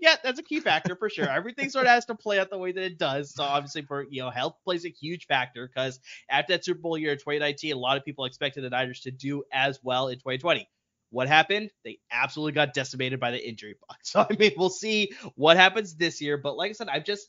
Yeah, 0.00 0.16
that's 0.22 0.38
a 0.38 0.42
key 0.42 0.60
factor 0.60 0.96
for 0.96 1.08
sure. 1.08 1.30
Everything 1.30 1.70
sort 1.70 1.86
of 1.86 1.92
has 1.92 2.04
to 2.06 2.14
play 2.14 2.38
out 2.38 2.50
the 2.50 2.58
way 2.58 2.72
that 2.72 2.82
it 2.82 2.98
does. 2.98 3.32
So 3.32 3.42
obviously, 3.42 3.82
for 3.82 4.02
you 4.02 4.20
know, 4.20 4.28
health 4.28 4.56
plays 4.62 4.84
a 4.84 4.90
huge 4.90 5.26
factor 5.26 5.66
because 5.66 5.98
after 6.28 6.52
that 6.52 6.64
Super 6.64 6.80
Bowl 6.80 6.98
year 6.98 7.12
in 7.12 7.18
2019, 7.18 7.72
a 7.72 7.78
lot 7.78 7.96
of 7.96 8.04
people 8.04 8.26
expected 8.26 8.64
the 8.64 8.70
Niners 8.70 9.00
to 9.02 9.10
do 9.10 9.44
as 9.50 9.78
well 9.82 10.08
in 10.08 10.16
2020. 10.16 10.68
What 11.08 11.28
happened? 11.28 11.70
They 11.84 12.00
absolutely 12.10 12.52
got 12.52 12.74
decimated 12.74 13.18
by 13.18 13.30
the 13.30 13.48
injury 13.48 13.76
bug. 13.80 13.96
So 14.02 14.26
I 14.28 14.36
mean, 14.36 14.52
we'll 14.58 14.68
see 14.68 15.12
what 15.36 15.56
happens 15.56 15.94
this 15.94 16.20
year. 16.20 16.36
But 16.36 16.56
like 16.58 16.70
I 16.70 16.72
said, 16.72 16.88
I've 16.88 17.04
just 17.04 17.28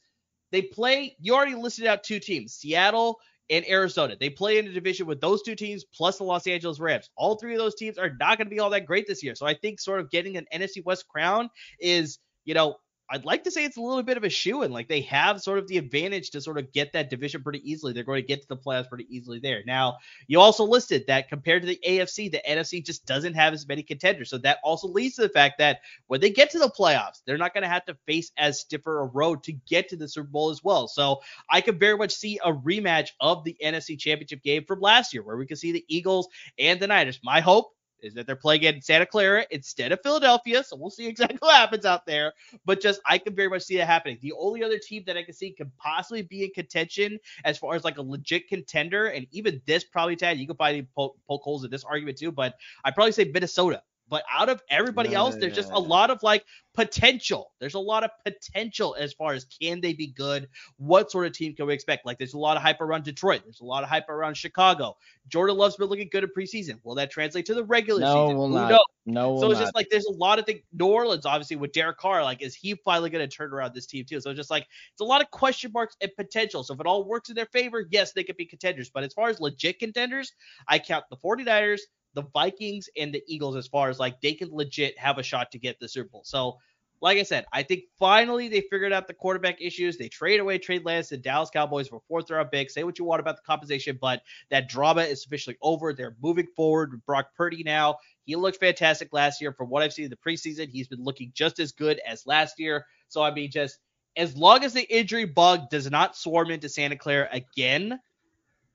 they 0.55 0.61
play, 0.61 1.15
you 1.19 1.35
already 1.35 1.55
listed 1.55 1.85
out 1.85 2.03
two 2.03 2.19
teams, 2.19 2.53
Seattle 2.53 3.19
and 3.49 3.67
Arizona. 3.67 4.15
They 4.19 4.29
play 4.29 4.57
in 4.57 4.67
a 4.67 4.71
division 4.71 5.05
with 5.05 5.21
those 5.21 5.41
two 5.43 5.55
teams 5.55 5.83
plus 5.83 6.17
the 6.17 6.23
Los 6.23 6.47
Angeles 6.47 6.79
Rams. 6.79 7.09
All 7.15 7.35
three 7.35 7.53
of 7.53 7.59
those 7.59 7.75
teams 7.75 7.97
are 7.97 8.09
not 8.19 8.37
going 8.37 8.47
to 8.47 8.55
be 8.55 8.59
all 8.59 8.69
that 8.71 8.85
great 8.85 9.05
this 9.07 9.23
year. 9.23 9.35
So 9.35 9.45
I 9.45 9.53
think 9.53 9.79
sort 9.79 9.99
of 9.99 10.09
getting 10.09 10.37
an 10.37 10.47
NFC 10.53 10.83
West 10.83 11.07
crown 11.07 11.49
is, 11.79 12.19
you 12.45 12.53
know, 12.53 12.77
I'd 13.09 13.25
like 13.25 13.43
to 13.43 13.51
say 13.51 13.63
it's 13.63 13.77
a 13.77 13.81
little 13.81 14.01
bit 14.03 14.17
of 14.17 14.23
a 14.23 14.29
shoe 14.29 14.63
in. 14.63 14.71
Like 14.71 14.87
they 14.87 15.01
have 15.01 15.41
sort 15.41 15.59
of 15.59 15.67
the 15.67 15.77
advantage 15.77 16.31
to 16.31 16.41
sort 16.41 16.57
of 16.57 16.71
get 16.71 16.93
that 16.93 17.09
division 17.09 17.43
pretty 17.43 17.61
easily. 17.69 17.93
They're 17.93 18.03
going 18.03 18.21
to 18.21 18.27
get 18.27 18.41
to 18.41 18.47
the 18.47 18.57
playoffs 18.57 18.89
pretty 18.89 19.05
easily 19.09 19.39
there. 19.39 19.61
Now, 19.65 19.97
you 20.27 20.39
also 20.39 20.63
listed 20.63 21.05
that 21.07 21.29
compared 21.29 21.61
to 21.61 21.67
the 21.67 21.79
AFC, 21.87 22.31
the 22.31 22.41
NFC 22.47 22.83
just 22.83 23.05
doesn't 23.05 23.35
have 23.35 23.53
as 23.53 23.67
many 23.67 23.83
contenders. 23.83 24.29
So 24.29 24.39
that 24.39 24.57
also 24.63 24.87
leads 24.87 25.15
to 25.15 25.21
the 25.21 25.29
fact 25.29 25.59
that 25.59 25.81
when 26.07 26.19
they 26.19 26.31
get 26.31 26.49
to 26.51 26.59
the 26.59 26.69
playoffs, 26.69 27.21
they're 27.25 27.37
not 27.37 27.53
going 27.53 27.63
to 27.63 27.69
have 27.69 27.85
to 27.85 27.97
face 28.07 28.31
as 28.37 28.61
stiffer 28.61 29.01
a 29.01 29.05
road 29.05 29.43
to 29.43 29.53
get 29.53 29.89
to 29.89 29.95
the 29.95 30.07
Super 30.07 30.29
Bowl 30.29 30.49
as 30.49 30.63
well. 30.63 30.87
So 30.87 31.21
I 31.49 31.61
could 31.61 31.79
very 31.79 31.97
much 31.97 32.13
see 32.13 32.39
a 32.43 32.51
rematch 32.51 33.09
of 33.19 33.43
the 33.43 33.55
NFC 33.63 33.99
Championship 33.99 34.41
game 34.41 34.65
from 34.65 34.81
last 34.81 35.13
year 35.13 35.21
where 35.21 35.37
we 35.37 35.45
could 35.45 35.59
see 35.59 35.71
the 35.71 35.85
Eagles 35.87 36.27
and 36.57 36.79
the 36.79 36.87
Niners. 36.87 37.19
My 37.23 37.39
hope 37.41 37.74
is 38.01 38.13
that 38.13 38.27
they're 38.27 38.35
playing 38.35 38.63
in 38.63 38.81
Santa 38.81 39.05
Clara 39.05 39.45
instead 39.51 39.91
of 39.91 39.99
Philadelphia. 40.01 40.63
So 40.63 40.75
we'll 40.75 40.89
see 40.89 41.07
exactly 41.07 41.37
what 41.41 41.55
happens 41.55 41.85
out 41.85 42.05
there. 42.05 42.33
But 42.65 42.81
just 42.81 43.01
I 43.05 43.17
can 43.17 43.35
very 43.35 43.49
much 43.49 43.63
see 43.63 43.77
that 43.77 43.87
happening. 43.87 44.17
The 44.21 44.33
only 44.33 44.63
other 44.63 44.79
team 44.79 45.03
that 45.07 45.17
I 45.17 45.23
can 45.23 45.33
see 45.33 45.51
could 45.51 45.71
possibly 45.77 46.21
be 46.21 46.43
in 46.43 46.51
contention 46.51 47.19
as 47.43 47.57
far 47.57 47.75
as 47.75 47.83
like 47.83 47.97
a 47.97 48.01
legit 48.01 48.47
contender, 48.47 49.07
and 49.07 49.27
even 49.31 49.61
this 49.65 49.83
probably 49.83 50.15
Tad, 50.15 50.37
you 50.37 50.47
can 50.47 50.55
probably 50.55 50.87
poke, 50.95 51.17
poke 51.27 51.41
holes 51.41 51.63
in 51.63 51.71
this 51.71 51.83
argument 51.83 52.17
too. 52.17 52.31
But 52.31 52.55
I'd 52.83 52.95
probably 52.95 53.11
say 53.11 53.25
Minnesota. 53.25 53.81
But 54.07 54.23
out 54.31 54.49
of 54.49 54.61
everybody 54.69 55.09
Yeah, 55.09 55.19
else, 55.19 55.35
there's 55.39 55.55
just 55.55 55.71
a 55.71 55.79
lot 55.79 56.11
of 56.11 56.21
like 56.21 56.45
potential. 56.75 57.53
There's 57.59 57.73
a 57.73 57.79
lot 57.79 58.03
of 58.03 58.11
potential 58.23 58.95
as 58.99 59.13
far 59.13 59.33
as 59.33 59.45
can 59.45 59.81
they 59.81 59.93
be 59.93 60.07
good? 60.07 60.47
What 60.77 61.09
sort 61.09 61.25
of 61.25 61.33
team 61.33 61.55
can 61.55 61.65
we 61.65 61.73
expect? 61.73 62.05
Like 62.05 62.17
there's 62.17 62.33
a 62.33 62.39
lot 62.39 62.55
of 62.57 62.63
hype 62.63 62.81
around 62.81 63.03
Detroit. 63.03 63.41
There's 63.43 63.61
a 63.61 63.65
lot 63.65 63.83
of 63.83 63.89
hype 63.89 64.09
around 64.09 64.35
Chicago. 64.37 64.97
Jordan 65.27 65.57
Love's 65.57 65.75
been 65.77 65.87
looking 65.87 66.09
good 66.11 66.23
in 66.23 66.29
preseason. 66.37 66.79
Will 66.83 66.95
that 66.95 67.09
translate 67.09 67.45
to 67.47 67.55
the 67.55 67.63
regular 67.63 68.01
No, 68.01 68.07
season? 68.25 68.37
will 68.37 68.49
Who 68.49 68.55
not. 68.55 68.69
knows? 68.69 68.79
No, 69.07 69.37
So 69.39 69.51
it's 69.51 69.59
just 69.59 69.69
not. 69.69 69.75
like 69.75 69.87
there's 69.89 70.05
a 70.05 70.13
lot 70.13 70.39
of 70.39 70.45
things. 70.45 70.61
New 70.73 70.87
Orleans, 70.87 71.25
obviously, 71.25 71.55
with 71.57 71.71
Derek 71.73 71.97
Carr, 71.97 72.23
like, 72.23 72.41
is 72.41 72.55
he 72.55 72.73
finally 72.83 73.09
going 73.09 73.27
to 73.27 73.35
turn 73.35 73.53
around 73.53 73.73
this 73.73 73.85
team 73.85 74.03
too? 74.03 74.19
So 74.19 74.31
it's 74.31 74.37
just 74.37 74.49
like 74.49 74.67
it's 74.91 75.01
a 75.01 75.05
lot 75.05 75.21
of 75.21 75.29
question 75.31 75.71
marks 75.71 75.95
and 76.01 76.11
potential. 76.15 76.63
So 76.63 76.73
if 76.73 76.79
it 76.79 76.85
all 76.87 77.03
works 77.03 77.29
in 77.29 77.35
their 77.35 77.45
favor, 77.47 77.87
yes, 77.91 78.13
they 78.13 78.23
could 78.23 78.37
be 78.37 78.45
contenders. 78.45 78.89
But 78.89 79.03
as 79.03 79.13
far 79.13 79.29
as 79.29 79.39
legit 79.39 79.79
contenders, 79.79 80.33
I 80.67 80.79
count 80.79 81.05
the 81.09 81.17
49ers, 81.17 81.81
the 82.15 82.23
Vikings, 82.33 82.89
and 82.97 83.13
the 83.13 83.23
Eagles 83.27 83.55
as 83.55 83.67
far 83.67 83.89
as 83.89 83.99
like 83.99 84.19
they 84.21 84.33
can 84.33 84.49
legit 84.51 84.97
have 84.97 85.19
a 85.19 85.23
shot 85.23 85.51
to 85.51 85.59
get 85.59 85.79
the 85.79 85.87
Super 85.87 86.09
Bowl. 86.09 86.23
So 86.25 86.57
like 87.01 87.17
I 87.17 87.23
said, 87.23 87.45
I 87.51 87.61
think 87.61 87.83
finally 87.99 88.47
they 88.47 88.61
figured 88.61 88.93
out 88.93 89.07
the 89.07 89.13
quarterback 89.13 89.61
issues. 89.61 89.97
They 89.97 90.07
trade 90.07 90.39
away 90.39 90.57
Trey 90.57 90.79
Lance 90.79 91.11
and 91.11 91.21
Dallas 91.21 91.49
Cowboys 91.49 91.87
for 91.87 92.01
fourth 92.07 92.31
round 92.31 92.49
pick. 92.51 92.69
Say 92.71 92.83
what 92.83 92.97
you 92.97 93.05
want 93.05 93.19
about 93.19 93.35
the 93.35 93.43
compensation, 93.43 93.99
but 94.01 94.21
that 94.49 94.69
drama 94.69 95.03
is 95.03 95.25
officially 95.25 95.57
over. 95.61 95.93
They're 95.93 96.15
moving 96.21 96.47
forward 96.55 96.91
with 96.91 97.05
Brock 97.05 97.27
Purdy 97.35 97.63
now. 97.63 97.97
He 98.23 98.35
looked 98.35 98.59
fantastic 98.59 99.09
last 99.11 99.41
year. 99.41 99.53
From 99.53 99.69
what 99.69 99.83
I've 99.83 99.93
seen 99.93 100.05
in 100.05 100.11
the 100.11 100.17
preseason, 100.17 100.69
he's 100.69 100.87
been 100.87 101.03
looking 101.03 101.31
just 101.35 101.59
as 101.59 101.71
good 101.71 101.99
as 102.07 102.25
last 102.25 102.59
year. 102.59 102.85
So 103.07 103.21
I 103.21 103.31
mean, 103.31 103.51
just 103.51 103.79
as 104.17 104.35
long 104.35 104.63
as 104.63 104.73
the 104.73 104.83
injury 104.91 105.25
bug 105.25 105.69
does 105.69 105.89
not 105.91 106.15
swarm 106.15 106.49
into 106.49 106.69
Santa 106.69 106.95
Clara 106.95 107.27
again, 107.31 107.99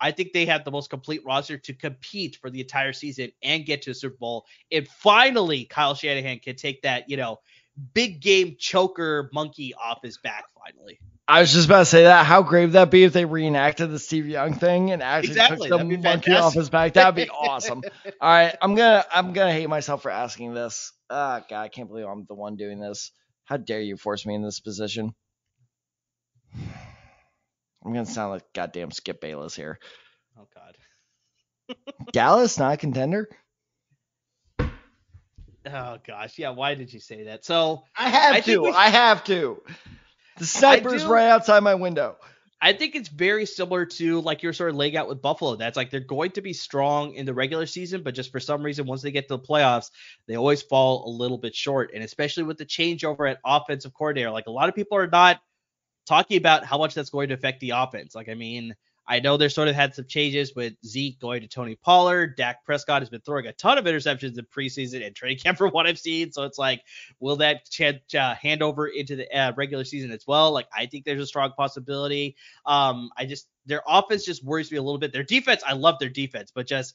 I 0.00 0.12
think 0.12 0.32
they 0.32 0.46
have 0.46 0.64
the 0.64 0.70
most 0.70 0.90
complete 0.90 1.22
roster 1.24 1.58
to 1.58 1.74
compete 1.74 2.38
for 2.40 2.50
the 2.50 2.60
entire 2.60 2.92
season 2.92 3.32
and 3.42 3.66
get 3.66 3.82
to 3.82 3.90
a 3.90 3.94
Super 3.94 4.16
Bowl. 4.16 4.46
And 4.72 4.88
finally, 4.88 5.64
Kyle 5.64 5.94
Shanahan 5.94 6.38
can 6.38 6.56
take 6.56 6.82
that, 6.82 7.08
you 7.08 7.16
know, 7.16 7.40
big 7.94 8.20
game 8.20 8.56
choker 8.58 9.30
monkey 9.32 9.74
off 9.74 10.00
his 10.02 10.18
back 10.18 10.44
finally. 10.54 11.00
I 11.28 11.40
was 11.40 11.52
just 11.52 11.66
about 11.66 11.80
to 11.80 11.84
say 11.84 12.02
that. 12.04 12.26
How 12.26 12.42
great 12.42 12.66
would 12.66 12.72
that 12.72 12.90
be 12.90 13.04
if 13.04 13.12
they 13.12 13.24
reenacted 13.24 13.90
the 13.90 14.00
Steve 14.00 14.26
Young 14.26 14.52
thing 14.52 14.90
and 14.90 15.00
actually 15.00 15.36
Exactly, 15.36 15.68
took 15.68 15.78
the 15.78 15.98
monkey 15.98 16.32
off 16.32 16.54
his 16.54 16.70
back? 16.70 16.94
That'd 16.94 17.14
be 17.14 17.30
awesome. 17.30 17.84
All 18.20 18.28
right, 18.28 18.56
I'm 18.60 18.74
gonna 18.74 19.04
I'm 19.14 19.32
gonna 19.32 19.52
hate 19.52 19.68
myself 19.68 20.02
for 20.02 20.10
asking 20.10 20.54
this. 20.54 20.92
Ah, 21.08 21.44
God, 21.48 21.62
I 21.62 21.68
can't 21.68 21.88
believe 21.88 22.06
I'm 22.06 22.24
the 22.24 22.34
one 22.34 22.56
doing 22.56 22.80
this. 22.80 23.12
How 23.44 23.58
dare 23.58 23.80
you 23.80 23.96
force 23.96 24.26
me 24.26 24.34
in 24.34 24.42
this 24.42 24.58
position? 24.58 25.14
I'm 27.84 27.92
gonna 27.92 28.06
sound 28.06 28.32
like 28.32 28.52
goddamn 28.52 28.90
Skip 28.90 29.20
Bayless 29.20 29.54
here. 29.54 29.78
Oh 30.38 30.46
God. 30.54 31.76
Dallas 32.12 32.58
not 32.58 32.74
a 32.74 32.76
contender. 32.76 33.28
Oh 34.60 35.98
gosh. 36.06 36.38
Yeah. 36.38 36.50
Why 36.50 36.74
did 36.74 36.92
you 36.92 37.00
say 37.00 37.24
that? 37.24 37.44
So 37.44 37.84
I 37.96 38.08
have 38.08 38.34
I 38.36 38.40
to. 38.40 38.62
we- 38.62 38.70
I 38.70 38.88
have 38.88 39.24
to. 39.24 39.62
The 40.38 40.46
sniper's 40.46 41.04
right 41.04 41.28
outside 41.28 41.60
my 41.62 41.74
window. 41.74 42.16
I 42.62 42.74
think 42.74 42.94
it's 42.94 43.08
very 43.08 43.46
similar 43.46 43.86
to 43.86 44.20
like 44.20 44.42
you're 44.42 44.52
sort 44.52 44.70
of 44.70 44.76
laying 44.76 44.96
out 44.96 45.08
with 45.08 45.22
Buffalo. 45.22 45.56
That's 45.56 45.76
like 45.76 45.90
they're 45.90 46.00
going 46.00 46.32
to 46.32 46.42
be 46.42 46.52
strong 46.52 47.14
in 47.14 47.24
the 47.24 47.32
regular 47.32 47.64
season, 47.64 48.02
but 48.02 48.14
just 48.14 48.30
for 48.30 48.40
some 48.40 48.62
reason, 48.62 48.86
once 48.86 49.00
they 49.00 49.10
get 49.10 49.28
to 49.28 49.36
the 49.36 49.42
playoffs, 49.42 49.90
they 50.26 50.36
always 50.36 50.60
fall 50.60 51.08
a 51.08 51.10
little 51.10 51.38
bit 51.38 51.54
short. 51.54 51.92
And 51.94 52.04
especially 52.04 52.42
with 52.42 52.58
the 52.58 52.66
changeover 52.66 53.30
at 53.30 53.38
offensive 53.44 53.94
coordinator, 53.94 54.30
like 54.30 54.46
a 54.46 54.50
lot 54.50 54.68
of 54.68 54.74
people 54.74 54.98
are 54.98 55.06
not 55.06 55.40
talking 56.10 56.36
about 56.38 56.64
how 56.64 56.76
much 56.76 56.94
that's 56.94 57.10
going 57.10 57.28
to 57.28 57.34
affect 57.34 57.60
the 57.60 57.70
offense. 57.70 58.16
Like, 58.16 58.28
I 58.28 58.34
mean, 58.34 58.74
I 59.06 59.20
know 59.20 59.36
they're 59.36 59.48
sort 59.48 59.68
of 59.68 59.76
had 59.76 59.94
some 59.94 60.06
changes 60.06 60.56
with 60.56 60.74
Zeke 60.84 61.20
going 61.20 61.40
to 61.42 61.46
Tony 61.46 61.76
Pollard. 61.76 62.36
Dak 62.36 62.64
Prescott 62.64 63.00
has 63.00 63.08
been 63.08 63.20
throwing 63.20 63.46
a 63.46 63.52
ton 63.52 63.78
of 63.78 63.84
interceptions 63.84 64.36
in 64.36 64.44
preseason 64.44 65.06
and 65.06 65.14
training 65.14 65.38
camp 65.38 65.56
from 65.58 65.70
what 65.70 65.86
I've 65.86 66.00
seen. 66.00 66.32
So 66.32 66.42
it's 66.42 66.58
like, 66.58 66.82
will 67.20 67.36
that 67.36 67.70
ch- 67.70 68.14
uh, 68.14 68.34
hand 68.34 68.60
over 68.60 68.88
into 68.88 69.14
the 69.14 69.36
uh, 69.36 69.52
regular 69.56 69.84
season 69.84 70.10
as 70.10 70.26
well? 70.26 70.50
Like, 70.50 70.66
I 70.76 70.86
think 70.86 71.04
there's 71.04 71.22
a 71.22 71.26
strong 71.26 71.52
possibility. 71.56 72.34
Um, 72.66 73.10
I 73.16 73.24
just 73.24 73.48
their 73.66 73.82
offense 73.86 74.24
just 74.24 74.44
worries 74.44 74.72
me 74.72 74.78
a 74.78 74.82
little 74.82 74.98
bit. 74.98 75.12
Their 75.12 75.22
defense, 75.22 75.62
I 75.64 75.74
love 75.74 76.00
their 76.00 76.08
defense, 76.08 76.50
but 76.52 76.66
just 76.66 76.94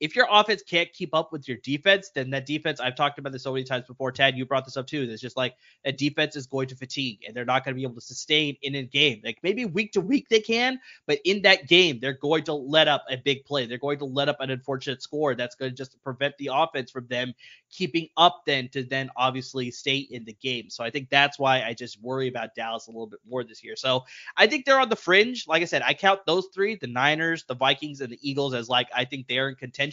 if 0.00 0.14
your 0.14 0.26
offense 0.30 0.62
can't 0.62 0.92
keep 0.92 1.14
up 1.14 1.32
with 1.32 1.48
your 1.48 1.56
defense, 1.58 2.10
then 2.14 2.30
that 2.30 2.44
defense, 2.44 2.80
I've 2.80 2.96
talked 2.96 3.18
about 3.18 3.32
this 3.32 3.42
so 3.42 3.52
many 3.52 3.64
times 3.64 3.86
before. 3.86 4.12
Tad, 4.12 4.36
you 4.36 4.44
brought 4.44 4.64
this 4.64 4.76
up 4.76 4.86
too. 4.86 5.02
It's 5.02 5.22
just 5.22 5.36
like 5.36 5.56
a 5.84 5.92
defense 5.92 6.36
is 6.36 6.46
going 6.46 6.68
to 6.68 6.76
fatigue 6.76 7.24
and 7.26 7.34
they're 7.34 7.46
not 7.46 7.64
going 7.64 7.74
to 7.74 7.78
be 7.78 7.84
able 7.84 7.94
to 7.94 8.00
sustain 8.00 8.56
in 8.62 8.74
a 8.74 8.82
game. 8.82 9.22
Like 9.24 9.38
maybe 9.42 9.64
week 9.64 9.92
to 9.92 10.00
week 10.00 10.28
they 10.28 10.40
can, 10.40 10.78
but 11.06 11.18
in 11.24 11.42
that 11.42 11.66
game, 11.66 11.98
they're 12.00 12.12
going 12.12 12.44
to 12.44 12.52
let 12.52 12.88
up 12.88 13.04
a 13.10 13.16
big 13.16 13.44
play. 13.46 13.66
They're 13.66 13.78
going 13.78 13.98
to 14.00 14.04
let 14.04 14.28
up 14.28 14.40
an 14.40 14.50
unfortunate 14.50 15.02
score 15.02 15.34
that's 15.34 15.54
going 15.54 15.70
to 15.70 15.76
just 15.76 16.02
prevent 16.02 16.36
the 16.38 16.50
offense 16.52 16.90
from 16.90 17.06
them 17.06 17.32
keeping 17.70 18.08
up 18.16 18.42
then 18.46 18.68
to 18.68 18.84
then 18.84 19.10
obviously 19.16 19.70
stay 19.70 19.96
in 19.96 20.24
the 20.24 20.34
game. 20.34 20.68
So 20.68 20.84
I 20.84 20.90
think 20.90 21.08
that's 21.08 21.38
why 21.38 21.62
I 21.62 21.72
just 21.72 22.00
worry 22.02 22.28
about 22.28 22.54
Dallas 22.54 22.86
a 22.86 22.90
little 22.90 23.06
bit 23.06 23.20
more 23.28 23.44
this 23.44 23.64
year. 23.64 23.76
So 23.76 24.04
I 24.36 24.46
think 24.46 24.64
they're 24.64 24.80
on 24.80 24.88
the 24.88 24.96
fringe. 24.96 25.46
Like 25.48 25.62
I 25.62 25.66
said, 25.66 25.82
I 25.82 25.94
count 25.94 26.20
those 26.26 26.48
three, 26.54 26.76
the 26.76 26.86
Niners, 26.86 27.44
the 27.44 27.54
Vikings, 27.54 28.00
and 28.00 28.12
the 28.12 28.18
Eagles 28.28 28.54
as 28.54 28.68
like 28.68 28.88
I 28.94 29.04
think 29.04 29.26
they're 29.26 29.48
in 29.48 29.54
contention. 29.54 29.85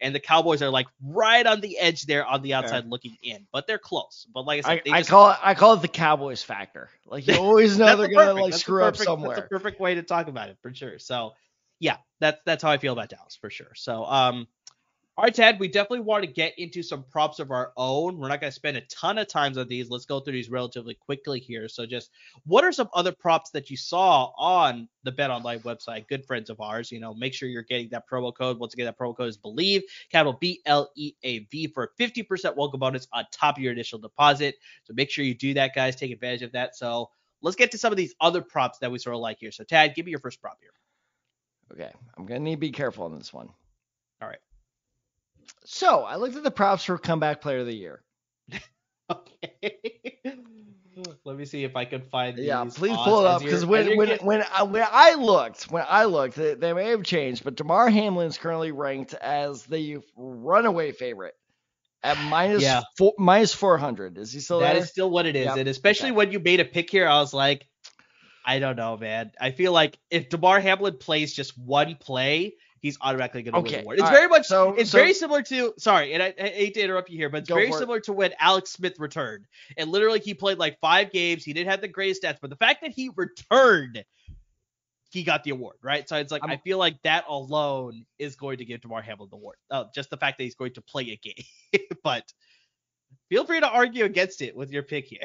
And 0.00 0.14
the 0.14 0.20
Cowboys 0.20 0.62
are 0.62 0.70
like 0.70 0.86
right 1.02 1.46
on 1.46 1.60
the 1.60 1.78
edge 1.78 2.02
there 2.02 2.24
on 2.26 2.42
the 2.42 2.54
outside 2.54 2.86
looking 2.86 3.16
in. 3.22 3.46
But 3.52 3.66
they're 3.66 3.78
close. 3.78 4.26
But 4.32 4.46
like 4.46 4.64
I 4.64 4.68
said, 4.68 4.78
I, 4.78 4.82
they 4.84 4.90
I 4.90 4.98
just, 4.98 5.10
call 5.10 5.30
it 5.30 5.38
I 5.42 5.54
call 5.54 5.74
it 5.74 5.82
the 5.82 5.88
Cowboys 5.88 6.42
factor. 6.42 6.88
Like 7.06 7.26
you 7.26 7.34
always 7.38 7.78
know 7.78 7.96
they're 7.96 8.08
gonna 8.08 8.34
perfect- 8.34 8.40
like 8.40 8.54
screw 8.54 8.82
up 8.82 8.94
perfect- 8.94 9.04
somewhere. 9.04 9.36
That's 9.36 9.46
a 9.46 9.48
perfect 9.48 9.80
way 9.80 9.94
to 9.96 10.02
talk 10.02 10.28
about 10.28 10.48
it 10.48 10.58
for 10.62 10.72
sure. 10.74 10.98
So 10.98 11.32
yeah, 11.78 11.96
that's 12.20 12.40
that's 12.44 12.62
how 12.62 12.70
I 12.70 12.78
feel 12.78 12.92
about 12.92 13.08
Dallas 13.08 13.36
for 13.40 13.50
sure. 13.50 13.74
So 13.74 14.04
um 14.04 14.46
all 15.20 15.24
right, 15.24 15.34
Ted, 15.34 15.60
we 15.60 15.68
definitely 15.68 16.00
want 16.00 16.24
to 16.24 16.32
get 16.32 16.58
into 16.58 16.82
some 16.82 17.04
props 17.10 17.40
of 17.40 17.50
our 17.50 17.74
own. 17.76 18.16
We're 18.16 18.28
not 18.28 18.40
going 18.40 18.50
to 18.50 18.54
spend 18.54 18.78
a 18.78 18.80
ton 18.86 19.18
of 19.18 19.28
times 19.28 19.58
on 19.58 19.68
these. 19.68 19.90
Let's 19.90 20.06
go 20.06 20.18
through 20.18 20.32
these 20.32 20.48
relatively 20.48 20.94
quickly 20.94 21.38
here. 21.38 21.68
So, 21.68 21.84
just 21.84 22.10
what 22.46 22.64
are 22.64 22.72
some 22.72 22.88
other 22.94 23.12
props 23.12 23.50
that 23.50 23.68
you 23.68 23.76
saw 23.76 24.32
on 24.38 24.88
the 25.02 25.12
Bet 25.12 25.30
Online 25.30 25.60
website? 25.60 26.08
Good 26.08 26.24
friends 26.24 26.48
of 26.48 26.58
ours. 26.62 26.90
You 26.90 27.00
know, 27.00 27.12
make 27.12 27.34
sure 27.34 27.50
you're 27.50 27.64
getting 27.64 27.90
that 27.90 28.08
promo 28.08 28.34
code. 28.34 28.58
Once 28.58 28.72
again, 28.72 28.86
that 28.86 28.98
promo 28.98 29.14
code 29.14 29.28
is 29.28 29.36
Believe, 29.36 29.82
capital 30.10 30.38
B 30.40 30.62
L 30.64 30.90
E 30.96 31.12
A 31.22 31.40
V 31.40 31.66
for 31.66 31.84
a 31.84 32.02
50% 32.02 32.56
welcome 32.56 32.80
bonus 32.80 33.06
on 33.12 33.26
top 33.30 33.58
of 33.58 33.62
your 33.62 33.74
initial 33.74 33.98
deposit. 33.98 34.54
So, 34.84 34.94
make 34.94 35.10
sure 35.10 35.22
you 35.22 35.34
do 35.34 35.52
that, 35.52 35.74
guys. 35.74 35.96
Take 35.96 36.12
advantage 36.12 36.40
of 36.40 36.52
that. 36.52 36.76
So, 36.76 37.10
let's 37.42 37.58
get 37.58 37.70
to 37.72 37.78
some 37.78 37.92
of 37.92 37.98
these 37.98 38.14
other 38.22 38.40
props 38.40 38.78
that 38.78 38.90
we 38.90 38.96
sort 38.96 39.16
of 39.16 39.20
like 39.20 39.36
here. 39.38 39.52
So, 39.52 39.64
Tad, 39.64 39.94
give 39.94 40.06
me 40.06 40.12
your 40.12 40.20
first 40.20 40.40
prop 40.40 40.56
here. 40.62 40.72
Okay, 41.74 41.92
I'm 42.16 42.24
gonna 42.24 42.40
need 42.40 42.54
to 42.54 42.60
be 42.60 42.72
careful 42.72 43.04
on 43.04 43.18
this 43.18 43.34
one. 43.34 43.50
All 44.22 44.28
right. 44.28 44.38
So 45.64 46.00
I 46.04 46.16
looked 46.16 46.36
at 46.36 46.42
the 46.42 46.50
props 46.50 46.84
for 46.84 46.98
comeback 46.98 47.40
player 47.40 47.58
of 47.60 47.66
the 47.66 47.74
year. 47.74 48.02
Okay. 49.10 49.80
Let 51.24 51.36
me 51.36 51.44
see 51.44 51.64
if 51.64 51.74
I 51.74 51.84
can 51.84 52.02
find 52.02 52.36
these. 52.36 52.46
Yeah, 52.46 52.64
please 52.72 52.96
pull 52.96 53.20
it 53.20 53.26
up 53.26 53.42
because 53.42 53.64
when 53.66 53.96
when 53.96 54.06
getting- 54.08 54.26
when 54.26 54.44
I, 54.52 54.62
when 54.64 54.84
I 54.88 55.14
looked 55.14 55.64
when 55.64 55.84
I 55.88 56.04
looked 56.04 56.36
they, 56.36 56.54
they 56.54 56.72
may 56.72 56.90
have 56.90 57.02
changed, 57.02 57.42
but 57.42 57.56
Damar 57.56 57.88
Hamlin 57.90 58.28
is 58.28 58.38
currently 58.38 58.70
ranked 58.70 59.14
as 59.14 59.64
the 59.64 59.98
runaway 60.16 60.92
favorite 60.92 61.34
at 62.04 62.18
minus 62.24 62.62
Yeah. 62.62 62.82
four, 62.98 63.14
minus 63.18 63.52
four 63.52 63.78
hundred. 63.78 64.16
Is 64.18 64.32
he 64.32 64.38
still 64.40 64.60
That 64.60 64.74
there? 64.74 64.82
is 64.82 64.90
still 64.90 65.10
what 65.10 65.26
it 65.26 65.34
is. 65.34 65.46
Yep, 65.46 65.56
And 65.56 65.68
especially 65.68 66.10
okay. 66.10 66.16
when 66.16 66.32
you 66.32 66.38
made 66.38 66.60
a 66.60 66.64
pick 66.64 66.88
here, 66.90 67.08
I 67.08 67.18
was 67.20 67.32
like, 67.34 67.66
I 68.44 68.58
don't 68.60 68.76
know, 68.76 68.96
man. 68.96 69.32
I 69.40 69.50
feel 69.50 69.72
like 69.72 69.98
if 70.10 70.28
Damar 70.28 70.60
Hamlin 70.60 70.98
plays 70.98 71.32
just 71.34 71.58
one 71.58 71.96
play, 71.96 72.54
he's 72.80 72.96
automatically 73.00 73.42
going 73.42 73.54
to 73.54 73.60
win 73.60 73.72
the 73.72 73.80
award. 73.82 73.98
It's 73.98 74.02
all 74.04 74.10
very 74.10 74.22
right, 74.26 74.30
much 74.30 74.46
so- 74.46 74.74
it's 74.74 74.90
so- 74.90 74.98
very 74.98 75.12
similar 75.14 75.42
to 75.42 75.74
sorry, 75.78 76.12
and 76.14 76.22
I, 76.22 76.34
I 76.40 76.48
hate 76.48 76.74
to 76.74 76.80
interrupt 76.80 77.10
you 77.10 77.16
here, 77.18 77.28
but 77.28 77.38
it's 77.42 77.48
very 77.48 77.68
for 77.70 77.76
it. 77.76 77.78
similar 77.78 78.00
to 78.00 78.12
when 78.12 78.32
Alex 78.38 78.70
Smith 78.70 78.98
returned. 78.98 79.46
And 79.76 79.90
literally 79.90 80.20
he 80.20 80.34
played 80.34 80.58
like 80.58 80.78
five 80.80 81.12
games. 81.12 81.44
He 81.44 81.52
didn't 81.52 81.70
have 81.70 81.80
the 81.80 81.88
greatest 81.88 82.22
stats, 82.22 82.38
but 82.40 82.50
the 82.50 82.56
fact 82.56 82.82
that 82.82 82.90
he 82.92 83.10
returned, 83.16 84.04
he 85.12 85.22
got 85.24 85.44
the 85.44 85.50
award, 85.50 85.76
right? 85.82 86.08
So 86.08 86.16
it's 86.16 86.32
like 86.32 86.42
I'm- 86.42 86.50
I 86.50 86.56
feel 86.58 86.78
like 86.78 87.00
that 87.02 87.24
alone 87.28 88.06
is 88.18 88.36
going 88.36 88.58
to 88.58 88.64
give 88.64 88.80
Damar 88.80 89.02
Hamlin 89.02 89.28
the 89.30 89.36
award. 89.36 89.56
Uh, 89.70 89.84
just 89.94 90.10
the 90.10 90.16
fact 90.16 90.38
that 90.38 90.44
he's 90.44 90.54
going 90.54 90.72
to 90.74 90.82
play 90.82 91.10
a 91.10 91.16
game. 91.16 91.82
but 92.04 92.24
feel 93.28 93.44
free 93.44 93.60
to 93.60 93.68
argue 93.68 94.04
against 94.04 94.40
it 94.42 94.54
with 94.56 94.70
your 94.72 94.82
pick 94.82 95.06
here. 95.06 95.20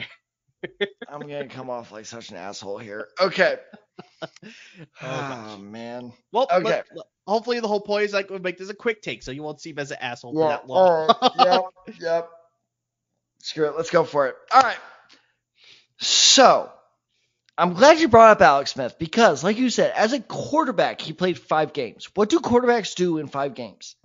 I'm 1.08 1.22
gonna 1.22 1.48
come 1.50 1.70
off 1.70 1.92
like 1.92 2.06
such 2.06 2.30
an 2.32 2.38
asshole 2.38 2.78
here. 2.78 3.08
Okay. 3.20 3.58
Oh, 5.02 5.56
oh 5.56 5.58
man. 5.58 6.12
Well, 6.34 6.48
Okay. 6.52 6.82
let- 6.94 7.06
hopefully 7.26 7.62
the 7.62 7.68
whole 7.68 7.80
point 7.80 8.04
is 8.04 8.14
like 8.14 8.30
we'll 8.30 8.40
make 8.40 8.58
this 8.58 8.70
a 8.70 8.74
quick 8.74 9.02
take, 9.02 9.24
so 9.24 9.32
you 9.32 9.42
won't 9.42 9.62
seem 9.62 9.80
as 9.80 9.92
an 9.92 9.98
asshole 10.02 10.34
for 10.34 10.50
that 10.50 10.68
long. 10.68 11.08
Right. 11.08 11.32
yep. 11.40 11.62
Yep. 12.02 12.30
Screw 13.42 13.66
it. 13.70 13.78
Let's 13.78 13.90
go 13.92 14.04
for 14.04 14.28
it. 14.28 14.36
All 14.52 14.62
right. 14.62 14.78
So, 16.00 16.70
I'm 17.58 17.74
glad 17.74 18.00
you 18.00 18.10
brought 18.10 18.32
up 18.32 18.42
Alex 18.42 18.72
Smith 18.72 18.98
because, 19.00 19.44
like 19.46 19.58
you 19.58 19.70
said, 19.70 19.94
as 19.96 20.12
a 20.12 20.20
quarterback, 20.20 21.00
he 21.00 21.14
played 21.14 21.40
five 21.40 21.72
games. 21.72 22.10
What 22.16 22.30
do 22.30 22.40
quarterbacks 22.40 22.96
do 22.96 23.18
in 23.18 23.28
five 23.28 23.54
games? 23.54 23.96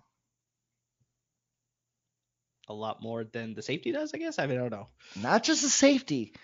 a 2.68 2.74
lot 2.74 3.02
more 3.02 3.24
than 3.24 3.54
the 3.54 3.62
safety 3.62 3.90
does. 3.90 4.14
I 4.14 4.18
guess 4.18 4.38
I 4.38 4.46
mean 4.46 4.58
I 4.58 4.60
don't 4.60 4.70
know. 4.70 4.88
Not 5.16 5.42
just 5.42 5.64
a 5.64 5.68
safety, 5.68 6.34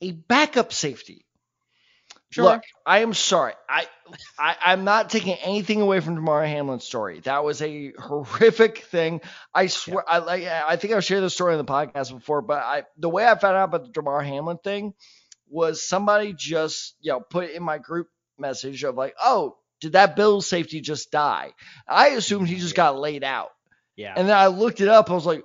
a 0.00 0.12
backup 0.12 0.72
safety. 0.72 1.24
Sure. 2.30 2.44
Look, 2.44 2.62
I 2.84 2.98
am 3.00 3.14
sorry. 3.14 3.54
I, 3.68 3.86
I 4.38 4.56
I'm 4.66 4.84
not 4.84 5.08
taking 5.08 5.34
anything 5.36 5.80
away 5.80 6.00
from 6.00 6.14
Damar 6.14 6.44
Hamlin's 6.44 6.84
story. 6.84 7.20
That 7.20 7.42
was 7.42 7.62
a 7.62 7.92
horrific 7.98 8.78
thing. 8.78 9.22
I 9.54 9.68
swear. 9.68 10.04
I 10.06 10.18
like. 10.18 10.44
I 10.44 10.76
think 10.76 10.92
I've 10.92 11.04
shared 11.04 11.22
this 11.22 11.32
story 11.32 11.54
on 11.54 11.58
the 11.58 11.64
podcast 11.64 12.12
before, 12.12 12.42
but 12.42 12.62
I 12.62 12.82
the 12.98 13.08
way 13.08 13.26
I 13.26 13.34
found 13.38 13.56
out 13.56 13.64
about 13.64 13.84
the 13.84 13.92
Damar 13.92 14.22
Hamlin 14.22 14.58
thing 14.58 14.92
was 15.48 15.82
somebody 15.82 16.34
just 16.34 16.96
you 17.00 17.12
know 17.12 17.20
put 17.20 17.50
in 17.50 17.62
my 17.62 17.78
group 17.78 18.08
message 18.38 18.84
of 18.84 18.94
like, 18.94 19.14
oh, 19.22 19.56
did 19.80 19.92
that 19.92 20.14
Bills 20.14 20.46
safety 20.46 20.82
just 20.82 21.10
die? 21.10 21.52
I 21.88 22.08
assumed 22.08 22.48
he 22.48 22.56
just 22.56 22.74
got 22.74 22.98
laid 22.98 23.24
out, 23.24 23.52
yeah. 23.96 24.12
and 24.14 24.28
then 24.28 24.36
I 24.36 24.48
looked 24.48 24.82
it 24.82 24.88
up. 24.88 25.10
I 25.10 25.14
was 25.14 25.24
like, 25.24 25.44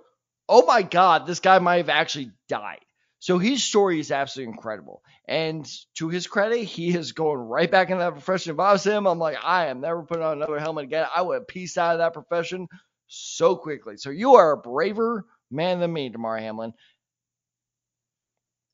oh 0.49 0.65
my 0.65 0.81
god, 0.81 1.27
this 1.27 1.39
guy 1.39 1.59
might 1.59 1.77
have 1.77 1.89
actually 1.89 2.31
died. 2.49 2.81
So 3.23 3.37
his 3.37 3.63
story 3.63 4.01
is 4.01 4.11
absolutely 4.11 4.51
incredible. 4.51 5.01
And 5.29 5.65
to 5.95 6.09
his 6.09 6.27
credit, 6.27 6.65
he 6.65 6.93
is 6.93 7.13
going 7.13 7.39
right 7.39 7.71
back 7.71 7.89
into 7.89 8.03
that 8.03 8.11
profession. 8.11 8.51
If 8.51 8.59
I 8.59 8.73
was 8.73 8.85
him, 8.85 9.07
I'm 9.07 9.17
like, 9.17 9.37
I 9.41 9.67
am 9.67 9.79
never 9.79 10.03
putting 10.03 10.25
on 10.25 10.33
another 10.33 10.59
helmet 10.59 10.83
again. 10.83 11.07
I 11.15 11.21
would 11.21 11.35
have 11.35 11.47
pieced 11.47 11.77
out 11.77 11.93
of 11.93 11.99
that 11.99 12.11
profession 12.11 12.67
so 13.07 13.55
quickly. 13.55 13.95
So 13.95 14.09
you 14.09 14.35
are 14.35 14.51
a 14.51 14.57
braver 14.57 15.25
man 15.49 15.79
than 15.79 15.93
me, 15.93 16.09
Damar 16.09 16.37
Hamlin. 16.37 16.73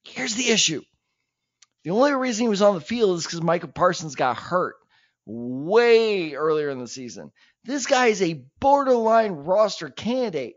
Here's 0.04 0.34
the 0.34 0.50
issue. 0.50 0.82
The 1.84 1.92
only 1.92 2.14
reason 2.14 2.46
he 2.46 2.50
was 2.50 2.64
on 2.64 2.74
the 2.74 2.82
field 2.82 3.20
is 3.20 3.26
because 3.26 3.44
Michael 3.44 3.70
Parsons 3.70 4.16
got 4.16 4.36
hurt 4.36 4.78
way 5.28 6.34
earlier 6.34 6.72
in 6.72 6.80
the 6.80 6.88
season. 6.88 7.32
This 7.66 7.86
guy 7.86 8.08
is 8.08 8.24
a 8.24 8.42
borderline 8.60 9.34
roster 9.34 9.92
candidate. 9.92 10.56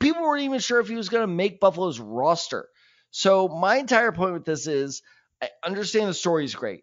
People 0.00 0.22
weren't 0.22 0.42
even 0.42 0.58
sure 0.58 0.80
if 0.80 0.88
he 0.88 0.96
was 0.96 1.08
going 1.08 1.22
to 1.22 1.32
make 1.32 1.60
Buffalo's 1.60 2.00
roster. 2.00 2.68
So 3.12 3.46
my 3.46 3.76
entire 3.76 4.10
point 4.10 4.32
with 4.32 4.44
this 4.44 4.66
is 4.66 5.02
I 5.40 5.50
understand 5.64 6.08
the 6.08 6.14
story 6.14 6.44
is 6.44 6.54
great. 6.54 6.82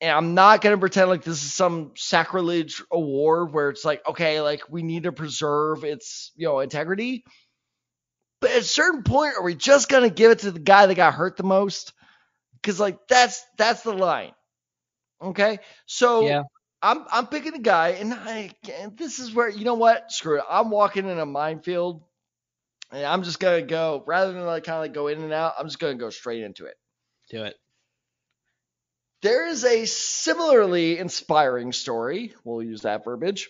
And 0.00 0.10
I'm 0.10 0.34
not 0.34 0.60
going 0.60 0.74
to 0.74 0.80
pretend 0.80 1.08
like 1.08 1.22
this 1.24 1.42
is 1.42 1.54
some 1.54 1.92
sacrilege 1.96 2.82
award 2.92 3.54
where 3.54 3.70
it's 3.70 3.84
like, 3.84 4.06
okay, 4.06 4.42
like 4.42 4.62
we 4.68 4.82
need 4.82 5.04
to 5.04 5.12
preserve 5.12 5.84
its, 5.84 6.32
you 6.36 6.46
know, 6.46 6.60
integrity. 6.60 7.24
But 8.40 8.50
at 8.50 8.58
a 8.58 8.64
certain 8.64 9.02
point, 9.02 9.34
are 9.38 9.42
we 9.42 9.54
just 9.54 9.88
going 9.88 10.02
to 10.02 10.14
give 10.14 10.32
it 10.32 10.40
to 10.40 10.50
the 10.50 10.60
guy 10.60 10.84
that 10.84 10.94
got 10.94 11.14
hurt 11.14 11.38
the 11.38 11.44
most? 11.44 11.94
Because 12.60 12.78
like 12.78 13.08
that's 13.08 13.42
that's 13.56 13.82
the 13.82 13.92
line. 13.94 14.32
Okay? 15.22 15.60
So 15.86 16.26
Yeah. 16.26 16.42
I'm 16.82 17.06
I'm 17.10 17.26
picking 17.28 17.54
a 17.54 17.60
guy 17.60 17.90
and 17.90 18.12
I 18.12 18.50
and 18.80 18.96
this 18.98 19.18
is 19.18 19.32
where 19.32 19.48
you 19.48 19.64
know 19.64 19.74
what? 19.74 20.12
Screw 20.12 20.38
it. 20.38 20.44
I'm 20.48 20.70
walking 20.70 21.08
in 21.08 21.18
a 21.18 21.26
minefield 21.26 22.02
and 22.92 23.04
I'm 23.04 23.22
just 23.22 23.40
gonna 23.40 23.62
go 23.62 24.02
rather 24.06 24.32
than 24.32 24.44
like 24.44 24.64
kind 24.64 24.76
of 24.76 24.82
like 24.82 24.94
go 24.94 25.08
in 25.08 25.22
and 25.22 25.32
out. 25.32 25.54
I'm 25.58 25.66
just 25.66 25.78
gonna 25.78 25.94
go 25.94 26.10
straight 26.10 26.42
into 26.42 26.66
it. 26.66 26.76
Do 27.30 27.44
it. 27.44 27.56
There 29.22 29.48
is 29.48 29.64
a 29.64 29.86
similarly 29.86 30.98
inspiring 30.98 31.72
story. 31.72 32.34
We'll 32.44 32.62
use 32.62 32.82
that 32.82 33.04
verbiage 33.04 33.48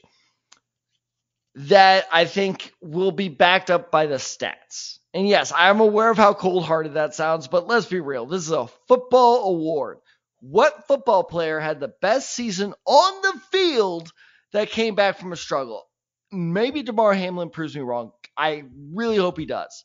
that 1.56 2.06
I 2.12 2.26
think 2.26 2.72
will 2.80 3.12
be 3.12 3.28
backed 3.28 3.70
up 3.70 3.90
by 3.90 4.06
the 4.06 4.16
stats. 4.16 4.98
And 5.14 5.26
yes, 5.26 5.52
I'm 5.56 5.80
aware 5.80 6.10
of 6.10 6.18
how 6.18 6.34
cold-hearted 6.34 6.94
that 6.94 7.14
sounds, 7.14 7.48
but 7.48 7.66
let's 7.66 7.86
be 7.86 8.00
real. 8.00 8.26
This 8.26 8.42
is 8.42 8.50
a 8.50 8.68
football 8.88 9.48
award. 9.48 9.98
What 10.40 10.86
football 10.86 11.24
player 11.24 11.58
had 11.58 11.80
the 11.80 11.92
best 12.02 12.34
season 12.34 12.74
on 12.84 13.22
the 13.22 13.40
field 13.50 14.12
that 14.52 14.70
came 14.70 14.94
back 14.94 15.18
from 15.18 15.32
a 15.32 15.36
struggle? 15.36 15.88
Maybe 16.30 16.82
Damar 16.82 17.14
Hamlin 17.14 17.48
proves 17.48 17.74
me 17.74 17.80
wrong. 17.80 18.12
I 18.36 18.64
really 18.92 19.16
hope 19.16 19.38
he 19.38 19.46
does. 19.46 19.84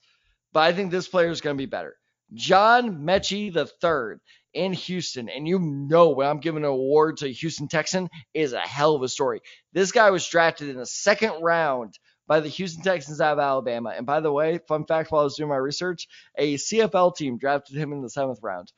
But 0.54 0.62
I 0.62 0.74
think 0.74 0.92
this 0.92 1.08
player 1.08 1.30
is 1.30 1.42
going 1.42 1.56
to 1.56 1.62
be 1.62 1.68
better. 1.68 1.96
John 2.34 3.04
Metchie 3.04 3.56
III 3.56 4.20
in 4.54 4.74
Houston. 4.74 5.30
And 5.30 5.48
you 5.48 5.60
know 5.60 6.10
when 6.10 6.28
I'm 6.28 6.40
giving 6.40 6.64
an 6.64 6.70
award 6.70 7.18
to 7.18 7.28
a 7.28 7.32
Houston 7.32 7.68
Texan 7.68 8.10
is 8.34 8.54
a 8.54 8.60
hell 8.60 8.96
of 8.96 9.02
a 9.02 9.10
story. 9.10 9.42
This 9.74 9.92
guy 9.92 10.10
was 10.10 10.28
drafted 10.28 10.70
in 10.70 10.78
the 10.78 10.86
second 10.86 11.42
round 11.42 11.98
by 12.28 12.40
the 12.40 12.50
Houston 12.50 12.84
Texans 12.84 13.22
out 13.22 13.34
of 13.34 13.40
Alabama. 13.40 13.94
And 13.96 14.06
by 14.06 14.20
the 14.20 14.32
way, 14.32 14.60
fun 14.68 14.86
fact 14.86 15.12
while 15.12 15.22
I 15.22 15.26
was 15.26 15.36
doing 15.36 15.50
my 15.50 15.58
research, 15.58 16.08
a 16.38 16.56
CFL 16.56 17.16
team 17.16 17.38
drafted 17.38 17.78
him 17.78 17.94
in 17.94 18.02
the 18.02 18.10
seventh 18.10 18.40
round. 18.42 18.72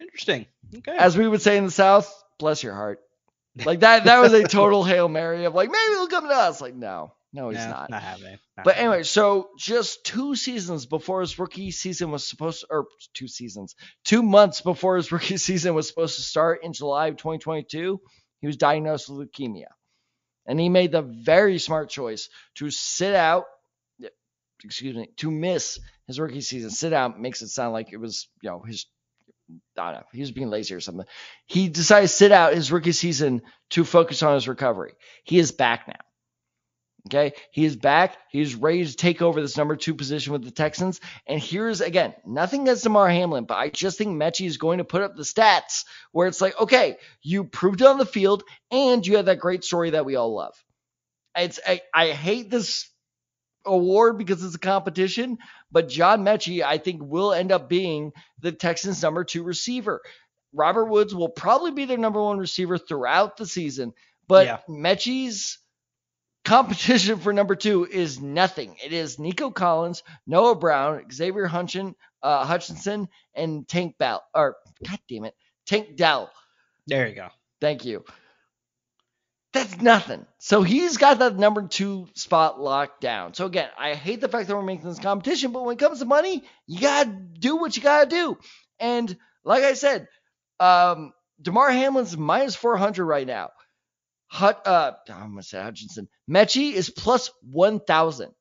Interesting. 0.00 0.46
Okay. 0.76 0.96
As 0.96 1.16
we 1.16 1.26
would 1.26 1.42
say 1.42 1.56
in 1.56 1.64
the 1.64 1.70
South, 1.70 2.12
bless 2.38 2.62
your 2.62 2.74
heart. 2.74 3.00
Like 3.64 3.80
that 3.80 4.04
that 4.04 4.18
was 4.18 4.34
a 4.34 4.42
total 4.42 4.84
Hail 4.84 5.08
Mary 5.08 5.44
of 5.44 5.54
like, 5.54 5.70
maybe 5.70 5.94
he'll 5.94 6.08
come 6.08 6.28
to 6.28 6.34
us. 6.34 6.60
Like, 6.60 6.74
no, 6.74 7.14
no, 7.36 7.50
he's 7.50 7.58
No, 7.58 7.70
not. 7.70 7.90
Not 7.90 8.02
happening. 8.02 8.38
Not 8.56 8.64
But 8.64 8.78
anyway, 8.78 9.02
so 9.02 9.50
just 9.58 10.04
two 10.04 10.34
seasons 10.34 10.86
before 10.86 11.20
his 11.20 11.38
rookie 11.38 11.70
season 11.70 12.10
was 12.10 12.26
supposed 12.26 12.60
to, 12.60 12.66
or 12.70 12.86
two 13.12 13.28
seasons, 13.28 13.76
two 14.04 14.22
months 14.22 14.62
before 14.62 14.96
his 14.96 15.12
rookie 15.12 15.36
season 15.36 15.74
was 15.74 15.86
supposed 15.86 16.16
to 16.16 16.22
start 16.22 16.64
in 16.64 16.72
July 16.72 17.08
of 17.08 17.18
2022, 17.18 18.00
he 18.40 18.46
was 18.46 18.56
diagnosed 18.56 19.10
with 19.10 19.28
leukemia. 19.28 19.66
And 20.46 20.58
he 20.58 20.70
made 20.70 20.92
the 20.92 21.02
very 21.02 21.58
smart 21.58 21.90
choice 21.90 22.30
to 22.56 22.70
sit 22.70 23.14
out, 23.14 23.44
excuse 24.64 24.96
me, 24.96 25.10
to 25.18 25.30
miss 25.30 25.78
his 26.06 26.18
rookie 26.18 26.40
season. 26.40 26.70
Sit 26.70 26.94
out 26.94 27.20
makes 27.20 27.42
it 27.42 27.48
sound 27.48 27.74
like 27.74 27.92
it 27.92 27.98
was, 27.98 28.28
you 28.40 28.48
know, 28.48 28.62
his, 28.66 28.86
I 29.76 29.92
don't 29.92 30.00
know, 30.00 30.06
he 30.14 30.20
was 30.20 30.32
being 30.32 30.48
lazy 30.48 30.74
or 30.74 30.80
something. 30.80 31.04
He 31.44 31.68
decided 31.68 32.08
to 32.08 32.14
sit 32.14 32.32
out 32.32 32.54
his 32.54 32.72
rookie 32.72 32.92
season 32.92 33.42
to 33.70 33.84
focus 33.84 34.22
on 34.22 34.34
his 34.34 34.48
recovery. 34.48 34.94
He 35.24 35.38
is 35.38 35.52
back 35.52 35.86
now. 35.86 36.00
Okay, 37.06 37.34
he 37.52 37.64
is 37.64 37.76
back. 37.76 38.16
He's 38.30 38.56
ready 38.56 38.84
to 38.84 38.96
take 38.96 39.22
over 39.22 39.40
this 39.40 39.56
number 39.56 39.76
two 39.76 39.94
position 39.94 40.32
with 40.32 40.44
the 40.44 40.50
Texans. 40.50 41.00
And 41.26 41.40
here's 41.40 41.80
again, 41.80 42.14
nothing 42.26 42.62
against 42.62 42.82
Damar 42.82 43.08
Hamlin, 43.08 43.44
but 43.44 43.56
I 43.58 43.68
just 43.68 43.96
think 43.96 44.10
Metchie 44.10 44.46
is 44.46 44.56
going 44.56 44.78
to 44.78 44.84
put 44.84 45.02
up 45.02 45.14
the 45.14 45.22
stats 45.22 45.84
where 46.10 46.26
it's 46.26 46.40
like, 46.40 46.60
okay, 46.60 46.96
you 47.22 47.44
proved 47.44 47.80
it 47.80 47.86
on 47.86 47.98
the 47.98 48.06
field, 48.06 48.42
and 48.70 49.06
you 49.06 49.16
had 49.16 49.26
that 49.26 49.38
great 49.38 49.62
story 49.62 49.90
that 49.90 50.04
we 50.04 50.16
all 50.16 50.34
love. 50.34 50.54
It's 51.36 51.60
I, 51.64 51.82
I 51.94 52.08
hate 52.08 52.50
this 52.50 52.90
award 53.64 54.18
because 54.18 54.42
it's 54.42 54.54
a 54.54 54.60
competition, 54.60 55.38
but 55.70 55.88
John 55.88 56.24
Metchie, 56.24 56.62
I 56.62 56.78
think, 56.78 57.02
will 57.02 57.32
end 57.32 57.52
up 57.52 57.68
being 57.68 58.12
the 58.40 58.52
Texans' 58.52 59.02
number 59.02 59.22
two 59.22 59.42
receiver. 59.42 60.00
Robert 60.52 60.86
Woods 60.86 61.14
will 61.14 61.28
probably 61.28 61.72
be 61.72 61.84
their 61.84 61.98
number 61.98 62.22
one 62.22 62.38
receiver 62.38 62.78
throughout 62.78 63.36
the 63.36 63.46
season, 63.46 63.92
but 64.26 64.46
Yeah. 64.46 64.58
Metchie's 64.68 65.58
competition 66.46 67.18
for 67.18 67.32
number 67.32 67.56
two 67.56 67.84
is 67.84 68.20
nothing. 68.20 68.76
It 68.82 68.92
is 68.92 69.18
Nico 69.18 69.50
Collins, 69.50 70.02
Noah 70.26 70.54
Brown, 70.54 71.04
Xavier 71.12 71.46
uh, 71.46 72.44
Hutchinson, 72.44 73.08
and 73.34 73.68
Tank 73.68 73.98
Bell. 73.98 74.22
Or 74.32 74.56
God 74.88 74.98
damn 75.08 75.24
it, 75.24 75.34
Tank 75.66 75.96
Dell. 75.96 76.30
there 76.86 77.08
you 77.08 77.16
go. 77.16 77.28
Thank 77.60 77.84
you. 77.84 78.04
That's 79.52 79.80
nothing. 79.80 80.26
So 80.38 80.62
he's 80.62 80.98
got 80.98 81.18
that 81.18 81.36
number 81.36 81.66
two 81.66 82.08
spot 82.14 82.60
locked 82.60 83.00
down. 83.00 83.34
So 83.34 83.46
again, 83.46 83.70
I 83.78 83.94
hate 83.94 84.20
the 84.20 84.28
fact 84.28 84.48
that 84.48 84.56
we're 84.56 84.62
making 84.62 84.88
this 84.88 84.98
competition, 85.00 85.50
but 85.52 85.64
when 85.64 85.76
it 85.76 85.80
comes 85.80 85.98
to 85.98 86.04
money, 86.04 86.44
you 86.66 86.80
gotta 86.80 87.10
do 87.10 87.56
what 87.56 87.76
you 87.76 87.82
gotta 87.82 88.08
do. 88.08 88.38
And 88.78 89.16
like 89.44 89.64
I 89.64 89.72
said, 89.72 90.08
um, 90.60 91.12
Damar 91.40 91.70
Hamlin's 91.70 92.16
minus 92.16 92.54
400 92.54 93.04
right 93.04 93.26
now. 93.26 93.50
Hut, 94.28 94.62
uh, 94.66 94.92
I'm 95.08 95.30
gonna 95.30 95.42
say 95.42 95.60
Hutchinson. 95.60 96.08
Metchie 96.28 96.72
is 96.72 96.90
plus 96.90 97.30
1,000. 97.42 98.32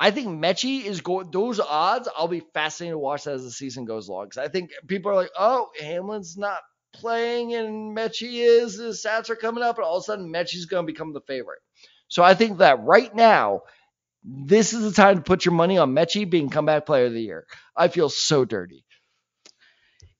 I 0.00 0.10
think 0.10 0.28
Metchie 0.28 0.84
is 0.84 1.00
going. 1.00 1.30
Those 1.30 1.60
odds, 1.60 2.08
I'll 2.16 2.28
be 2.28 2.42
fascinated 2.52 2.94
to 2.94 2.98
watch 2.98 3.24
that 3.24 3.34
as 3.34 3.44
the 3.44 3.50
season 3.50 3.84
goes 3.84 4.08
along. 4.08 4.26
Because 4.26 4.38
I 4.38 4.48
think 4.48 4.70
people 4.86 5.12
are 5.12 5.14
like, 5.14 5.30
oh, 5.38 5.68
Hamlin's 5.80 6.36
not 6.36 6.60
playing 6.94 7.54
and 7.54 7.96
Metchie 7.96 8.44
is. 8.44 8.78
His 8.78 9.04
stats 9.04 9.30
are 9.30 9.36
coming 9.36 9.62
up, 9.62 9.76
and 9.76 9.84
all 9.84 9.98
of 9.98 10.02
a 10.02 10.04
sudden 10.04 10.32
Metchie's 10.32 10.66
going 10.66 10.86
to 10.86 10.92
become 10.92 11.12
the 11.12 11.20
favorite. 11.22 11.60
So 12.08 12.22
I 12.22 12.34
think 12.34 12.58
that 12.58 12.82
right 12.82 13.14
now, 13.14 13.62
this 14.24 14.72
is 14.72 14.82
the 14.82 14.92
time 14.92 15.16
to 15.16 15.22
put 15.22 15.44
your 15.44 15.54
money 15.54 15.78
on 15.78 15.94
Metchie 15.94 16.28
being 16.28 16.50
comeback 16.50 16.86
player 16.86 17.06
of 17.06 17.12
the 17.12 17.22
year. 17.22 17.46
I 17.76 17.88
feel 17.88 18.08
so 18.08 18.44
dirty. 18.44 18.84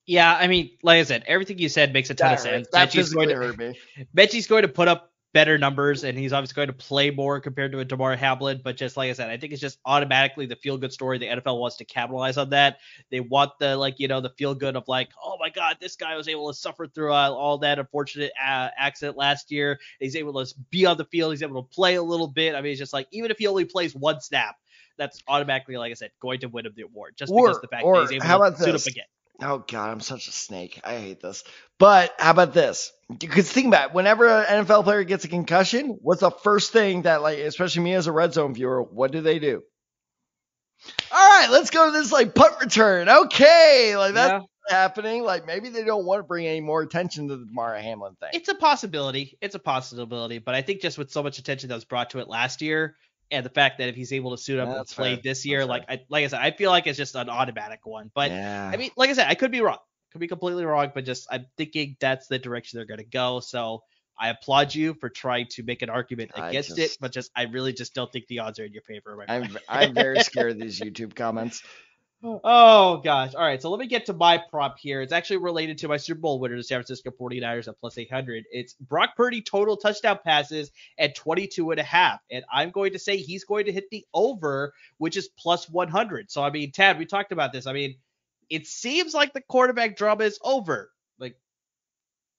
Yeah, 0.05 0.31
I 0.33 0.47
mean, 0.47 0.69
like 0.83 0.99
I 0.99 1.03
said, 1.03 1.23
everything 1.25 1.57
you 1.57 1.69
said 1.69 1.91
makes 1.91 2.11
a 2.11 2.13
ton 2.13 2.33
of 2.33 2.39
sense. 2.39 2.67
That 2.71 2.89
Metchie's 2.89 3.13
going 3.13 3.29
to 3.29 3.35
hurt 3.35 3.57
me. 3.57 3.79
Metchie's 4.15 4.47
going 4.47 4.61
to 4.61 4.67
put 4.67 4.87
up 4.87 5.09
better 5.35 5.57
numbers, 5.57 6.05
and 6.05 6.17
he's 6.17 6.31
obviously 6.31 6.55
going 6.55 6.67
to 6.69 6.73
play 6.73 7.11
more 7.11 7.41
compared 7.41 7.73
to 7.73 7.79
a 7.79 7.85
Damar 7.85 8.15
Hamlin. 8.15 8.61
But 8.63 8.77
just 8.77 8.95
like 8.95 9.09
I 9.09 9.13
said, 9.13 9.29
I 9.29 9.35
think 9.35 9.51
it's 9.51 9.61
just 9.61 9.77
automatically 9.85 10.45
the 10.45 10.55
feel 10.55 10.77
good 10.77 10.93
story. 10.93 11.17
The 11.17 11.25
NFL 11.25 11.59
wants 11.59 11.75
to 11.77 11.85
capitalize 11.85 12.37
on 12.37 12.51
that. 12.51 12.77
They 13.11 13.19
want 13.19 13.51
the 13.59 13.75
like 13.75 13.99
you 13.99 14.07
know 14.07 14.21
the 14.21 14.29
feel 14.29 14.55
good 14.55 14.77
of 14.77 14.87
like, 14.87 15.09
oh 15.21 15.35
my 15.37 15.49
God, 15.49 15.75
this 15.81 15.97
guy 15.97 16.15
was 16.15 16.29
able 16.29 16.47
to 16.49 16.57
suffer 16.57 16.87
through 16.87 17.11
uh, 17.11 17.29
all 17.31 17.57
that 17.59 17.79
unfortunate 17.79 18.31
uh, 18.41 18.69
accident 18.77 19.17
last 19.17 19.51
year. 19.51 19.77
He's 19.99 20.15
able 20.15 20.41
to 20.43 20.55
be 20.71 20.85
on 20.85 20.95
the 20.95 21.05
field. 21.05 21.33
He's 21.33 21.43
able 21.43 21.61
to 21.61 21.69
play 21.75 21.95
a 21.95 22.03
little 22.03 22.29
bit. 22.29 22.55
I 22.55 22.61
mean, 22.61 22.71
it's 22.71 22.79
just 22.79 22.93
like 22.93 23.07
even 23.11 23.29
if 23.29 23.37
he 23.37 23.45
only 23.45 23.65
plays 23.65 23.93
one 23.93 24.21
snap. 24.21 24.55
That's 24.97 25.21
automatically, 25.27 25.75
like 25.75 25.91
I 25.91 25.95
said, 25.95 26.11
going 26.21 26.39
to 26.39 26.47
win 26.47 26.65
him 26.65 26.71
the 26.73 26.83
award 26.83 27.15
just 27.17 27.29
Or- 27.29 27.47
because 27.47 27.59
the 27.59 27.67
fact 27.67 27.83
that 27.83 28.01
he's 28.03 28.11
able 28.11 28.25
how 28.25 28.37
to 28.37 28.43
about 28.45 28.59
suit 28.59 28.75
up 28.75 28.85
again. 28.87 29.03
Oh 29.41 29.63
God, 29.67 29.89
I'm 29.89 29.99
such 29.99 30.27
a 30.27 30.31
snake. 30.31 30.79
I 30.83 30.97
hate 30.97 31.21
this. 31.21 31.43
But 31.77 32.13
how 32.17 32.31
about 32.31 32.53
this? 32.53 32.91
Because 33.19 33.51
think 33.51 33.67
about 33.67 33.89
it. 33.89 33.95
Whenever 33.95 34.27
an 34.27 34.65
NFL 34.65 34.85
player 34.85 35.03
gets 35.03 35.25
a 35.25 35.27
concussion, 35.27 35.97
what's 36.01 36.21
the 36.21 36.31
first 36.31 36.71
thing 36.71 37.03
that, 37.03 37.21
like, 37.21 37.39
especially 37.39 37.83
me 37.83 37.93
as 37.93 38.07
a 38.07 38.11
red 38.11 38.33
zone 38.33 38.53
viewer, 38.53 38.81
what 38.81 39.11
do 39.11 39.21
they 39.21 39.39
do? 39.39 39.61
All 41.11 41.39
right, 41.39 41.49
let's 41.49 41.69
go 41.69 41.85
to 41.87 41.91
this 41.91 42.11
like 42.11 42.35
punt 42.35 42.53
return. 42.61 43.09
Okay, 43.09 43.95
like 43.97 44.13
that's 44.13 44.43
yeah. 44.69 44.75
happening. 44.75 45.23
Like 45.23 45.45
maybe 45.45 45.69
they 45.69 45.83
don't 45.83 46.05
want 46.05 46.19
to 46.19 46.23
bring 46.23 46.45
any 46.45 46.61
more 46.61 46.81
attention 46.81 47.27
to 47.27 47.37
the 47.37 47.45
Damar 47.45 47.75
Hamlin 47.75 48.15
thing. 48.19 48.29
It's 48.33 48.49
a 48.49 48.55
possibility. 48.55 49.37
It's 49.41 49.55
a 49.55 49.59
possibility, 49.59 50.39
but 50.39 50.55
I 50.55 50.61
think 50.61 50.81
just 50.81 50.97
with 50.97 51.11
so 51.11 51.23
much 51.23 51.39
attention 51.39 51.69
that 51.69 51.75
was 51.75 51.85
brought 51.85 52.11
to 52.11 52.19
it 52.19 52.27
last 52.27 52.61
year, 52.61 52.95
and 53.31 53.45
the 53.45 53.49
fact 53.49 53.79
that 53.79 53.89
if 53.89 53.95
he's 53.95 54.13
able 54.13 54.31
to 54.31 54.37
suit 54.41 54.59
up 54.59 54.69
yeah, 54.69 54.79
and 54.79 54.87
play 54.87 55.13
fair. 55.15 55.21
this 55.23 55.45
year, 55.45 55.59
that's 55.59 55.69
like 55.69 55.85
I 55.89 55.99
like 56.09 56.25
I 56.25 56.27
said, 56.27 56.41
I 56.41 56.51
feel 56.51 56.71
like 56.71 56.87
it's 56.87 56.97
just 56.97 57.15
an 57.15 57.29
automatic 57.29 57.85
one. 57.85 58.11
But 58.13 58.31
yeah. 58.31 58.69
I 58.71 58.77
mean, 58.77 58.91
like 58.95 59.09
I 59.09 59.13
said, 59.13 59.27
I 59.27 59.35
could 59.35 59.51
be 59.51 59.61
wrong. 59.61 59.79
Could 60.11 60.21
be 60.21 60.27
completely 60.27 60.65
wrong, 60.65 60.91
but 60.93 61.05
just 61.05 61.27
I'm 61.29 61.45
thinking 61.57 61.97
that's 61.99 62.27
the 62.27 62.39
direction 62.39 62.77
they're 62.77 62.85
gonna 62.85 63.03
go. 63.03 63.39
So 63.39 63.81
I 64.17 64.29
applaud 64.29 64.73
you 64.73 64.93
for 64.93 65.09
trying 65.09 65.47
to 65.51 65.63
make 65.63 65.81
an 65.81 65.89
argument 65.89 66.31
against 66.35 66.69
just, 66.75 66.79
it, 66.79 66.97
but 67.01 67.11
just 67.11 67.31
I 67.35 67.43
really 67.43 67.73
just 67.73 67.93
don't 67.93 68.11
think 68.11 68.27
the 68.27 68.39
odds 68.39 68.59
are 68.59 68.65
in 68.65 68.71
your 68.71 68.83
favor. 68.83 69.15
Right 69.15 69.29
I'm 69.29 69.57
I'm 69.67 69.93
very 69.93 70.19
scared 70.23 70.51
of 70.51 70.59
these 70.59 70.79
YouTube 70.79 71.15
comments. 71.15 71.61
Oh. 72.25 72.41
oh 72.43 72.97
gosh. 72.97 73.35
All 73.35 73.43
right. 73.43 73.61
So 73.61 73.69
let 73.69 73.79
me 73.79 73.85
get 73.85 74.07
to 74.07 74.13
my 74.13 74.39
prop 74.49 74.79
here. 74.79 75.01
It's 75.01 75.13
actually 75.13 75.37
related 75.37 75.77
to 75.79 75.87
my 75.87 75.97
Super 75.97 76.21
Bowl 76.21 76.39
winner, 76.39 76.57
the 76.57 76.63
San 76.63 76.79
Francisco 76.79 77.11
49ers 77.11 77.67
at 77.67 77.79
plus 77.79 77.99
800. 77.99 78.45
It's 78.51 78.73
Brock 78.73 79.15
Purdy 79.15 79.43
total 79.43 79.77
touchdown 79.77 80.17
passes 80.23 80.71
at 80.97 81.15
22 81.15 81.69
and 81.69 81.79
a 81.79 81.83
half. 81.83 82.19
And 82.31 82.43
I'm 82.51 82.71
going 82.71 82.93
to 82.93 82.99
say 82.99 83.17
he's 83.17 83.43
going 83.43 83.65
to 83.65 83.71
hit 83.71 83.91
the 83.91 84.05
over, 84.11 84.73
which 84.97 85.17
is 85.17 85.29
plus 85.37 85.69
100. 85.69 86.31
So 86.31 86.43
I 86.43 86.49
mean, 86.49 86.71
Tad, 86.71 86.97
we 86.97 87.05
talked 87.05 87.31
about 87.31 87.53
this. 87.53 87.67
I 87.67 87.73
mean, 87.73 87.95
it 88.49 88.65
seems 88.65 89.13
like 89.13 89.33
the 89.33 89.41
quarterback 89.41 89.95
drama 89.95 90.23
is 90.23 90.39
over. 90.43 90.89
Like 91.19 91.37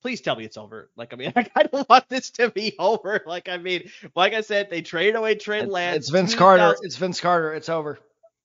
please 0.02 0.20
tell 0.20 0.34
me 0.34 0.44
it's 0.44 0.56
over. 0.56 0.90
Like, 0.96 1.12
I 1.12 1.16
mean, 1.16 1.32
I 1.36 1.44
kind 1.44 1.68
of 1.72 1.86
want 1.88 2.08
this 2.08 2.30
to 2.32 2.50
be 2.50 2.74
over. 2.78 3.22
Like, 3.24 3.48
I 3.48 3.56
mean, 3.56 3.90
like 4.16 4.34
I 4.34 4.40
said, 4.40 4.68
they 4.68 4.82
traded 4.82 5.14
away 5.14 5.36
Trey 5.36 5.64
Lance. 5.64 5.96
It's 5.96 6.10
Vince 6.10 6.34
Carter. 6.34 6.76
It's 6.82 6.96
Vince 6.96 7.20
Carter. 7.20 7.52
It's 7.54 7.68
over. 7.68 7.98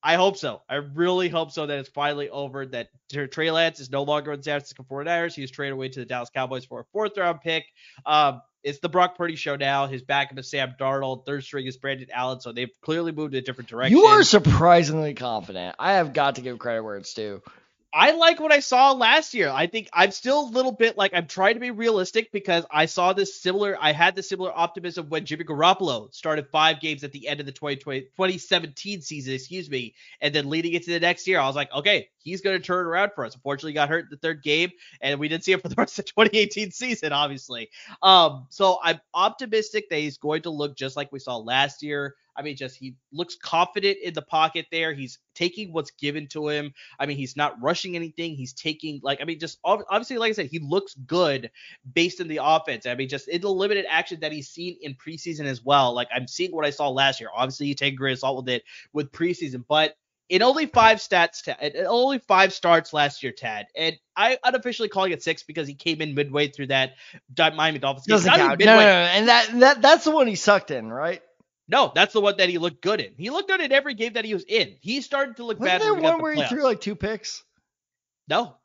I 0.04 0.16
hope 0.16 0.38
so. 0.38 0.62
I 0.68 0.76
really 0.76 1.30
hope 1.30 1.52
so 1.52 1.68
that 1.68 1.80
it's 1.80 1.89
finally 1.89 2.30
over. 2.30 2.66
That 2.66 2.89
Trey 3.10 3.52
Lance 3.52 3.80
is 3.80 3.91
no 3.91 4.04
longer 4.04 4.32
in 4.32 4.39
the 4.39 4.43
San 4.43 4.60
Francisco 4.60 4.86
49ers. 4.89 5.36
He 5.36 5.41
was 5.41 5.52
traded 5.52 5.74
away 5.74 5.89
to 5.89 5.99
the 5.99 6.06
Dallas 6.06 6.30
Cowboys 6.34 6.66
for 6.66 6.82
a 6.82 6.86
fourth 6.91 7.18
round 7.18 7.41
pick. 7.41 7.66
Um, 8.06 8.41
it's 8.64 8.80
the 8.80 8.89
Brock 8.89 9.18
Purdy 9.18 9.36
show 9.36 9.56
now. 9.56 9.88
His 9.88 10.02
backup 10.02 10.38
is 10.38 10.49
Sam 10.49 10.76
Darnold. 10.80 11.26
Third 11.26 11.43
string 11.43 11.66
is 11.66 11.78
Brandon 11.78 12.08
Allen. 12.14 12.41
So 12.41 12.52
they've 12.52 12.72
clearly 12.82 13.12
moved 13.12 13.34
in 13.34 13.39
a 13.39 13.41
different 13.41 13.70
direction. 13.70 13.97
You 13.97 14.06
are 14.06 14.24
surprisingly 14.24 15.14
confident. 15.14 15.76
I 15.80 15.93
have 15.93 16.14
got 16.14 16.36
to 16.36 16.41
give 16.41 16.60
credit 16.60 16.84
where 16.84 16.97
it's 16.97 17.14
due. 17.14 17.41
I 17.94 18.12
like 18.12 18.39
what 18.39 18.54
I 18.54 18.62
saw 18.62 18.94
last 18.94 19.34
year. 19.34 19.50
I 19.50 19.68
think 19.68 19.89
I'm 19.92 20.12
still 20.12 20.48
a 20.48 20.52
little 20.52 20.72
bit 20.72 20.98
like 20.98 21.12
I'm 21.14 21.28
trying 21.28 21.56
to 21.56 21.60
be 21.60 21.72
realistic 21.72 22.32
because 22.32 22.66
I 22.72 22.86
saw 22.86 23.12
this 23.12 23.42
similar. 23.42 23.78
I 23.80 23.92
had 23.92 24.16
the 24.16 24.24
similar 24.24 24.52
optimism 24.58 25.10
when 25.10 25.26
Jimmy 25.26 25.44
Garoppolo 25.44 26.14
started 26.14 26.48
five 26.48 26.80
games 26.80 27.04
at 27.04 27.12
the 27.12 27.28
end 27.28 27.42
of 27.42 27.46
the 27.46 27.52
2020, 27.52 28.02
2017 28.02 29.02
season, 29.02 29.34
excuse 29.34 29.70
me, 29.70 29.96
and 30.22 30.34
then 30.34 30.50
leading 30.50 30.72
into 30.72 30.92
the 30.92 31.02
next 31.02 31.28
year, 31.28 31.39
I 31.39 31.48
was 31.48 31.56
like, 31.56 31.74
okay, 31.74 32.08
he's 32.24 32.41
going 32.41 32.57
to 32.57 32.63
turn 32.63 32.86
around 32.86 33.11
for 33.15 33.26
us. 33.26 33.36
Unfortunately, 33.36 33.74
got 33.74 33.89
hurt 33.89 34.05
in 34.05 34.09
the 34.11 34.17
third 34.17 34.43
game, 34.43 34.72
and 35.01 35.19
we 35.19 35.28
didn't 35.28 35.43
see 35.43 35.51
him 35.51 35.59
for 35.59 35.69
the 35.69 35.76
rest 35.78 35.99
of 35.99 36.05
the 36.05 36.11
2018 36.11 36.72
season, 36.72 37.11
obviously. 37.13 37.69
Um, 38.01 38.47
so 38.49 38.80
I'm 38.84 38.99
optimistic 39.13 39.89
that 39.89 39.97
he's 39.97 40.17
going 40.17 40.43
to 40.43 40.49
look 40.49 40.76
just 40.76 40.95
like 40.95 41.11
we 41.11 41.19
saw 41.19 41.38
last 41.38 41.84
year. 41.84 42.15
I 42.36 42.41
mean, 42.41 42.55
just 42.55 42.78
he 42.78 42.95
looks 43.11 43.36
confident 43.36 43.97
in 44.03 44.13
the 44.13 44.22
pocket 44.22 44.67
there. 44.72 44.93
He's 44.93 45.19
taking 45.36 45.74
what's 45.74 45.91
given 45.91 46.28
to 46.28 46.47
him. 46.47 46.74
I 46.99 47.05
mean, 47.05 47.17
he's 47.17 47.36
not 47.36 47.61
rushing 47.61 47.95
anything. 47.95 48.36
He's 48.36 48.53
taking 48.53 48.99
like 49.03 49.22
I 49.22 49.26
mean, 49.26 49.39
just 49.39 49.59
obviously, 49.63 50.17
like 50.17 50.30
I 50.30 50.34
said, 50.34 50.47
he 50.47 50.59
looks 50.59 50.95
good 51.05 51.51
based 51.93 52.22
on 52.22 52.28
the 52.28 52.39
offense. 52.41 52.86
I 52.86 52.95
mean, 52.95 53.09
just 53.09 53.28
in 53.28 53.41
the 53.41 53.49
limited 53.49 53.86
action 53.89 54.19
that 54.22 54.32
he's 54.32 54.49
seen 54.49 54.78
in 54.82 54.95
preseason 54.95 55.45
as 55.45 55.63
well. 55.63 55.93
Like 55.93 56.07
I'm 56.13 56.28
seeing 56.28 56.51
what 56.51 56.65
I 56.65 56.69
saw 56.69 56.89
last 56.89 57.19
year. 57.19 57.30
Obviously, 57.36 57.67
you 57.67 57.76
take 57.76 57.93
a 57.93 57.97
grain 57.97 58.13
of 58.13 58.19
salt 58.19 58.38
with 58.38 58.49
it 58.49 58.63
with 58.93 59.11
preseason, 59.11 59.63
but 59.67 59.95
in 60.32 60.42
only 60.42 60.66
five 60.66 61.00
stats, 61.00 61.46
in 61.60 61.86
only 61.86 62.20
five 62.20 62.54
starts 62.54 62.94
last 62.94 63.22
year, 63.22 63.34
Tad, 63.34 63.68
and 63.76 63.98
I 64.16 64.38
unofficially 64.42 64.88
calling 64.88 65.12
it 65.12 65.22
six 65.22 65.44
because 65.44 65.68
he 65.68 65.74
came 65.74 66.02
in 66.02 66.16
midway 66.16 66.48
through 66.48 66.68
that 66.68 66.94
Miami 67.38 67.80
Dolphins 67.80 68.08
game. 68.08 68.16
Doesn't 68.16 68.34
count. 68.34 68.60
No, 68.62 68.66
no, 68.66 68.80
no, 68.80 68.86
and 68.86 69.28
that 69.28 69.60
that 69.60 69.82
that's 69.82 70.06
the 70.06 70.12
one 70.12 70.28
he 70.28 70.36
sucked 70.36 70.72
in, 70.72 70.90
right? 70.90 71.22
No, 71.68 71.92
that's 71.94 72.14
the 72.14 72.22
one 72.22 72.38
that 72.38 72.48
he 72.48 72.60
looked 72.60 72.82
good 72.82 73.02
in. 73.02 73.14
He 73.18 73.30
looked 73.30 73.50
good 73.50 73.60
in 73.60 73.74
every 73.74 73.94
game 73.94 74.14
that 74.14 74.24
he 74.24 74.34
was 74.34 74.46
in. 74.48 74.78
He 74.80 75.02
started 75.02 75.36
to 75.36 75.46
look 75.46 75.60
bad. 75.60 75.66
Wasn't 75.66 75.82
bad. 75.82 75.86
there 75.86 75.94
one 76.12 76.18
the 76.18 76.24
where 76.24 76.36
playoffs. 76.36 76.48
he 76.48 76.56
threw 76.56 76.64
like 76.64 76.80
two 76.80 76.96
picks? 76.96 77.44
No. 78.30 78.56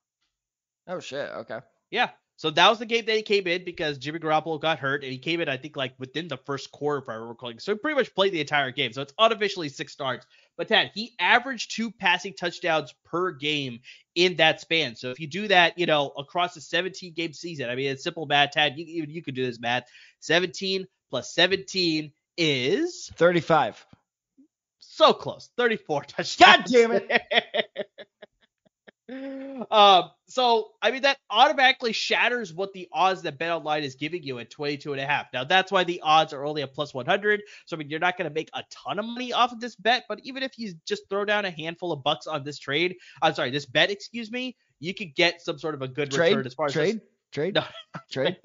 Oh 0.86 1.00
shit. 1.00 1.28
Okay. 1.28 1.58
Yeah. 1.90 2.10
So 2.38 2.50
that 2.50 2.68
was 2.68 2.78
the 2.78 2.86
game 2.86 3.06
that 3.06 3.16
he 3.16 3.22
came 3.22 3.46
in 3.46 3.64
because 3.64 3.96
Jimmy 3.96 4.18
Garoppolo 4.18 4.60
got 4.60 4.78
hurt, 4.78 5.02
and 5.02 5.10
he 5.10 5.18
came 5.18 5.40
in, 5.40 5.48
I 5.48 5.56
think, 5.56 5.74
like 5.74 5.94
within 5.98 6.28
the 6.28 6.36
first 6.36 6.70
quarter, 6.70 7.02
if 7.02 7.08
I 7.08 7.14
remember 7.14 7.34
correctly. 7.34 7.60
So 7.60 7.72
he 7.72 7.78
pretty 7.78 7.96
much 7.96 8.14
played 8.14 8.32
the 8.32 8.40
entire 8.40 8.70
game. 8.70 8.92
So 8.92 9.00
it's 9.00 9.14
unofficially 9.18 9.70
six 9.70 9.92
starts. 9.92 10.26
But 10.56 10.68
Tad, 10.68 10.90
he 10.94 11.14
averaged 11.18 11.74
two 11.74 11.90
passing 11.90 12.34
touchdowns 12.34 12.94
per 13.04 13.32
game 13.32 13.80
in 14.14 14.36
that 14.36 14.60
span. 14.60 14.96
So 14.96 15.10
if 15.10 15.18
you 15.18 15.26
do 15.26 15.48
that, 15.48 15.78
you 15.78 15.86
know, 15.86 16.08
across 16.08 16.56
a 16.56 16.60
17 16.60 17.14
game 17.14 17.32
season, 17.32 17.70
I 17.70 17.74
mean, 17.74 17.90
it's 17.90 18.04
simple 18.04 18.26
math, 18.26 18.52
Tad. 18.52 18.74
You, 18.76 18.84
you, 18.84 19.06
you 19.08 19.22
could 19.22 19.34
do 19.34 19.44
this 19.44 19.58
math. 19.58 19.84
17 20.20 20.86
plus 21.08 21.34
17 21.34 22.12
is 22.36 23.10
35. 23.16 23.84
So 24.78 25.12
close. 25.14 25.50
34 25.56 26.04
touchdowns. 26.08 26.36
God 26.38 26.64
damn 26.66 26.92
it. 26.92 27.22
um, 29.08 30.10
so 30.26 30.70
I 30.82 30.90
mean 30.90 31.02
that 31.02 31.18
automatically 31.30 31.92
shatters 31.92 32.52
what 32.52 32.72
the 32.72 32.88
odds 32.92 33.22
that 33.22 33.38
Bet 33.38 33.50
Online 33.50 33.84
is 33.84 33.94
giving 33.94 34.22
you 34.24 34.38
at 34.40 34.50
22 34.50 34.92
and 34.92 35.00
a 35.00 35.06
half. 35.06 35.26
Now 35.32 35.44
that's 35.44 35.70
why 35.70 35.84
the 35.84 36.00
odds 36.02 36.32
are 36.32 36.44
only 36.44 36.62
a 36.62 36.66
plus 36.66 36.92
100. 36.92 37.42
So 37.66 37.76
I 37.76 37.78
mean 37.78 37.88
you're 37.88 38.00
not 38.00 38.18
going 38.18 38.28
to 38.28 38.34
make 38.34 38.50
a 38.52 38.64
ton 38.70 38.98
of 38.98 39.04
money 39.04 39.32
off 39.32 39.52
of 39.52 39.60
this 39.60 39.76
bet, 39.76 40.04
but 40.08 40.20
even 40.24 40.42
if 40.42 40.58
you 40.58 40.74
just 40.84 41.08
throw 41.08 41.24
down 41.24 41.44
a 41.44 41.50
handful 41.50 41.92
of 41.92 42.02
bucks 42.02 42.26
on 42.26 42.42
this 42.42 42.58
trade, 42.58 42.96
I'm 43.22 43.34
sorry, 43.34 43.50
this 43.50 43.66
bet, 43.66 43.90
excuse 43.90 44.30
me, 44.30 44.56
you 44.80 44.92
could 44.92 45.14
get 45.14 45.40
some 45.40 45.58
sort 45.58 45.74
of 45.74 45.82
a 45.82 45.88
good 45.88 46.10
trade, 46.10 46.30
return 46.30 46.46
as 46.46 46.54
far 46.54 46.66
as 46.66 46.72
trade, 46.72 46.96
this, 46.96 47.02
trade, 47.32 47.54
no, 47.54 47.64
trade, 48.10 48.36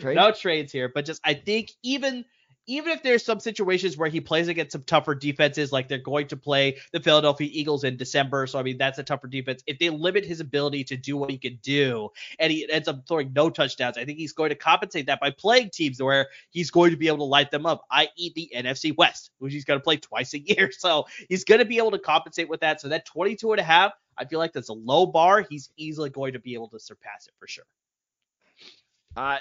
trade, 0.00 0.14
no 0.16 0.32
trades 0.32 0.72
here, 0.72 0.90
but 0.92 1.04
just 1.04 1.20
I 1.24 1.34
think 1.34 1.70
even 1.82 2.24
even 2.68 2.92
if 2.92 3.02
there's 3.02 3.24
some 3.24 3.40
situations 3.40 3.96
where 3.96 4.10
he 4.10 4.20
plays 4.20 4.46
against 4.46 4.72
some 4.72 4.82
tougher 4.82 5.14
defenses, 5.14 5.72
like 5.72 5.88
they're 5.88 5.98
going 5.98 6.28
to 6.28 6.36
play 6.36 6.76
the 6.92 7.00
Philadelphia 7.00 7.48
Eagles 7.50 7.82
in 7.82 7.96
December, 7.96 8.46
so 8.46 8.58
I 8.58 8.62
mean 8.62 8.76
that's 8.76 8.98
a 8.98 9.02
tougher 9.02 9.26
defense. 9.26 9.64
If 9.66 9.78
they 9.78 9.88
limit 9.88 10.26
his 10.26 10.40
ability 10.40 10.84
to 10.84 10.96
do 10.96 11.16
what 11.16 11.30
he 11.30 11.38
can 11.38 11.58
do, 11.62 12.10
and 12.38 12.52
he 12.52 12.70
ends 12.70 12.86
up 12.86 13.08
throwing 13.08 13.32
no 13.32 13.48
touchdowns, 13.48 13.96
I 13.96 14.04
think 14.04 14.18
he's 14.18 14.34
going 14.34 14.50
to 14.50 14.54
compensate 14.54 15.06
that 15.06 15.18
by 15.18 15.30
playing 15.30 15.70
teams 15.70 16.00
where 16.00 16.28
he's 16.50 16.70
going 16.70 16.90
to 16.90 16.98
be 16.98 17.08
able 17.08 17.18
to 17.18 17.24
light 17.24 17.50
them 17.50 17.64
up, 17.64 17.84
i.e., 17.90 18.32
the 18.34 18.52
NFC 18.54 18.94
West, 18.96 19.30
which 19.38 19.54
he's 19.54 19.64
going 19.64 19.80
to 19.80 19.84
play 19.84 19.96
twice 20.08 20.34
a 20.34 20.38
year. 20.38 20.70
So 20.70 21.06
he's 21.28 21.44
going 21.44 21.60
to 21.60 21.64
be 21.64 21.78
able 21.78 21.92
to 21.92 21.98
compensate 21.98 22.50
with 22.50 22.60
that. 22.60 22.82
So 22.82 22.88
that 22.88 23.06
22 23.06 23.52
and 23.52 23.60
a 23.60 23.64
half, 23.64 23.92
I 24.18 24.26
feel 24.26 24.38
like 24.38 24.52
that's 24.52 24.68
a 24.68 24.74
low 24.74 25.06
bar. 25.06 25.46
He's 25.48 25.70
easily 25.78 26.10
going 26.10 26.34
to 26.34 26.38
be 26.38 26.52
able 26.52 26.68
to 26.68 26.78
surpass 26.78 27.26
it 27.26 27.34
for 27.38 27.46
sure. 27.46 27.64
Uh 29.16 29.38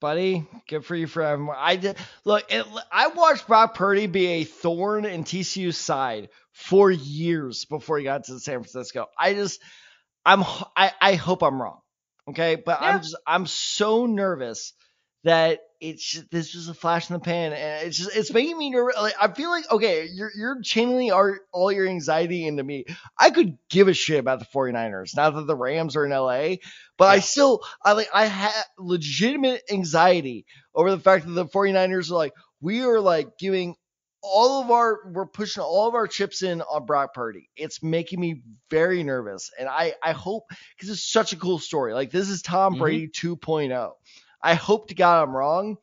buddy. 0.00 0.46
Good 0.68 0.84
for 0.84 0.94
you 0.94 1.06
for 1.06 1.24
I 1.54 1.76
did 1.76 1.96
look. 2.24 2.44
It, 2.50 2.66
I 2.92 3.08
watched 3.08 3.46
Brock 3.46 3.74
Purdy 3.74 4.06
be 4.06 4.26
a 4.26 4.44
thorn 4.44 5.04
in 5.04 5.24
TCU's 5.24 5.78
side 5.78 6.28
for 6.52 6.90
years 6.90 7.64
before 7.64 7.98
he 7.98 8.04
got 8.04 8.24
to 8.24 8.38
San 8.38 8.60
Francisco. 8.60 9.06
I 9.18 9.34
just, 9.34 9.60
I'm, 10.24 10.42
I, 10.76 10.92
I 11.00 11.14
hope 11.14 11.42
I'm 11.42 11.60
wrong. 11.60 11.80
Okay, 12.28 12.56
but 12.56 12.80
yeah. 12.80 12.88
I'm 12.88 13.00
just, 13.00 13.16
I'm 13.26 13.46
so 13.46 14.06
nervous 14.06 14.72
that 15.26 15.58
it's 15.80 16.04
just, 16.04 16.30
this 16.30 16.54
is 16.54 16.68
a 16.68 16.74
flash 16.74 17.10
in 17.10 17.14
the 17.14 17.20
pan, 17.20 17.52
and 17.52 17.86
it's 17.86 17.98
just 17.98 18.16
it's 18.16 18.32
making 18.32 18.56
me 18.56 18.70
nervous. 18.70 18.94
Like, 18.96 19.14
I 19.20 19.26
feel 19.32 19.50
like 19.50 19.70
okay, 19.70 20.08
you're 20.10 20.30
you're 20.36 20.60
channeling 20.62 21.12
our, 21.12 21.40
all 21.52 21.72
your 21.72 21.88
anxiety 21.88 22.46
into 22.46 22.62
me. 22.62 22.84
I 23.18 23.30
could 23.30 23.58
give 23.68 23.88
a 23.88 23.92
shit 23.92 24.20
about 24.20 24.38
the 24.38 24.46
49ers 24.46 25.16
now 25.16 25.30
that 25.30 25.46
the 25.46 25.56
Rams 25.56 25.96
are 25.96 26.04
in 26.04 26.12
LA, 26.12 26.56
but 26.96 27.06
yeah. 27.06 27.10
I 27.10 27.18
still 27.18 27.62
I 27.84 27.92
like 27.92 28.08
I 28.14 28.26
had 28.26 28.62
legitimate 28.78 29.62
anxiety 29.70 30.46
over 30.76 30.92
the 30.92 31.00
fact 31.00 31.26
that 31.26 31.32
the 31.32 31.46
49ers 31.46 32.10
are 32.12 32.14
like 32.14 32.32
we 32.60 32.82
are 32.82 33.00
like 33.00 33.36
giving 33.36 33.74
all 34.22 34.62
of 34.62 34.70
our 34.70 35.10
we're 35.12 35.26
pushing 35.26 35.62
all 35.62 35.88
of 35.88 35.94
our 35.94 36.06
chips 36.06 36.44
in 36.44 36.62
on 36.62 36.86
Brock 36.86 37.14
Purdy. 37.14 37.50
It's 37.56 37.82
making 37.82 38.20
me 38.20 38.42
very 38.70 39.02
nervous, 39.02 39.50
and 39.58 39.68
I 39.68 39.94
I 40.00 40.12
hope 40.12 40.44
because 40.76 40.90
it's 40.90 41.10
such 41.10 41.32
a 41.32 41.36
cool 41.36 41.58
story. 41.58 41.94
Like 41.94 42.12
this 42.12 42.28
is 42.28 42.42
Tom 42.42 42.74
mm-hmm. 42.74 42.82
Brady 42.82 43.08
2.0. 43.08 43.92
I 44.46 44.54
hope 44.54 44.88
to 44.88 44.94
God 44.94 45.24
I'm 45.24 45.36
wrong. 45.36 45.76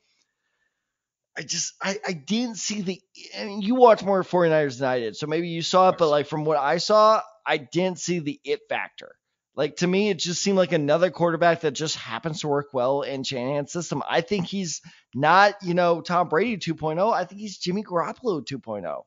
I 1.38 1.42
just 1.42 1.74
I, 1.82 1.98
I 2.08 2.14
didn't 2.14 2.56
see 2.56 2.82
the 2.82 3.02
I 3.38 3.44
mean 3.44 3.62
you 3.62 3.76
watch 3.76 4.04
more 4.04 4.24
49ers 4.24 4.80
than 4.80 4.88
I 4.88 5.00
did, 5.00 5.18
so 5.18 5.28
maybe 5.28 5.50
you 5.50 5.62
saw 5.62 5.90
it, 5.90 5.98
but 5.98 6.10
like 6.10 6.28
from 6.28 6.46
what 6.46 6.58
I 6.58 6.78
saw, 6.78 7.22
I 7.46 7.58
didn't 7.58 8.00
see 8.00 8.20
the 8.20 8.40
it 8.46 8.62
factor. 8.70 9.16
Like 9.54 9.76
to 9.78 9.88
me, 9.88 10.10
it 10.10 10.20
just 10.20 10.42
seemed 10.42 10.58
like 10.58 10.72
another 10.72 11.12
quarterback 11.12 11.62
that 11.62 11.72
just 11.72 11.98
happens 11.98 12.40
to 12.42 12.48
work 12.48 12.70
well 12.74 13.02
in 13.02 13.24
Shanahan's 13.24 13.74
system. 13.74 14.02
I 14.10 14.22
think 14.22 14.48
he's 14.48 14.82
not, 15.14 15.56
you 15.62 15.74
know, 15.74 16.00
Tom 16.00 16.30
Brady 16.30 16.56
2.0. 16.56 17.14
I 17.14 17.26
think 17.26 17.42
he's 17.42 17.58
Jimmy 17.58 17.84
Garoppolo 17.84 18.46
2.0. 18.46 19.04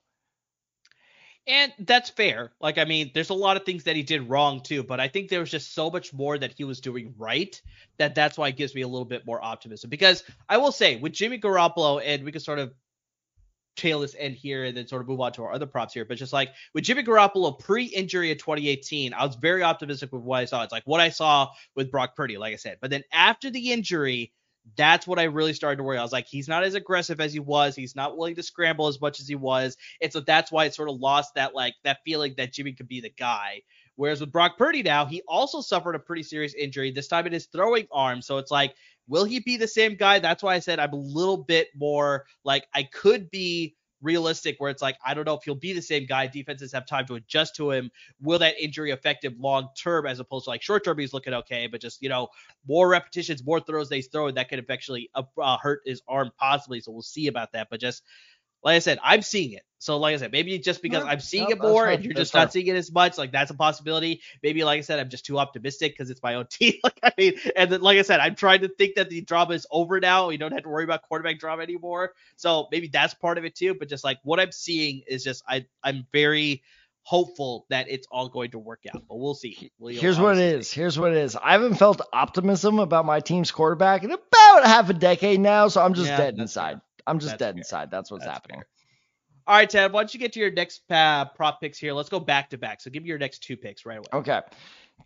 And 1.49 1.73
that's 1.79 2.11
fair. 2.11 2.53
Like, 2.61 2.77
I 2.77 2.85
mean, 2.85 3.13
there's 3.15 3.31
a 3.31 3.35
lot 3.35 3.57
of 3.57 3.65
things 3.65 3.85
that 3.85 3.95
he 3.95 4.03
did 4.03 4.29
wrong 4.29 4.61
too, 4.61 4.83
but 4.83 4.99
I 4.99 5.07
think 5.07 5.29
there 5.29 5.41
was 5.41 5.51
just 5.51 5.75
so 5.75 5.91
much 5.91 6.13
more 6.13 6.37
that 6.37 6.53
he 6.57 6.65
was 6.65 6.81
doing 6.81 7.15
right 7.17 7.61
that 7.99 8.17
that's 8.17 8.37
why 8.37 8.49
it 8.49 8.57
gives 8.57 8.75
me 8.75 8.83
a 8.83 8.89
little 8.89 9.05
bit 9.05 9.25
more 9.25 9.43
optimism. 9.45 9.89
Because 9.89 10.25
I 10.49 10.57
will 10.57 10.73
say, 10.73 10.97
with 10.97 11.13
Jimmy 11.13 11.39
Garoppolo, 11.39 12.03
and 12.05 12.25
we 12.25 12.33
can 12.33 12.41
sort 12.41 12.59
of 12.59 12.75
tail 13.77 14.01
this 14.01 14.17
end 14.19 14.35
here 14.35 14.65
and 14.65 14.77
then 14.77 14.89
sort 14.89 15.03
of 15.03 15.09
move 15.09 15.21
on 15.21 15.33
to 15.33 15.45
our 15.45 15.53
other 15.53 15.67
props 15.67 15.95
here. 15.95 16.05
But 16.05 16.17
just 16.17 16.33
like 16.33 16.51
with 16.75 16.85
Jimmy 16.85 17.05
Garoppolo 17.05 17.59
pre-injury 17.59 18.31
in 18.31 18.39
2018, 18.39 19.15
I 19.15 19.25
was 19.25 19.37
very 19.37 19.63
optimistic 19.63 20.13
with 20.13 20.23
what 20.23 20.41
I 20.41 20.45
saw. 20.47 20.63
It's 20.63 20.73
like 20.73 20.87
what 20.87 21.01
I 21.01 21.11
saw 21.11 21.51
with 21.77 21.91
Brock 21.91 22.17
Purdy, 22.17 22.39
like 22.39 22.55
I 22.55 22.57
said. 22.57 22.79
But 22.81 22.91
then 22.91 23.05
after 23.13 23.51
the 23.51 23.73
injury, 23.73 24.33
that's 24.77 25.07
what 25.07 25.19
I 25.19 25.25
really 25.25 25.53
started 25.53 25.77
to 25.77 25.83
worry. 25.85 25.99
I 25.99 26.03
was 26.03 26.12
like, 26.12 26.27
he's 26.27 26.49
not 26.49 26.64
as 26.64 26.75
aggressive 26.75 27.21
as 27.21 27.33
he 27.33 27.39
was. 27.41 27.77
He's 27.77 27.95
not 27.95 28.17
willing 28.17 28.35
to 28.37 28.43
scramble 28.43 28.89
as 28.89 29.01
much 29.01 29.21
as 29.21 29.29
he 29.29 29.37
was. 29.37 29.77
And 30.03 30.12
so 30.12 30.21
that's 30.21 30.51
why 30.51 30.64
it 30.64 30.75
sort 30.75 30.89
of 30.89 30.97
lost 30.97 31.35
that 31.35 31.55
like 31.55 31.75
that 31.85 31.99
feeling 32.05 32.35
that 32.37 32.53
Jimmy 32.53 32.73
could 32.73 32.89
be 32.89 33.01
the 33.01 33.12
guy. 33.17 33.62
Whereas 33.95 34.21
with 34.21 34.33
Brock 34.33 34.59
Purdy 34.59 34.83
now, 34.83 35.07
he 35.07 35.23
also 35.27 35.61
suffered 35.61 35.95
a 35.95 35.99
pretty 35.99 36.23
serious 36.23 36.55
injury, 36.55 36.91
this 36.91 37.09
time 37.09 37.27
in 37.27 37.33
his 37.33 37.47
throwing 37.47 37.87
arm. 37.91 38.21
So 38.21 38.39
it's 38.39 38.51
like, 38.51 38.75
will 39.09 39.25
he 39.25 39.41
be 39.41 39.57
the 39.57 39.69
same 39.69 39.95
guy? 39.95 40.19
That's 40.19 40.43
why 40.43 40.55
I 40.55 40.59
said 40.59 40.79
I'm 40.79 40.93
a 40.93 40.97
little 40.97 41.39
bit 41.39 41.69
more 41.75 42.27
like 42.45 42.67
I 42.75 42.83
could 42.83 43.31
be 43.31 43.75
realistic 44.03 44.57
where 44.59 44.71
it's 44.71 44.83
like 44.83 44.97
I 45.05 45.15
don't 45.15 45.25
know 45.27 45.35
if 45.35 45.45
he'll 45.45 45.55
be 45.55 45.73
the 45.73 45.83
same 45.83 46.07
guy. 46.07 46.27
Defenses 46.27 46.73
have 46.73 46.87
time 46.87 47.07
to 47.07 47.15
adjust 47.15 47.57
to 47.57 47.71
him. 47.71 47.91
Will 48.21 48.39
that 48.39 48.59
injury 48.61 48.91
affect 48.91 49.25
him 49.25 49.37
long 49.39 49.69
term 49.81 50.07
as 50.07 50.21
opposed 50.21 50.45
to 50.45 50.51
like 50.51 50.63
short 50.63 50.85
term? 50.85 50.99
He's 50.99 51.13
looking 51.13 51.35
okay, 51.35 51.67
but 51.67 51.81
just 51.81 52.03
you 52.03 52.09
know 52.09 52.29
more 52.67 52.89
repetitions, 52.89 53.45
more 53.45 53.61
throws 53.61 53.89
they 53.89 54.03
throw, 54.03 54.29
and 54.29 54.37
that 54.37 54.49
could 54.49 54.59
eventually 54.59 55.11
uh, 55.15 55.57
hurt 55.59 55.83
his 55.85 56.03
arm 56.09 56.31
possibly. 56.39 56.81
So 56.81 56.93
we'll 56.93 57.03
see 57.03 57.27
about 57.27 57.53
that. 57.53 57.69
But 57.71 57.81
just 57.81 58.03
like 58.63 58.77
I 58.77 58.81
said, 58.81 58.99
I'm 59.03 59.23
seeing 59.23 59.53
it. 59.53 59.63
So 59.87 59.99
like 59.99 60.16
I 60.16 60.18
said, 60.18 60.32
maybe 60.32 60.59
just 60.59 60.82
because 60.82 61.05
no, 61.05 61.11
I'm 61.11 61.20
seeing 61.20 61.45
no, 61.45 61.51
it 61.51 61.62
more 61.62 61.87
and 61.89 62.05
you're 62.05 62.12
just 62.12 62.34
not 62.34 62.53
seeing 62.53 62.66
it 62.66 62.74
as 62.74 62.91
much, 62.91 63.16
like 63.18 63.30
that's 63.30 63.53
a 63.53 63.55
possibility. 63.55 64.20
Maybe 64.43 64.64
like 64.64 64.78
I 64.78 64.80
said, 64.80 64.99
I'm 64.99 65.09
just 65.09 65.24
too 65.24 65.39
optimistic 65.39 65.93
because 65.93 66.11
it's 66.11 66.20
my 66.24 66.34
own 66.34 66.47
team. 66.51 66.74
like 66.82 66.99
I 67.05 67.12
mean, 67.16 67.34
and 67.55 67.70
then 67.70 67.82
like 67.82 67.97
I 67.97 68.03
said, 68.03 68.18
I'm 68.18 68.34
trying 68.34 68.62
to 68.62 68.68
think 68.68 68.97
that 68.97 69.11
the 69.11 69.20
drama 69.20 69.55
is 69.55 69.64
over 69.70 70.01
now. 70.01 70.26
We 70.26 70.39
don't 70.39 70.51
have 70.51 70.64
to 70.64 70.68
worry 70.68 70.82
about 70.82 71.03
quarterback 71.03 71.39
drama 71.39 71.62
anymore. 71.62 72.14
So 72.34 72.66
maybe 72.72 72.89
that's 72.89 73.14
part 73.14 73.39
of 73.39 73.45
it 73.45 73.55
too. 73.55 73.74
But 73.74 73.89
just 73.89 74.03
like 74.03 74.18
what 74.24 74.41
I'm 74.41 74.51
seeing 74.51 75.03
is 75.07 75.22
just 75.22 75.45
I 75.49 75.66
I'm 75.84 76.05
very 76.12 76.64
hopeful 77.03 77.64
that 77.70 77.89
it's 77.89 78.09
all 78.11 78.28
going 78.28 78.51
to 78.51 78.59
work 78.59 78.80
out. 78.93 79.05
But 79.09 79.18
we'll 79.20 79.34
see. 79.34 79.70
We'll 79.78 79.95
Here's 79.95 80.18
what 80.18 80.37
it 80.37 80.57
is. 80.59 80.72
Here's 80.72 80.99
what 80.99 81.12
it 81.12 81.18
is. 81.18 81.37
I 81.37 81.53
haven't 81.53 81.76
felt 81.76 82.01
optimism 82.12 82.80
about 82.80 83.07
my 83.07 83.20
team's 83.20 83.53
quarterback 83.53 84.03
in 84.03 84.11
about 84.11 84.66
half 84.66 84.91
a 84.91 84.95
decade 84.95 85.39
now, 85.39 85.68
so 85.68 85.80
I'm 85.80 85.95
just 85.95 86.09
yeah, 86.09 86.16
dead 86.16 86.39
inside. 86.39 86.72
Fair. 86.72 86.82
I'm 87.07 87.20
just 87.20 87.30
that's 87.34 87.39
dead 87.39 87.55
fair. 87.55 87.61
inside. 87.61 87.91
That's 87.93 88.11
what's 88.11 88.24
that's 88.24 88.34
happening. 88.34 88.62
Fair. 88.62 88.66
All 89.47 89.55
right, 89.57 89.71
Ted, 89.71 89.93
why 89.93 90.01
don't 90.01 90.13
you 90.13 90.19
get 90.19 90.33
to 90.33 90.41
your 90.41 90.51
next 90.51 90.83
uh, 90.91 91.27
prop 91.27 91.61
picks 91.61 91.79
here? 91.79 91.93
Let's 91.93 92.09
go 92.09 92.19
back 92.19 92.51
to 92.51 92.59
back. 92.59 92.81
So 92.81 92.91
give 92.91 93.05
me 93.05 93.09
your 93.09 93.19
next 93.19 93.45
two 93.45 93.57
picks 93.57 93.87
right 93.87 93.99
away. 93.99 94.09
Okay. 94.13 94.41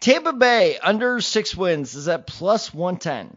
Tampa 0.01 0.33
Bay 0.33 0.79
under 0.79 1.21
six 1.21 1.55
wins 1.55 1.95
is 1.95 2.09
at 2.09 2.27
plus 2.27 2.73
110. 2.73 3.37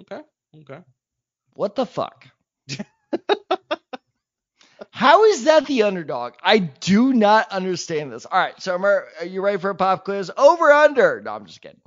Okay. 0.00 0.20
Okay. 0.60 0.80
What 1.52 1.74
the 1.74 1.84
fuck? 1.84 2.26
How 4.90 5.24
is 5.24 5.44
that 5.44 5.66
the 5.66 5.82
underdog? 5.82 6.34
I 6.42 6.58
do 6.58 7.12
not 7.12 7.52
understand 7.52 8.12
this. 8.12 8.24
All 8.24 8.38
right, 8.38 8.60
so 8.60 8.76
are 8.82 9.06
you 9.26 9.42
ready 9.42 9.58
for 9.58 9.70
a 9.70 9.74
pop 9.74 10.04
quiz? 10.04 10.30
Over 10.36 10.72
under? 10.72 11.20
No, 11.20 11.32
I'm 11.32 11.46
just 11.46 11.60
kidding. 11.60 11.80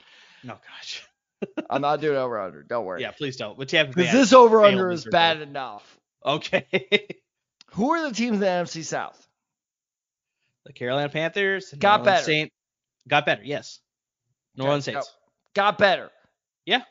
No, 0.44 0.54
gosh. 0.54 1.08
I'm 1.70 1.82
not 1.82 2.02
doing 2.02 2.18
over 2.18 2.40
under. 2.40 2.64
Don't 2.64 2.86
worry. 2.86 3.02
Yeah, 3.02 3.12
please 3.12 3.38
don't. 3.38 3.58
But 3.58 3.70
Tampa 3.70 3.94
Bay. 3.94 4.04
Because 4.04 4.14
this 4.14 4.34
over 4.34 4.64
under 4.64 4.92
is 4.92 5.06
bad 5.06 5.42
enough. 5.42 5.98
Okay. 6.26 6.68
Who 7.74 7.92
are 7.92 8.08
the 8.08 8.14
teams 8.14 8.36
in 8.36 8.40
the 8.40 8.46
NFC 8.46 8.84
South? 8.84 9.28
The 10.66 10.74
Carolina 10.74 11.10
Panthers. 11.10 11.74
Got 11.78 12.04
better. 12.04 12.24
Saint, 12.24 12.52
got 13.08 13.26
better. 13.26 13.42
Yes. 13.44 13.80
New 14.56 14.66
Orleans 14.66 14.86
Saints. 14.86 15.14
Got 15.56 15.78
better. 15.78 16.10
Yeah. 16.66 16.84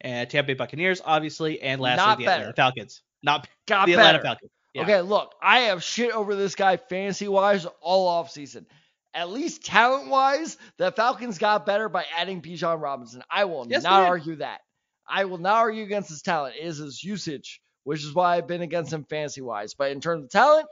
And 0.00 0.28
Tampa 0.28 0.48
Bay 0.48 0.54
Buccaneers, 0.54 1.00
obviously, 1.04 1.60
and 1.60 1.80
lastly 1.80 2.06
Not 2.06 2.18
the 2.18 2.24
better. 2.24 2.40
Atlanta 2.40 2.56
Falcons. 2.56 3.02
Not 3.22 3.48
got 3.66 3.86
the 3.86 3.94
Atlanta 3.94 4.20
Falcons. 4.20 4.50
Yeah. 4.74 4.82
Okay, 4.82 5.00
look, 5.02 5.34
I 5.40 5.60
have 5.60 5.82
shit 5.84 6.12
over 6.12 6.34
this 6.34 6.54
guy 6.54 6.76
fantasy 6.76 7.28
wise 7.28 7.66
all 7.80 8.08
off 8.08 8.30
season. 8.30 8.66
At 9.14 9.30
least 9.30 9.64
talent 9.64 10.08
wise, 10.08 10.58
the 10.76 10.90
Falcons 10.90 11.38
got 11.38 11.64
better 11.64 11.88
by 11.88 12.04
adding 12.16 12.42
Bijan 12.42 12.82
Robinson. 12.82 13.22
I 13.30 13.44
will 13.44 13.66
yes, 13.68 13.84
not 13.84 14.08
argue 14.08 14.36
that. 14.36 14.62
I 15.06 15.26
will 15.26 15.38
not 15.38 15.54
argue 15.54 15.84
against 15.84 16.08
his 16.08 16.22
talent. 16.22 16.56
It 16.58 16.64
is 16.64 16.78
his 16.78 17.04
usage 17.04 17.60
which 17.84 18.02
is 18.02 18.14
why 18.14 18.36
I've 18.36 18.48
been 18.48 18.62
against 18.62 18.92
him 18.92 19.04
fantasy 19.04 19.40
wise. 19.40 19.74
But 19.74 19.92
in 19.92 20.00
terms 20.00 20.24
of 20.24 20.30
talent, 20.30 20.66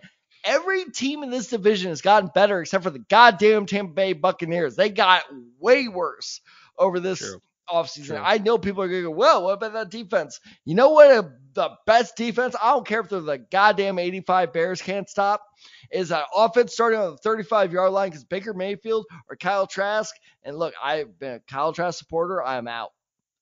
every 0.45 0.85
team 0.87 1.23
in 1.23 1.31
this 1.31 1.49
division 1.49 1.91
has 1.91 2.03
gotten 2.03 2.31
better 2.35 2.61
except 2.61 2.85
for 2.85 2.91
the 2.91 2.99
goddamn 2.99 3.67
Tampa 3.67 3.93
Bay 3.93 4.13
Buccaneers. 4.13 4.77
They 4.77 4.89
got 4.89 5.23
way 5.61 5.89
worse 5.89 6.41
over 6.79 7.01
this 7.01 7.21
True. 7.21 7.41
offseason. 7.71 8.07
True. 8.07 8.17
I 8.17 8.39
know 8.39 8.59
people 8.59 8.83
are 8.83 8.89
going 8.89 9.03
to 9.03 9.09
go, 9.09 9.15
well, 9.15 9.45
what 9.45 9.55
about 9.55 9.75
that 9.75 9.91
defense? 9.91 10.41
You 10.65 10.75
know 10.75 10.91
what? 10.91 11.11
A, 11.11 11.33
the 11.55 11.71
best 11.87 12.17
defense, 12.17 12.57
I 12.61 12.71
don't 12.73 12.87
care 12.87 13.01
if 13.01 13.11
they're 13.11 13.21
the 13.21 13.39
goddamn 13.39 13.99
85 13.99 14.53
Bears 14.53 14.81
can't 14.81 15.09
stop, 15.09 15.45
is 15.91 16.09
that 16.09 16.25
offense 16.35 16.73
starting 16.73 16.99
on 16.99 17.13
the 17.13 17.17
35 17.19 17.73
yard 17.73 17.93
line 17.93 18.09
because 18.09 18.25
Baker 18.25 18.55
Mayfield 18.55 19.07
or 19.29 19.37
Kyle 19.37 19.67
Trask. 19.67 20.15
And 20.43 20.57
look, 20.57 20.75
I've 20.83 21.19
been 21.19 21.35
a 21.35 21.41
Kyle 21.41 21.73
Trask 21.73 21.99
supporter. 21.99 22.43
I'm 22.43 22.69
out. 22.69 22.93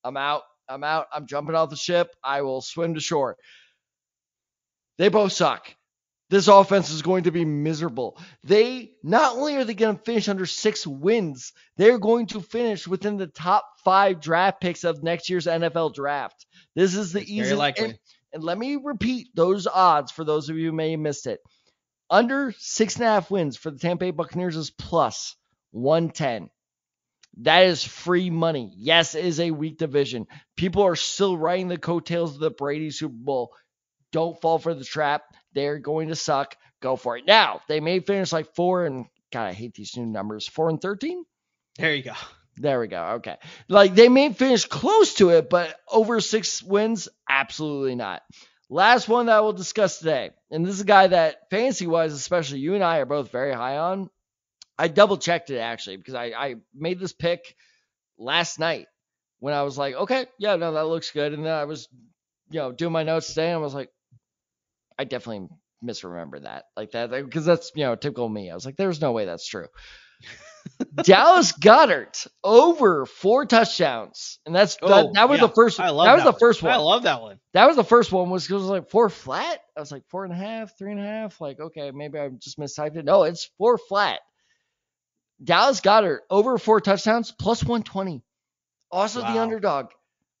I'm 0.03 0.17
out. 0.17 0.41
I'm 0.71 0.83
out. 0.83 1.07
I'm 1.13 1.27
jumping 1.27 1.55
off 1.55 1.69
the 1.69 1.75
ship. 1.75 2.15
I 2.23 2.41
will 2.41 2.61
swim 2.61 2.95
to 2.95 2.99
shore. 2.99 3.37
They 4.97 5.09
both 5.09 5.31
suck. 5.33 5.73
This 6.29 6.47
offense 6.47 6.89
is 6.91 7.01
going 7.01 7.25
to 7.25 7.31
be 7.31 7.43
miserable. 7.43 8.17
They 8.45 8.93
not 9.03 9.35
only 9.35 9.57
are 9.57 9.65
they 9.65 9.73
going 9.73 9.97
to 9.97 10.03
finish 10.03 10.29
under 10.29 10.45
six 10.45 10.87
wins, 10.87 11.51
they're 11.75 11.99
going 11.99 12.27
to 12.27 12.39
finish 12.39 12.87
within 12.87 13.17
the 13.17 13.27
top 13.27 13.65
five 13.83 14.21
draft 14.21 14.61
picks 14.61 14.85
of 14.85 15.03
next 15.03 15.29
year's 15.29 15.45
NFL 15.45 15.93
draft. 15.93 16.45
This 16.73 16.95
is 16.95 17.11
the 17.11 17.21
easiest. 17.21 17.51
And, 17.85 17.99
and 18.33 18.43
let 18.43 18.57
me 18.57 18.77
repeat 18.77 19.27
those 19.35 19.67
odds 19.67 20.11
for 20.11 20.23
those 20.23 20.49
of 20.49 20.55
you 20.57 20.67
who 20.67 20.71
may 20.71 20.91
have 20.91 21.01
missed 21.01 21.27
it. 21.27 21.41
Under 22.09 22.53
six 22.59 22.95
and 22.95 23.03
a 23.03 23.07
half 23.07 23.29
wins 23.29 23.57
for 23.57 23.69
the 23.71 23.79
Tampa 23.79 24.05
Bay 24.05 24.11
Buccaneers 24.11 24.55
is 24.55 24.71
plus 24.71 25.35
110. 25.71 26.49
That 27.37 27.65
is 27.65 27.83
free 27.83 28.29
money. 28.29 28.71
Yes, 28.75 29.15
it 29.15 29.25
is 29.25 29.39
a 29.39 29.51
weak 29.51 29.77
division. 29.77 30.27
People 30.57 30.83
are 30.83 30.95
still 30.95 31.37
riding 31.37 31.69
the 31.69 31.77
coattails 31.77 32.35
of 32.35 32.39
the 32.39 32.51
Brady 32.51 32.91
Super 32.91 33.13
Bowl. 33.15 33.53
Don't 34.11 34.39
fall 34.41 34.59
for 34.59 34.73
the 34.73 34.83
trap. 34.83 35.23
They're 35.53 35.79
going 35.79 36.09
to 36.09 36.15
suck. 36.15 36.55
Go 36.81 36.95
for 36.95 37.17
it. 37.17 37.25
Now, 37.25 37.61
they 37.67 37.79
may 37.79 37.99
finish 37.99 38.33
like 38.33 38.53
four 38.55 38.85
and 38.85 39.05
God, 39.31 39.47
I 39.47 39.53
hate 39.53 39.73
these 39.73 39.95
new 39.95 40.05
numbers. 40.05 40.47
Four 40.47 40.69
and 40.69 40.81
13? 40.81 41.23
There 41.77 41.95
you 41.95 42.03
go. 42.03 42.13
There 42.57 42.79
we 42.79 42.87
go. 42.87 43.01
Okay. 43.15 43.37
Like 43.69 43.95
they 43.95 44.09
may 44.09 44.33
finish 44.33 44.65
close 44.65 45.13
to 45.15 45.29
it, 45.29 45.49
but 45.49 45.75
over 45.89 46.19
six 46.19 46.61
wins, 46.61 47.07
absolutely 47.29 47.95
not. 47.95 48.21
Last 48.69 49.07
one 49.07 49.27
that 49.27 49.41
we'll 49.41 49.53
discuss 49.53 49.99
today, 49.99 50.31
and 50.49 50.65
this 50.65 50.75
is 50.75 50.81
a 50.81 50.85
guy 50.85 51.07
that 51.07 51.49
fantasy 51.49 51.87
wise, 51.87 52.13
especially 52.13 52.59
you 52.59 52.73
and 52.73 52.83
I 52.83 52.99
are 52.99 53.05
both 53.05 53.31
very 53.31 53.53
high 53.53 53.77
on. 53.77 54.09
I 54.81 54.87
double 54.87 55.17
checked 55.17 55.51
it 55.51 55.59
actually 55.59 55.97
because 55.97 56.15
I, 56.15 56.25
I 56.35 56.55
made 56.73 56.99
this 56.99 57.13
pick 57.13 57.55
last 58.17 58.59
night 58.59 58.87
when 59.39 59.53
I 59.53 59.61
was 59.61 59.77
like, 59.77 59.93
okay, 59.93 60.25
yeah, 60.39 60.55
no, 60.55 60.73
that 60.73 60.87
looks 60.87 61.11
good. 61.11 61.33
And 61.33 61.45
then 61.45 61.53
I 61.53 61.65
was, 61.65 61.87
you 62.49 62.59
know, 62.59 62.71
doing 62.71 62.91
my 62.91 63.03
notes 63.03 63.27
today 63.27 63.47
and 63.47 63.55
I 63.55 63.59
was 63.59 63.75
like, 63.75 63.89
I 64.97 65.03
definitely 65.03 65.49
misremember 65.83 66.39
that 66.41 66.65
like 66.77 66.91
that 66.91 67.09
because 67.09 67.45
that's 67.45 67.71
you 67.75 67.83
know 67.83 67.95
typical 67.95 68.27
me. 68.27 68.49
I 68.49 68.55
was 68.55 68.65
like, 68.65 68.75
there's 68.75 69.01
no 69.01 69.11
way 69.11 69.25
that's 69.25 69.47
true. 69.47 69.67
Dallas 71.03 71.51
Goedert 71.53 72.27
over 72.43 73.05
four 73.05 73.45
touchdowns, 73.45 74.39
and 74.45 74.55
that's 74.55 74.77
oh, 74.81 74.87
that, 74.87 75.13
that, 75.13 75.29
was 75.29 75.41
yeah. 75.41 75.47
the 75.47 75.53
first. 75.53 75.79
I 75.79 75.89
love 75.89 76.05
that 76.05 76.13
was 76.15 76.23
that 76.23 76.33
the 76.33 76.39
first 76.39 76.61
one. 76.61 76.71
I 76.71 76.77
love 76.77 77.03
that 77.03 77.21
one. 77.21 77.39
That 77.53 77.67
was 77.67 77.75
the 77.75 77.83
first 77.83 78.11
one. 78.11 78.29
Was 78.29 78.49
was 78.49 78.63
like 78.63 78.89
four 78.89 79.09
flat. 79.09 79.59
I 79.75 79.79
was 79.79 79.91
like 79.91 80.03
four 80.09 80.23
and 80.23 80.33
a 80.33 80.35
half, 80.35 80.77
three 80.77 80.91
and 80.91 80.99
a 80.99 81.03
half. 81.03 81.39
Like 81.41 81.59
okay, 81.59 81.91
maybe 81.91 82.19
I 82.19 82.29
just 82.29 82.59
mistyped 82.59 82.95
it. 82.95 83.05
No, 83.05 83.23
it's 83.23 83.49
four 83.57 83.77
flat. 83.77 84.19
Dallas 85.43 85.81
Goedert 85.81 86.19
over 86.29 86.57
four 86.57 86.81
touchdowns 86.81 87.31
plus 87.31 87.63
120. 87.63 88.23
Also 88.91 89.21
wow. 89.21 89.33
the 89.33 89.41
underdog. 89.41 89.91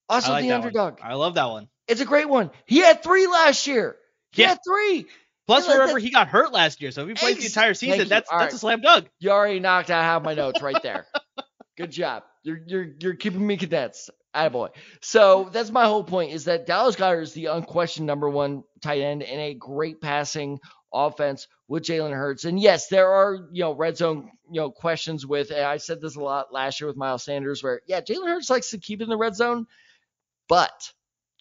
Also 0.09 0.31
like 0.31 0.43
the 0.43 0.51
underdog. 0.51 0.99
One. 0.99 1.11
I 1.11 1.15
love 1.15 1.35
that 1.35 1.49
one. 1.49 1.67
It's 1.87 2.01
a 2.01 2.05
great 2.05 2.29
one. 2.29 2.51
He 2.65 2.79
had 2.79 3.03
three 3.03 3.27
last 3.27 3.65
year. 3.67 3.95
He 4.31 4.41
yeah. 4.41 4.49
had 4.49 4.59
three. 4.65 5.07
Plus, 5.47 5.67
remember 5.67 5.99
he 5.99 6.11
got 6.11 6.27
hurt 6.27 6.53
last 6.53 6.81
year, 6.81 6.91
so 6.91 7.01
if 7.01 7.07
he 7.09 7.13
plays 7.15 7.35
Ex- 7.35 7.41
the 7.41 7.47
entire 7.47 7.73
season, 7.73 8.07
that's 8.07 8.29
that's 8.29 8.31
right. 8.31 8.53
a 8.53 8.57
slam 8.57 8.81
dunk. 8.81 9.09
You 9.19 9.31
already 9.31 9.59
knocked 9.59 9.89
out 9.89 10.03
half 10.03 10.23
my 10.23 10.33
notes 10.33 10.61
right 10.61 10.81
there. 10.81 11.05
Good 11.77 11.91
job. 11.91 12.23
You're 12.43 12.59
you're 12.65 12.87
you're 12.99 13.15
keeping 13.15 13.45
me 13.45 13.57
condensed. 13.57 14.11
Attaboy. 14.33 14.69
So 15.01 15.49
that's 15.51 15.71
my 15.71 15.85
whole 15.85 16.05
point 16.05 16.31
is 16.31 16.45
that 16.45 16.65
Dallas 16.65 16.95
Goedert 16.95 17.23
is 17.23 17.33
the 17.33 17.47
unquestioned 17.47 18.07
number 18.07 18.29
one 18.29 18.63
tight 18.81 19.01
end 19.01 19.23
in 19.23 19.39
a 19.39 19.53
great 19.53 19.99
passing 19.99 20.59
offense 20.93 21.47
with 21.71 21.83
Jalen 21.83 22.11
Hurts. 22.11 22.43
And 22.43 22.59
yes, 22.59 22.87
there 22.87 23.09
are, 23.13 23.47
you 23.53 23.63
know, 23.63 23.73
red 23.73 23.95
zone, 23.95 24.29
you 24.51 24.59
know, 24.59 24.71
questions 24.71 25.25
with, 25.25 25.51
and 25.51 25.61
I 25.61 25.77
said 25.77 26.01
this 26.01 26.17
a 26.17 26.21
lot 26.21 26.51
last 26.51 26.81
year 26.81 26.87
with 26.89 26.97
Miles 26.97 27.23
Sanders, 27.23 27.63
where, 27.63 27.79
yeah, 27.87 28.01
Jalen 28.01 28.27
Hurts 28.27 28.49
likes 28.49 28.71
to 28.71 28.77
keep 28.77 29.01
in 29.01 29.07
the 29.07 29.15
red 29.15 29.37
zone, 29.37 29.67
but 30.49 30.91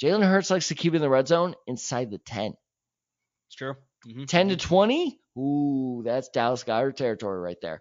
Jalen 0.01 0.23
Hurts 0.23 0.49
likes 0.49 0.69
to 0.69 0.77
keep 0.77 0.95
in 0.95 1.01
the 1.01 1.11
red 1.11 1.27
zone 1.27 1.57
inside 1.67 2.13
the 2.13 2.19
10. 2.19 2.55
It's 3.49 3.57
true. 3.57 3.75
Mm-hmm. 4.07 4.27
10 4.27 4.49
to 4.51 4.57
20. 4.57 5.19
Ooh, 5.37 6.03
that's 6.05 6.29
Dallas 6.29 6.63
Goedert 6.63 6.95
territory 6.95 7.41
right 7.41 7.61
there. 7.61 7.81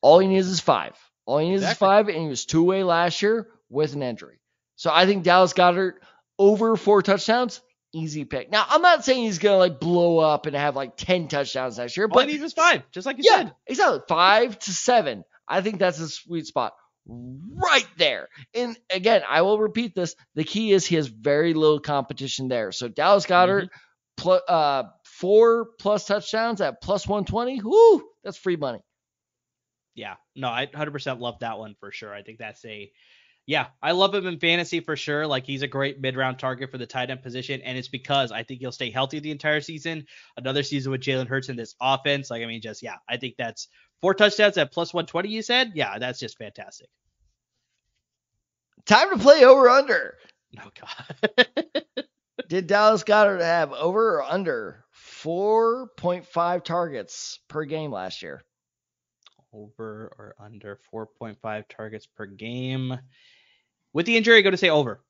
All 0.00 0.20
he 0.20 0.28
needs 0.28 0.46
is 0.46 0.60
five. 0.60 0.96
All 1.26 1.38
he 1.38 1.48
needs 1.48 1.62
exactly. 1.62 1.72
is 1.84 1.90
five, 1.90 2.08
and 2.10 2.22
he 2.22 2.28
was 2.28 2.44
two 2.44 2.62
way 2.62 2.84
last 2.84 3.22
year 3.22 3.48
with 3.70 3.94
an 3.94 4.04
injury. 4.04 4.38
So 4.76 4.92
I 4.94 5.04
think 5.06 5.24
Dallas 5.24 5.52
Goedert 5.52 5.94
over 6.38 6.76
four 6.76 7.02
touchdowns. 7.02 7.60
Easy 7.94 8.24
pick. 8.24 8.50
Now, 8.50 8.66
I'm 8.68 8.82
not 8.82 9.04
saying 9.04 9.24
he's 9.24 9.38
gonna 9.38 9.56
like 9.56 9.80
blow 9.80 10.18
up 10.18 10.46
and 10.46 10.54
have 10.54 10.76
like 10.76 10.96
10 10.96 11.28
touchdowns 11.28 11.78
next 11.78 11.96
year, 11.96 12.06
All 12.10 12.14
but 12.14 12.28
he 12.28 12.36
needs 12.38 12.52
five, 12.52 12.82
just 12.90 13.06
like 13.06 13.16
you 13.16 13.24
yeah, 13.26 13.36
said. 13.36 13.54
exactly. 13.66 14.00
Five 14.08 14.58
to 14.60 14.72
seven. 14.72 15.24
I 15.48 15.62
think 15.62 15.78
that's 15.78 15.98
a 15.98 16.08
sweet 16.08 16.46
spot 16.46 16.74
right 17.06 17.86
there. 17.96 18.28
And 18.54 18.76
again, 18.90 19.22
I 19.26 19.40
will 19.40 19.58
repeat 19.58 19.94
this. 19.94 20.14
The 20.34 20.44
key 20.44 20.72
is 20.72 20.84
he 20.84 20.96
has 20.96 21.06
very 21.06 21.54
little 21.54 21.80
competition 21.80 22.48
there. 22.48 22.70
So 22.72 22.88
Dallas 22.88 23.24
Goedert, 23.24 23.70
pl- 24.18 24.42
uh, 24.46 24.82
four 25.04 25.68
plus 25.78 26.04
touchdowns 26.04 26.60
at 26.60 26.82
plus 26.82 27.08
120. 27.08 27.62
Whoo, 27.62 28.04
that's 28.22 28.36
free 28.36 28.56
money. 28.56 28.80
Yeah, 29.94 30.14
no, 30.36 30.48
I 30.48 30.66
100% 30.66 31.18
love 31.18 31.38
that 31.40 31.58
one 31.58 31.74
for 31.80 31.90
sure. 31.90 32.12
I 32.12 32.22
think 32.22 32.38
that's 32.38 32.62
a, 32.66 32.92
yeah, 33.48 33.68
I 33.82 33.92
love 33.92 34.14
him 34.14 34.26
in 34.26 34.38
fantasy 34.38 34.80
for 34.80 34.94
sure. 34.94 35.26
Like 35.26 35.46
he's 35.46 35.62
a 35.62 35.66
great 35.66 36.02
mid 36.02 36.18
round 36.18 36.38
target 36.38 36.70
for 36.70 36.76
the 36.76 36.84
tight 36.84 37.08
end 37.08 37.22
position. 37.22 37.62
And 37.62 37.78
it's 37.78 37.88
because 37.88 38.30
I 38.30 38.42
think 38.42 38.60
he'll 38.60 38.72
stay 38.72 38.90
healthy 38.90 39.20
the 39.20 39.30
entire 39.30 39.62
season. 39.62 40.04
Another 40.36 40.62
season 40.62 40.92
with 40.92 41.00
Jalen 41.00 41.28
Hurts 41.28 41.48
in 41.48 41.56
this 41.56 41.74
offense. 41.80 42.30
Like, 42.30 42.42
I 42.42 42.46
mean, 42.46 42.60
just, 42.60 42.82
yeah, 42.82 42.96
I 43.08 43.16
think 43.16 43.36
that's 43.38 43.68
four 44.02 44.12
touchdowns 44.12 44.58
at 44.58 44.70
plus 44.70 44.92
120, 44.92 45.30
you 45.30 45.40
said? 45.40 45.72
Yeah, 45.74 45.98
that's 45.98 46.20
just 46.20 46.36
fantastic. 46.36 46.90
Time 48.84 49.16
to 49.16 49.18
play 49.18 49.44
over 49.44 49.68
under. 49.68 50.14
Oh, 50.58 50.70
God. 50.80 51.66
Did 52.48 52.68
Dallas 52.68 53.04
Goedert 53.04 53.42
have 53.42 53.70
over 53.74 54.16
or 54.16 54.22
under 54.22 54.86
4.5 55.22 56.64
targets 56.64 57.38
per 57.48 57.66
game 57.66 57.92
last 57.92 58.22
year? 58.22 58.42
over 59.52 60.12
or 60.18 60.34
under 60.38 60.78
4.5 60.92 61.64
targets 61.68 62.06
per 62.06 62.26
game. 62.26 62.98
With 63.98 64.06
the 64.06 64.16
injury, 64.16 64.38
I 64.38 64.42
go 64.42 64.52
to 64.52 64.56
say 64.56 64.68
over. 64.68 65.00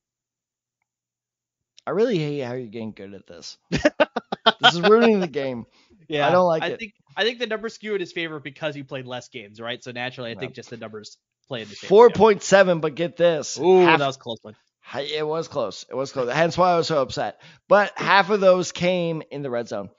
I 1.86 1.90
really 1.90 2.18
hate 2.18 2.40
how 2.40 2.54
you're 2.54 2.68
getting 2.68 2.92
good 2.92 3.12
at 3.12 3.26
this. 3.26 3.58
this 3.70 4.72
is 4.72 4.80
ruining 4.80 5.20
the 5.20 5.26
game. 5.26 5.66
Yeah, 6.08 6.26
I 6.26 6.30
don't 6.30 6.46
like 6.46 6.62
I 6.62 6.68
it. 6.68 6.78
think 6.78 6.94
I 7.14 7.24
think 7.24 7.38
the 7.38 7.46
numbers 7.46 7.74
skew 7.74 7.92
in 7.92 8.00
his 8.00 8.12
favor 8.12 8.40
because 8.40 8.74
he 8.74 8.82
played 8.82 9.04
less 9.06 9.28
games, 9.28 9.60
right? 9.60 9.84
So 9.84 9.92
naturally, 9.92 10.30
I 10.30 10.36
think 10.36 10.54
just 10.54 10.70
the 10.70 10.78
numbers 10.78 11.18
play 11.48 11.60
in 11.60 11.68
his 11.68 11.78
favor. 11.78 11.90
Four 11.90 12.08
point 12.08 12.42
seven, 12.42 12.80
but 12.80 12.94
get 12.94 13.18
this. 13.18 13.58
Ooh, 13.58 13.80
half- 13.80 13.98
that 13.98 14.06
was 14.06 14.16
close 14.16 14.38
one. 14.40 14.56
it 14.94 15.26
was 15.26 15.48
close. 15.48 15.84
It 15.90 15.94
was 15.94 16.10
close. 16.10 16.32
Hence 16.32 16.56
why 16.56 16.72
I 16.72 16.76
was 16.78 16.86
so 16.86 17.02
upset. 17.02 17.42
But 17.68 17.92
half 17.94 18.30
of 18.30 18.40
those 18.40 18.72
came 18.72 19.22
in 19.30 19.42
the 19.42 19.50
red 19.50 19.68
zone. 19.68 19.90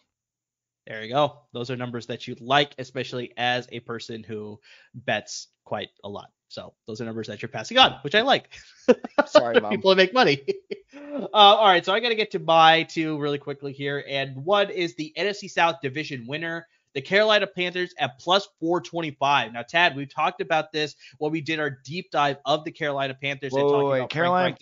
There 0.88 1.04
you 1.04 1.14
go. 1.14 1.42
Those 1.54 1.70
are 1.70 1.78
numbers 1.78 2.08
that 2.08 2.28
you 2.28 2.38
like, 2.40 2.74
especially 2.80 3.34
as 3.38 3.68
a 3.72 3.82
person 3.82 4.24
who 4.24 4.60
bets 4.96 5.48
quite 5.64 5.90
a 6.04 6.10
lot. 6.10 6.32
So 6.50 6.74
those 6.88 7.00
are 7.00 7.06
numbers 7.06 7.28
that 7.28 7.42
you're 7.42 7.50
passing 7.50 7.78
on, 7.78 8.00
which 8.02 8.16
I 8.16 8.22
like. 8.22 8.50
Sorry, 9.28 9.60
mom. 9.62 9.72
People 9.72 9.92
that 9.92 9.96
make 9.96 10.14
money. 10.14 10.44
uh, 10.96 11.28
all 11.32 11.68
right, 11.68 11.86
so 11.86 11.94
I 11.94 12.00
got 12.00 12.10
to 12.10 12.16
get 12.16 12.32
to 12.32 12.40
my 12.40 12.84
two 12.84 13.18
really 13.20 13.38
quickly 13.38 13.72
here, 13.72 14.04
and 14.08 14.44
one 14.44 14.70
is 14.70 14.96
the 14.96 15.14
NFC 15.18 15.50
South 15.50 15.78
division 15.82 16.26
winner. 16.28 16.68
The 16.96 17.02
Carolina 17.02 17.46
Panthers 17.46 17.94
at 18.00 18.18
plus 18.20 18.48
425. 18.60 19.54
Now, 19.54 19.62
Tad, 19.62 19.96
we've 19.96 20.12
talked 20.12 20.42
about 20.42 20.72
this 20.72 20.96
when 21.20 21.32
we 21.32 21.40
did 21.40 21.60
our 21.60 21.70
deep 21.70 22.10
dive 22.10 22.38
of 22.46 22.66
the 22.66 22.72
Carolina 22.72 23.14
Panthers 23.14 23.54
and 23.54 23.62
Whoa, 23.62 23.72
talking 23.72 23.90
wait, 23.90 24.00
about 24.00 24.10
Carolina- 24.10 24.58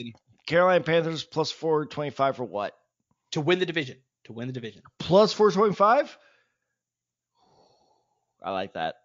Carolina 0.45 0.83
Panthers 0.83 1.23
plus 1.23 1.51
four 1.51 1.85
twenty 1.85 2.09
five 2.11 2.35
for 2.35 2.43
what? 2.43 2.75
to 3.31 3.41
win 3.41 3.59
the 3.59 3.65
division. 3.65 3.97
To 4.25 4.33
win 4.33 4.47
the 4.47 4.53
division. 4.53 4.81
Plus 4.99 5.31
four 5.31 5.51
twenty 5.51 5.73
five. 5.73 6.17
I 8.43 8.51
like 8.51 8.73
that. 8.73 8.95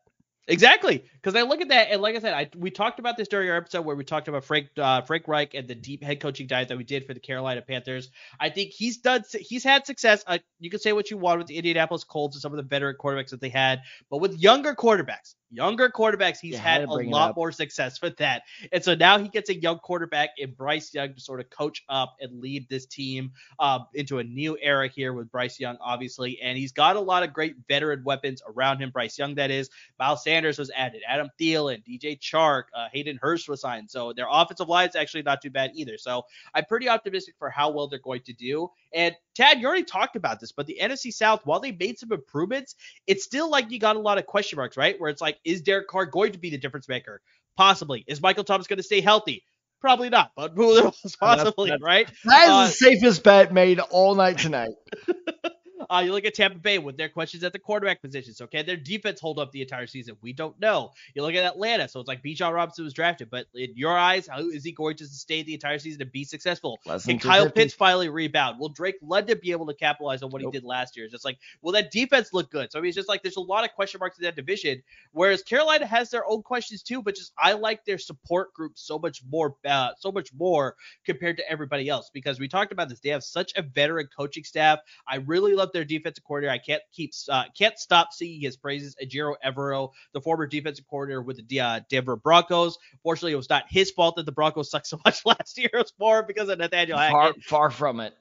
Exactly, 0.49 1.05
because 1.15 1.37
I 1.37 1.43
look 1.43 1.61
at 1.61 1.69
that 1.69 1.93
and 1.93 2.03
like 2.03 2.17
I 2.17 2.19
said, 2.19 2.35
I 2.35 2.49
we 2.57 2.73
talked 2.73 2.99
about 2.99 3.17
this 3.17 3.29
during 3.29 3.49
our 3.49 3.57
episode 3.57 3.83
where 3.83 3.95
we 3.95 4.03
talked 4.05 4.27
about 4.27 4.45
Frank 4.45 4.71
uh, 4.77 5.03
Frank 5.03 5.29
Reich 5.29 5.55
and 5.55 5.69
the 5.69 5.75
deep 5.77 6.03
head 6.03 6.19
coaching 6.19 6.49
dive 6.49 6.67
that 6.69 6.77
we 6.77 6.83
did 6.83 7.07
for 7.07 7.15
the 7.15 7.21
Carolina 7.21 7.63
Panthers. 7.63 8.11
I 8.41 8.51
think 8.51 8.73
he's 8.73 8.97
done 8.99 9.23
he's 9.39 9.63
had 9.63 9.87
success. 9.87 10.25
Uh, 10.27 10.39
you 10.59 10.69
can 10.69 10.81
say 10.81 10.93
what 10.93 11.13
you 11.13 11.17
want 11.17 11.39
with 11.39 11.47
the 11.47 11.59
Indianapolis 11.59 12.03
Colts 12.03 12.35
and 12.35 12.43
some 12.43 12.53
of 12.53 12.57
the 12.57 12.65
veteran 12.65 12.97
quarterbacks 12.99 13.31
that 13.31 13.41
they 13.41 13.51
had, 13.51 13.83
but 14.11 14.19
with 14.19 14.37
younger 14.37 14.75
quarterbacks, 14.75 15.37
younger 15.53 15.89
quarterbacks, 15.89 16.39
he's 16.41 16.53
You 16.53 16.59
had 16.59 16.81
had 16.81 16.89
a 16.89 16.93
lot 16.93 17.37
more 17.37 17.53
success 17.53 18.01
with 18.01 18.17
that. 18.17 18.43
And 18.73 18.83
so 18.83 18.95
now 18.95 19.19
he 19.19 19.29
gets 19.29 19.51
a 19.51 19.55
young 19.55 19.79
quarterback 19.79 20.31
in 20.39 20.53
Bryce 20.53 20.93
Young 20.95 21.15
to 21.15 21.21
sort 21.21 21.41
of 21.41 21.51
coach 21.51 21.83
up 21.89 22.17
and 22.21 22.41
lead 22.41 22.69
this 22.69 22.87
team 22.87 23.33
um, 23.59 23.87
into 23.95 24.19
a 24.19 24.25
new 24.25 24.57
era 24.61 24.89
here 24.89 25.13
with 25.13 25.31
Bryce 25.31 25.61
Young, 25.61 25.77
obviously. 25.81 26.41
And 26.43 26.57
he's 26.57 26.73
got 26.73 26.97
a 26.97 27.01
lot 27.01 27.23
of 27.23 27.33
great 27.33 27.57
veteran 27.69 28.03
weapons 28.05 28.43
around 28.47 28.79
him. 28.79 28.91
Bryce 28.91 29.19
Young, 29.19 29.35
that 29.37 29.51
is. 29.51 29.71
Miles 29.99 30.25
Sanders 30.25 30.59
was 30.59 30.71
added. 30.75 31.03
Adam 31.09 31.29
Thielen, 31.41 31.83
DJ 31.85 32.19
Chark, 32.19 32.65
uh, 32.75 32.89
Hayden 32.93 33.19
Hurst 33.21 33.49
was 33.49 33.61
signed. 33.61 33.91
So 33.91 34.13
their 34.13 34.27
offensive 34.31 34.69
line 34.69 34.89
is 34.89 34.97
actually 34.97 35.23
not 35.23 35.43
too 35.43 35.51
bad 35.51 35.73
either. 35.75 35.99
So 35.99 36.25
I'm 36.55 36.65
pretty 36.65 36.89
optimistic 36.89 37.35
for 37.39 37.51
how 37.51 37.71
well 37.71 37.89
they're 37.89 37.99
going 37.99 38.23
to 38.23 38.33
do. 38.33 38.71
And 38.95 39.15
Tad, 39.35 39.61
you 39.61 39.67
already 39.67 39.85
talked 39.85 40.17
about 40.17 40.41
this, 40.41 40.53
but 40.53 40.67
the 40.67 40.79
NFC 40.81 41.13
South, 41.13 41.41
while 41.45 41.61
they 41.61 41.73
made 41.73 41.99
some 41.99 42.13
improvements, 42.13 42.75
it's 43.07 43.25
still 43.25 43.51
like 43.51 43.71
you 43.71 43.79
got 43.79 43.97
a 43.97 44.01
lot 44.01 44.19
of 44.19 44.27
question 44.27 44.57
marks, 44.57 44.77
right? 44.77 44.99
Where 45.01 45.11
it's 45.11 45.23
like, 45.23 45.39
is 45.45 45.63
Derek 45.63 45.89
Carr 45.89 46.07
going 46.07 46.33
to 46.33 46.39
be 46.39 46.51
the 46.51 46.59
difference 46.59 46.89
maker? 46.89 47.21
Possibly. 47.57 48.05
Is 48.07 48.21
Michael 48.21 48.45
Thomas 48.45 48.67
going 48.67 48.79
to 48.79 48.83
stay 48.83 49.01
healthy? 49.01 49.43
Probably 49.81 50.11
not, 50.11 50.33
but 50.37 50.53
who 50.55 50.75
knows? 50.83 51.17
Possibly, 51.19 51.71
that's- 51.71 51.83
right? 51.83 52.11
That 52.25 52.45
is 52.45 52.51
Uh, 52.51 52.67
the 52.67 52.71
safest 52.73 53.23
bet 53.25 53.53
made 53.53 53.81
all 53.81 54.15
night 54.15 54.39
tonight. 54.39 54.71
Uh, 55.91 56.03
you 56.05 56.13
look 56.13 56.25
at 56.25 56.35
Tampa 56.35 56.59
Bay 56.59 56.79
with 56.79 56.97
their 56.97 57.09
questions 57.09 57.45
at 57.45 57.53
the 57.53 57.59
quarterback 57.59 58.01
position. 58.01 58.35
So 58.35 58.47
can 58.47 58.67
their 58.67 58.77
defense 58.77 59.21
hold 59.21 59.39
up 59.39 59.53
the 59.53 59.63
entire 59.63 59.87
season? 59.87 60.17
We 60.23 60.33
don't 60.33 60.59
know. 60.61 60.93
You 61.15 61.23
look 61.23 61.35
at 61.35 61.45
Atlanta. 61.45 61.89
So 61.89 62.01
it's 62.01 62.09
like 62.09 62.23
Bijan 62.23 62.53
Robinson 62.53 62.85
was 62.85 62.95
drafted, 62.95 63.31
but 63.31 63.47
in 63.55 63.73
your 63.77 63.97
eyes, 63.97 64.27
how 64.27 64.41
is 64.41 64.65
he 64.65 64.73
going 64.73 64.97
to 64.97 65.07
sustain 65.07 65.47
the 65.47 65.55
entire 65.55 65.79
season 65.79 66.03
and 66.03 66.13
be 66.13 66.25
successful? 66.25 66.81
Less 66.87 67.05
Can 67.07 67.19
Kyle 67.19 67.45
250. 67.45 67.61
Pitts 67.61 67.75
finally 67.75 68.09
rebound? 68.09 68.59
Will 68.59 68.69
Drake 68.69 68.97
London 69.03 69.39
be 69.43 69.53
able 69.53 69.67
to 69.67 69.75
capitalize 69.75 70.23
on 70.23 70.31
what 70.31 70.43
Nope. 70.43 70.53
he 70.55 70.61
did 70.61 70.67
last 70.67 70.97
year? 70.97 71.05
It's 71.05 71.13
just 71.13 71.25
like, 71.25 71.39
will 71.63 71.73
that 71.73 71.91
defense 71.91 72.33
look 72.33 72.51
good? 72.51 72.71
So 72.73 72.79
I 72.79 72.83
mean, 72.83 72.89
it's 72.89 72.97
just 72.97 73.09
like 73.09 73.23
there's 73.23 73.37
a 73.37 73.41
lot 73.41 73.65
of 73.65 73.73
question 73.73 73.99
marks 73.99 74.19
in 74.19 74.25
that 74.25 74.37
division. 74.37 74.83
Whereas 75.13 75.43
Carolina 75.43 75.87
has 75.87 76.11
their 76.11 76.27
own 76.27 76.43
questions 76.43 76.83
too, 76.83 77.03
but 77.03 77.17
just 77.17 77.33
I 77.39 77.53
like 77.53 77.85
their 77.85 77.99
support 77.99 78.55
group 78.55 78.73
so 78.77 78.99
much 78.99 79.23
more, 79.29 79.57
uh, 79.67 79.91
so 79.99 80.13
much 80.13 80.33
more 80.33 80.77
compared 81.05 81.37
to 81.39 81.51
everybody 81.51 81.89
else 81.89 82.11
because 82.13 82.39
we 82.39 82.49
talked 82.49 82.73
about 82.73 82.89
this. 82.89 83.01
They 83.01 83.11
have 83.11 83.25
such 83.25 83.53
a 83.57 83.63
veteran 83.63 84.09
coaching 84.17 84.45
staff. 84.45 84.81
I 85.07 85.17
really 85.17 85.55
love 85.55 85.72
their 85.73 85.85
defensive 85.85 86.25
coordinator. 86.25 86.53
I 86.53 86.59
can't 86.59 86.83
keep 86.93 87.13
uh, 87.29 87.45
can't 87.57 87.79
stop 87.79 88.13
singing 88.13 88.41
his 88.41 88.57
praises. 88.57 88.97
Ejiro 89.03 89.35
Evero, 89.45 89.91
the 90.13 90.21
former 90.21 90.47
defensive 90.47 90.87
coordinator 90.89 91.23
with 91.23 91.47
the 91.49 91.61
uh, 91.61 91.81
Denver 91.89 92.17
Broncos. 92.17 92.79
Fortunately, 93.03 93.33
it 93.33 93.37
was 93.37 93.51
not 93.51 93.65
his 93.69 93.91
fault 93.91 94.17
that 94.17 94.27
the 94.27 94.33
Broncos 94.33 94.71
sucked 94.71 94.87
so 94.87 95.01
much 95.05 95.25
last 95.25 95.59
year. 95.59 95.71
It 95.73 95.79
was 95.79 95.93
more 95.99 96.23
because 96.23 96.49
of 96.49 96.59
Nathaniel 96.59 96.99
Hackett. 96.99 97.45
Far, 97.45 97.69
far 97.69 97.71
from 97.71 98.01
it. 98.01 98.15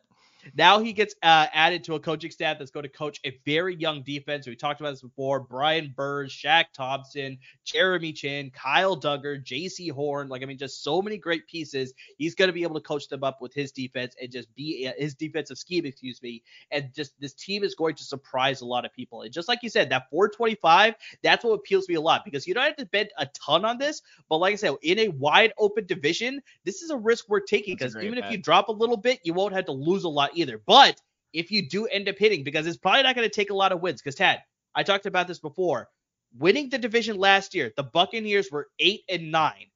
Now 0.55 0.79
he 0.79 0.93
gets 0.93 1.15
uh, 1.23 1.47
added 1.53 1.83
to 1.85 1.95
a 1.95 1.99
coaching 1.99 2.31
staff 2.31 2.57
that's 2.59 2.71
going 2.71 2.83
to 2.83 2.89
coach 2.89 3.19
a 3.25 3.37
very 3.45 3.75
young 3.75 4.03
defense. 4.03 4.47
We 4.47 4.55
talked 4.55 4.79
about 4.79 4.91
this 4.91 5.01
before. 5.01 5.39
Brian 5.39 5.93
Burns, 5.95 6.31
Shaq 6.31 6.65
Thompson, 6.73 7.37
Jeremy 7.63 8.13
Chinn, 8.13 8.51
Kyle 8.51 8.99
Dugger, 8.99 9.43
Jaycee 9.43 9.91
Horn. 9.91 10.27
Like, 10.29 10.43
I 10.43 10.45
mean, 10.45 10.57
just 10.57 10.83
so 10.83 11.01
many 11.01 11.17
great 11.17 11.47
pieces. 11.47 11.93
He's 12.17 12.35
going 12.35 12.49
to 12.49 12.53
be 12.53 12.63
able 12.63 12.75
to 12.75 12.81
coach 12.81 13.07
them 13.07 13.23
up 13.23 13.41
with 13.41 13.53
his 13.53 13.71
defense 13.71 14.15
and 14.21 14.31
just 14.31 14.53
be 14.55 14.87
uh, 14.87 14.93
his 14.97 15.15
defensive 15.15 15.57
scheme, 15.57 15.85
excuse 15.85 16.21
me. 16.21 16.43
And 16.71 16.93
just 16.93 17.19
this 17.19 17.33
team 17.33 17.63
is 17.63 17.75
going 17.75 17.95
to 17.95 18.03
surprise 18.03 18.61
a 18.61 18.65
lot 18.65 18.85
of 18.85 18.93
people. 18.93 19.21
And 19.21 19.31
just 19.31 19.47
like 19.47 19.59
you 19.63 19.69
said, 19.69 19.89
that 19.89 20.09
425, 20.09 20.95
that's 21.23 21.43
what 21.43 21.53
appeals 21.53 21.85
to 21.85 21.91
me 21.91 21.95
a 21.95 22.01
lot 22.01 22.25
because 22.25 22.47
you 22.47 22.53
don't 22.53 22.65
have 22.65 22.75
to 22.77 22.85
bet 22.85 23.11
a 23.17 23.27
ton 23.27 23.65
on 23.65 23.77
this. 23.77 24.01
But 24.29 24.37
like 24.37 24.53
I 24.53 24.55
said, 24.55 24.75
in 24.81 24.99
a 24.99 25.07
wide 25.09 25.53
open 25.57 25.85
division, 25.85 26.41
this 26.65 26.81
is 26.81 26.89
a 26.89 26.97
risk 26.97 27.25
we're 27.29 27.39
taking 27.39 27.75
because 27.75 27.95
even 27.95 28.17
if 28.17 28.31
you 28.31 28.37
drop 28.37 28.69
a 28.69 28.73
little 28.73 28.97
bit, 28.97 29.19
you 29.23 29.33
won't 29.33 29.53
have 29.53 29.65
to 29.65 29.71
lose 29.71 30.03
a 30.03 30.09
lot 30.09 30.30
either. 30.35 30.61
But 30.65 30.99
if 31.33 31.51
you 31.51 31.67
do 31.67 31.85
end 31.85 32.09
up 32.09 32.17
hitting, 32.17 32.43
because 32.43 32.67
it's 32.67 32.77
probably 32.77 33.03
not 33.03 33.15
going 33.15 33.27
to 33.27 33.33
take 33.33 33.49
a 33.51 33.55
lot 33.55 33.71
of 33.71 33.81
wins, 33.81 34.01
because 34.01 34.15
Tad, 34.15 34.39
I 34.75 34.83
talked 34.83 35.05
about 35.05 35.27
this 35.27 35.39
before. 35.39 35.87
Winning 36.37 36.69
the 36.69 36.77
division 36.77 37.17
last 37.17 37.53
year, 37.55 37.71
the 37.75 37.83
Buccaneers 37.83 38.49
were 38.51 38.67
eight 38.79 39.01
and 39.09 39.31
nine. 39.31 39.67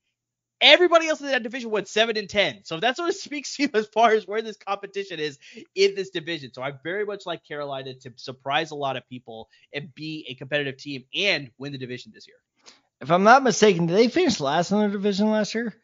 Everybody 0.61 1.07
else 1.07 1.19
in 1.19 1.27
that 1.27 1.43
division 1.43 1.69
went 1.69 1.89
seven 1.89 2.15
and 2.15 2.29
ten. 2.29 2.61
So 2.63 2.79
that 2.79 2.95
sort 2.95 3.09
of 3.09 3.15
speaks 3.27 3.55
to 3.55 3.63
you 3.63 3.69
as 3.73 3.87
far 3.87 4.11
as 4.11 4.25
where 4.25 4.41
this 4.41 4.57
competition 4.57 5.19
is 5.19 5.37
in 5.75 5.95
this 5.95 6.11
division. 6.11 6.53
So 6.53 6.61
I 6.61 6.71
very 6.83 7.05
much 7.05 7.25
like 7.25 7.45
Carolina 7.45 7.93
to 7.93 8.13
surprise 8.15 8.71
a 8.71 8.75
lot 8.75 8.95
of 8.95 9.07
people 9.09 9.49
and 9.73 9.93
be 9.93 10.25
a 10.29 10.35
competitive 10.35 10.77
team 10.77 11.03
and 11.13 11.51
win 11.57 11.73
the 11.73 11.77
division 11.77 12.11
this 12.15 12.27
year. 12.27 12.37
If 13.01 13.11
I'm 13.11 13.23
not 13.23 13.43
mistaken, 13.43 13.87
did 13.87 13.97
they 13.97 14.07
finish 14.07 14.39
last 14.39 14.71
in 14.71 14.79
their 14.79 14.89
division 14.89 15.29
last 15.29 15.53
year? 15.53 15.75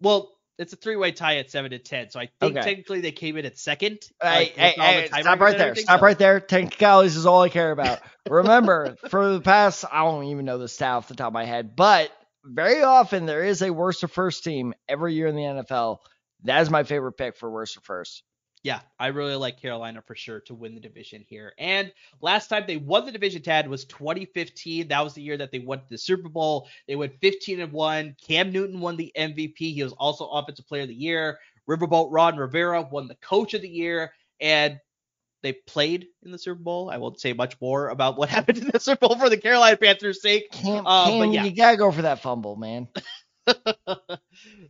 Well, 0.00 0.30
it's 0.58 0.72
a 0.72 0.76
three-way 0.76 1.12
tie 1.12 1.36
at 1.38 1.50
seven 1.50 1.72
and 1.72 1.84
ten. 1.84 2.10
So 2.10 2.20
I 2.20 2.28
think 2.40 2.56
Okay. 2.56 2.64
technically 2.64 3.00
they 3.00 3.12
came 3.12 3.36
in 3.36 3.44
at 3.44 3.58
second. 3.58 3.98
Hey, 4.22 4.28
like, 4.28 4.52
hey, 4.56 4.74
the 4.76 4.82
hey, 5.16 5.22
stop 5.22 5.40
right 5.40 5.56
there. 5.58 5.74
Stop 5.74 6.00
so- 6.00 6.04
right 6.04 6.18
there. 6.18 6.40
Technicalities 6.40 7.16
is 7.16 7.26
all 7.26 7.42
I 7.42 7.48
care 7.48 7.70
about. 7.72 8.00
Remember, 8.28 8.96
for 9.08 9.32
the 9.32 9.40
past, 9.40 9.84
I 9.90 10.04
don't 10.04 10.24
even 10.24 10.44
know 10.44 10.58
the 10.58 10.68
stat 10.68 10.90
off 10.94 11.08
the 11.08 11.14
top 11.14 11.28
of 11.28 11.32
my 11.34 11.44
head, 11.44 11.74
but 11.76 12.10
very 12.44 12.82
often 12.82 13.26
there 13.26 13.44
is 13.44 13.62
a 13.62 13.72
worst 13.72 14.00
to 14.00 14.08
first 14.08 14.44
team 14.44 14.74
every 14.88 15.14
year 15.14 15.26
in 15.26 15.34
the 15.36 15.42
NFL. 15.42 15.98
That 16.44 16.60
is 16.62 16.70
my 16.70 16.84
favorite 16.84 17.12
pick 17.12 17.36
for 17.36 17.50
worst 17.50 17.74
to 17.74 17.80
first. 17.80 18.22
Yeah, 18.64 18.80
I 18.98 19.08
really 19.08 19.34
like 19.34 19.60
Carolina 19.60 20.00
for 20.00 20.14
sure 20.14 20.40
to 20.40 20.54
win 20.54 20.74
the 20.74 20.80
division 20.80 21.22
here. 21.28 21.52
And 21.58 21.92
last 22.22 22.48
time 22.48 22.64
they 22.66 22.78
won 22.78 23.04
the 23.04 23.12
division, 23.12 23.42
Tad, 23.42 23.68
was 23.68 23.84
2015. 23.84 24.88
That 24.88 25.04
was 25.04 25.12
the 25.12 25.20
year 25.20 25.36
that 25.36 25.52
they 25.52 25.58
went 25.58 25.82
to 25.82 25.90
the 25.90 25.98
Super 25.98 26.30
Bowl. 26.30 26.66
They 26.88 26.96
went 26.96 27.20
15 27.20 27.60
and 27.60 27.72
1. 27.72 28.16
Cam 28.26 28.52
Newton 28.52 28.80
won 28.80 28.96
the 28.96 29.12
MVP. 29.18 29.58
He 29.58 29.82
was 29.82 29.92
also 29.92 30.26
Offensive 30.28 30.66
Player 30.66 30.82
of 30.82 30.88
the 30.88 30.94
Year. 30.94 31.38
Riverboat 31.68 32.08
Ron 32.10 32.38
Rivera 32.38 32.80
won 32.80 33.06
the 33.06 33.16
Coach 33.16 33.52
of 33.52 33.60
the 33.60 33.68
Year. 33.68 34.14
and 34.40 34.80
they 35.42 35.52
played 35.52 36.06
in 36.24 36.32
the 36.32 36.38
Super 36.38 36.60
Bowl. 36.60 36.88
I 36.90 36.96
won't 36.96 37.20
say 37.20 37.34
much 37.34 37.60
more 37.60 37.90
about 37.90 38.16
what 38.16 38.28
happened 38.30 38.58
in 38.58 38.70
the 38.72 38.80
Super 38.80 39.06
Bowl 39.06 39.18
for 39.18 39.28
the 39.28 39.36
Carolina 39.36 39.76
Panthers' 39.76 40.22
sake. 40.22 40.50
Cam, 40.50 40.86
uh, 40.86 41.04
Cam 41.04 41.32
yeah. 41.32 41.44
you 41.44 41.54
gotta 41.54 41.76
go 41.76 41.92
for 41.92 42.02
that 42.02 42.22
fumble, 42.22 42.56
man. 42.56 42.88
that 43.46 44.20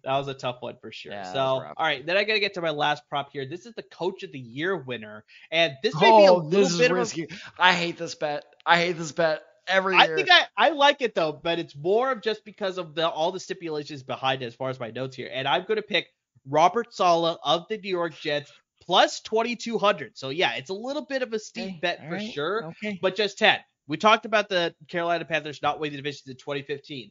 was 0.05 0.29
a 0.29 0.35
tough 0.35 0.57
one 0.61 0.77
for 0.81 0.91
sure. 0.93 1.12
Yeah, 1.12 1.33
so, 1.33 1.41
all 1.41 1.75
right, 1.79 2.05
then 2.05 2.16
I 2.16 2.25
gotta 2.25 2.41
get 2.41 2.55
to 2.55 2.61
my 2.61 2.70
last 2.70 3.03
prop 3.09 3.31
here. 3.33 3.47
This 3.47 3.66
is 3.66 3.75
the 3.75 3.83
Coach 3.83 4.22
of 4.22 4.33
the 4.33 4.39
Year 4.39 4.77
winner, 4.77 5.25
and 5.51 5.75
this 5.83 5.99
may 6.01 6.11
oh, 6.11 6.18
be 6.18 6.27
a 6.27 6.33
oh, 6.33 6.37
little 6.37 6.79
bit 6.79 6.93
risky. 6.93 7.25
Of 7.25 7.33
a... 7.33 7.62
I 7.62 7.72
hate 7.72 7.99
this 7.99 8.14
bet. 8.14 8.45
I 8.66 8.79
hate 8.79 8.99
this 8.99 9.12
bet 9.12 9.43
every 9.68 9.97
year. 9.97 10.03
I 10.03 10.16
think 10.16 10.29
I, 10.31 10.47
I 10.57 10.70
like 10.70 11.01
it 11.03 11.14
though, 11.14 11.33
but 11.33 11.59
it's 11.59 11.77
more 11.77 12.11
of 12.11 12.22
just 12.22 12.45
because 12.45 12.79
of 12.79 12.95
the 12.95 13.09
all 13.09 13.33
the 13.33 13.41
stipulations 13.41 14.03
behind 14.03 14.43
it 14.43 14.47
as 14.47 14.55
far 14.55 14.70
as 14.70 14.81
my 14.81 14.91
notes 14.91 15.16
here. 15.16 15.31
And 15.33 15.47
I'm 15.47 15.64
gonna 15.66 15.83
pick 15.83 16.09
Robert 16.49 16.95
Saleh 16.95 17.39
of 17.45 17.66
the 17.68 17.79
New 17.79 17.91
York 17.91 18.14
Jets 18.18 18.53
plus 18.83 19.20
2200. 19.20 20.16
So 20.16 20.31
yeah, 20.31 20.55
it's 20.55 20.70
a 20.70 20.75
little 20.75 21.05
bit 21.05 21.22
of 21.22 21.33
a 21.33 21.39
steep 21.39 21.64
okay, 21.64 21.79
bet 21.81 22.01
for 22.01 22.14
right, 22.14 22.33
sure, 22.33 22.64
okay. 22.66 22.99
but 23.01 23.16
just 23.16 23.39
10. 23.39 23.59
We 23.87 23.99
talked 23.99 24.25
about 24.25 24.49
the 24.49 24.75
Carolina 24.89 25.27
Panthers 25.27 25.61
not 25.62 25.79
winning 25.79 25.97
the 25.97 26.03
division 26.03 26.31
in 26.31 26.37
2015. 26.37 27.11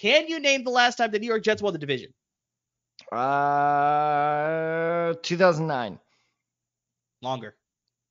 Can 0.00 0.28
you 0.28 0.40
name 0.40 0.64
the 0.64 0.70
last 0.70 0.96
time 0.96 1.10
the 1.10 1.18
New 1.18 1.28
York 1.28 1.42
Jets 1.42 1.62
won 1.62 1.72
the 1.72 1.78
division? 1.78 2.12
Uh, 3.12 5.14
2009. 5.22 5.98
Longer. 7.22 7.54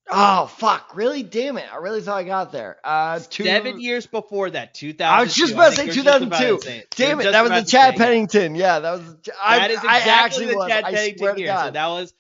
Oh 0.10 0.48
fuck! 0.48 0.96
Really? 0.96 1.24
Damn 1.24 1.58
it! 1.58 1.66
I 1.72 1.78
really 1.78 2.02
thought 2.02 2.18
I 2.18 2.24
got 2.24 2.52
there. 2.52 2.78
Uh, 2.84 3.22
two... 3.30 3.46
seven 3.46 3.80
years 3.80 4.06
before 4.06 4.50
that, 4.50 4.74
2000. 4.74 5.02
I 5.02 5.24
was 5.24 5.34
just 5.34 5.54
about 5.54 5.72
to 5.72 5.76
say 5.78 5.90
2002. 5.90 6.84
Damn 6.92 7.22
it! 7.22 7.32
That 7.32 7.42
was 7.42 7.52
the 7.52 7.72
Chad 7.72 7.96
Pennington. 7.96 8.56
Yeah, 8.56 8.80
that 8.80 8.92
was. 8.92 9.16
I, 9.42 9.60
that 9.60 9.72
is 9.72 9.78
exactly 9.78 10.48
the 10.48 10.66
Chad 10.68 10.84
Pennington 10.84 11.38
year. 11.38 11.58
So 11.58 11.72
that 11.72 11.88
was 11.88 12.14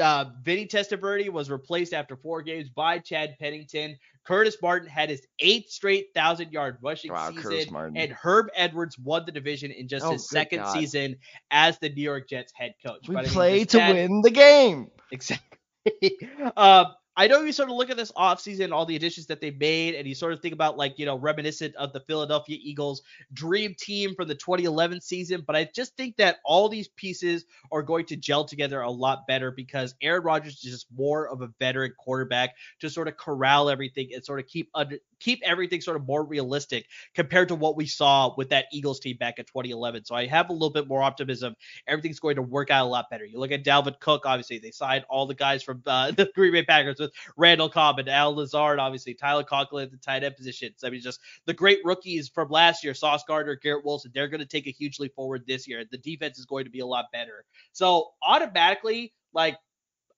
uh, 0.00 0.26
Vinny 0.42 0.66
Testaverde 0.66 1.30
was 1.30 1.50
replaced 1.50 1.92
after 1.92 2.16
four 2.16 2.42
games 2.42 2.68
by 2.68 2.98
Chad 2.98 3.36
Pennington. 3.38 3.96
Curtis 4.24 4.56
Martin 4.60 4.88
had 4.88 5.08
his 5.08 5.26
eighth 5.38 5.70
straight 5.70 6.08
thousand 6.14 6.52
yard 6.52 6.78
rushing 6.82 7.12
wow, 7.12 7.30
season, 7.30 7.96
and 7.96 8.12
Herm 8.12 8.50
Edwards 8.54 8.98
won 8.98 9.24
the 9.24 9.32
division 9.32 9.70
in 9.70 9.88
just 9.88 10.04
oh, 10.04 10.12
his 10.12 10.28
second 10.28 10.60
God. 10.60 10.72
season 10.72 11.16
as 11.50 11.78
the 11.78 11.88
New 11.88 12.02
York 12.02 12.28
Jets 12.28 12.52
head 12.54 12.74
coach. 12.84 13.08
We 13.08 13.14
but 13.14 13.26
play 13.26 13.64
to 13.64 13.78
win 13.78 14.22
the 14.22 14.30
game. 14.30 14.90
Exactly. 15.10 15.58
uh, 16.56 16.84
I 17.18 17.26
know 17.26 17.42
you 17.42 17.50
sort 17.50 17.68
of 17.68 17.74
look 17.74 17.90
at 17.90 17.96
this 17.96 18.12
offseason, 18.12 18.70
all 18.70 18.86
the 18.86 18.94
additions 18.94 19.26
that 19.26 19.40
they 19.40 19.50
made, 19.50 19.96
and 19.96 20.06
you 20.06 20.14
sort 20.14 20.32
of 20.32 20.40
think 20.40 20.54
about 20.54 20.76
like, 20.76 21.00
you 21.00 21.04
know, 21.04 21.18
reminiscent 21.18 21.74
of 21.74 21.92
the 21.92 21.98
Philadelphia 21.98 22.56
Eagles 22.62 23.02
dream 23.32 23.74
team 23.76 24.14
from 24.14 24.28
the 24.28 24.36
2011 24.36 25.00
season. 25.00 25.42
But 25.44 25.56
I 25.56 25.68
just 25.74 25.96
think 25.96 26.16
that 26.18 26.38
all 26.44 26.68
these 26.68 26.86
pieces 26.86 27.44
are 27.72 27.82
going 27.82 28.06
to 28.06 28.16
gel 28.16 28.44
together 28.44 28.80
a 28.82 28.90
lot 28.90 29.26
better 29.26 29.50
because 29.50 29.96
Aaron 30.00 30.22
Rodgers 30.22 30.54
is 30.54 30.60
just 30.60 30.86
more 30.96 31.28
of 31.28 31.42
a 31.42 31.48
veteran 31.58 31.92
quarterback 31.98 32.54
to 32.78 32.88
sort 32.88 33.08
of 33.08 33.16
corral 33.16 33.68
everything 33.68 34.10
and 34.14 34.24
sort 34.24 34.38
of 34.38 34.46
keep 34.46 34.70
under 34.72 34.98
keep 35.20 35.40
everything 35.44 35.80
sort 35.80 35.96
of 35.96 36.06
more 36.06 36.24
realistic 36.24 36.86
compared 37.14 37.48
to 37.48 37.54
what 37.54 37.76
we 37.76 37.86
saw 37.86 38.34
with 38.36 38.50
that 38.50 38.66
Eagles 38.72 39.00
team 39.00 39.16
back 39.18 39.38
in 39.38 39.44
2011. 39.44 40.04
So 40.04 40.14
I 40.14 40.26
have 40.26 40.50
a 40.50 40.52
little 40.52 40.70
bit 40.70 40.88
more 40.88 41.02
optimism. 41.02 41.54
Everything's 41.86 42.20
going 42.20 42.36
to 42.36 42.42
work 42.42 42.70
out 42.70 42.86
a 42.86 42.88
lot 42.88 43.06
better. 43.10 43.24
You 43.24 43.38
look 43.38 43.52
at 43.52 43.64
Dalvin 43.64 43.98
Cook, 44.00 44.26
obviously 44.26 44.58
they 44.58 44.70
signed 44.70 45.04
all 45.08 45.26
the 45.26 45.34
guys 45.34 45.62
from 45.62 45.82
uh, 45.86 46.10
the 46.16 46.30
Green 46.34 46.52
Bay 46.52 46.64
Packers 46.64 46.98
with 46.98 47.12
Randall 47.36 47.68
Cobb 47.68 47.98
and 47.98 48.08
Allen 48.08 48.36
Lazard, 48.36 48.78
obviously 48.78 49.14
Tyler 49.14 49.44
Conklin 49.44 49.84
at 49.84 49.90
the 49.90 49.96
tight 49.96 50.24
end 50.24 50.36
positions. 50.36 50.84
I 50.84 50.90
mean, 50.90 51.00
just 51.00 51.20
the 51.46 51.54
great 51.54 51.78
rookies 51.84 52.28
from 52.28 52.48
last 52.48 52.84
year, 52.84 52.94
Sauce 52.94 53.24
Gardner, 53.26 53.56
Garrett 53.56 53.84
Wilson, 53.84 54.10
they're 54.14 54.28
going 54.28 54.40
to 54.40 54.46
take 54.46 54.66
a 54.66 54.72
huge 54.72 54.98
leap 54.98 55.14
forward 55.14 55.44
this 55.46 55.66
year. 55.66 55.84
The 55.90 55.98
defense 55.98 56.38
is 56.38 56.46
going 56.46 56.64
to 56.64 56.70
be 56.70 56.80
a 56.80 56.86
lot 56.86 57.06
better. 57.12 57.44
So 57.72 58.10
automatically, 58.22 59.12
like 59.32 59.56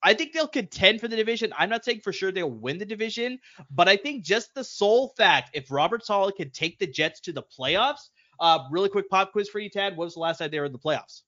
I 0.03 0.13
think 0.13 0.33
they'll 0.33 0.47
contend 0.47 0.99
for 0.99 1.07
the 1.07 1.15
division. 1.15 1.53
I'm 1.57 1.69
not 1.69 1.85
saying 1.85 2.01
for 2.01 2.11
sure 2.11 2.31
they'll 2.31 2.49
win 2.49 2.79
the 2.79 2.85
division, 2.85 3.39
but 3.69 3.87
I 3.87 3.97
think 3.97 4.23
just 4.23 4.53
the 4.55 4.63
sole 4.63 5.13
fact 5.17 5.51
if 5.53 5.69
Robert 5.71 6.05
Saleh 6.05 6.35
can 6.35 6.49
take 6.49 6.79
the 6.79 6.87
Jets 6.87 7.19
to 7.21 7.33
the 7.33 7.43
playoffs. 7.43 8.09
Uh, 8.39 8.59
really 8.71 8.89
quick 8.89 9.09
pop 9.09 9.31
quiz 9.31 9.49
for 9.49 9.59
you, 9.59 9.69
Tad. 9.69 9.95
What 9.95 10.05
was 10.05 10.15
the 10.15 10.19
last 10.19 10.39
time 10.39 10.49
they 10.49 10.59
were 10.59 10.65
in 10.65 10.71
the 10.71 10.79
playoffs? 10.79 11.21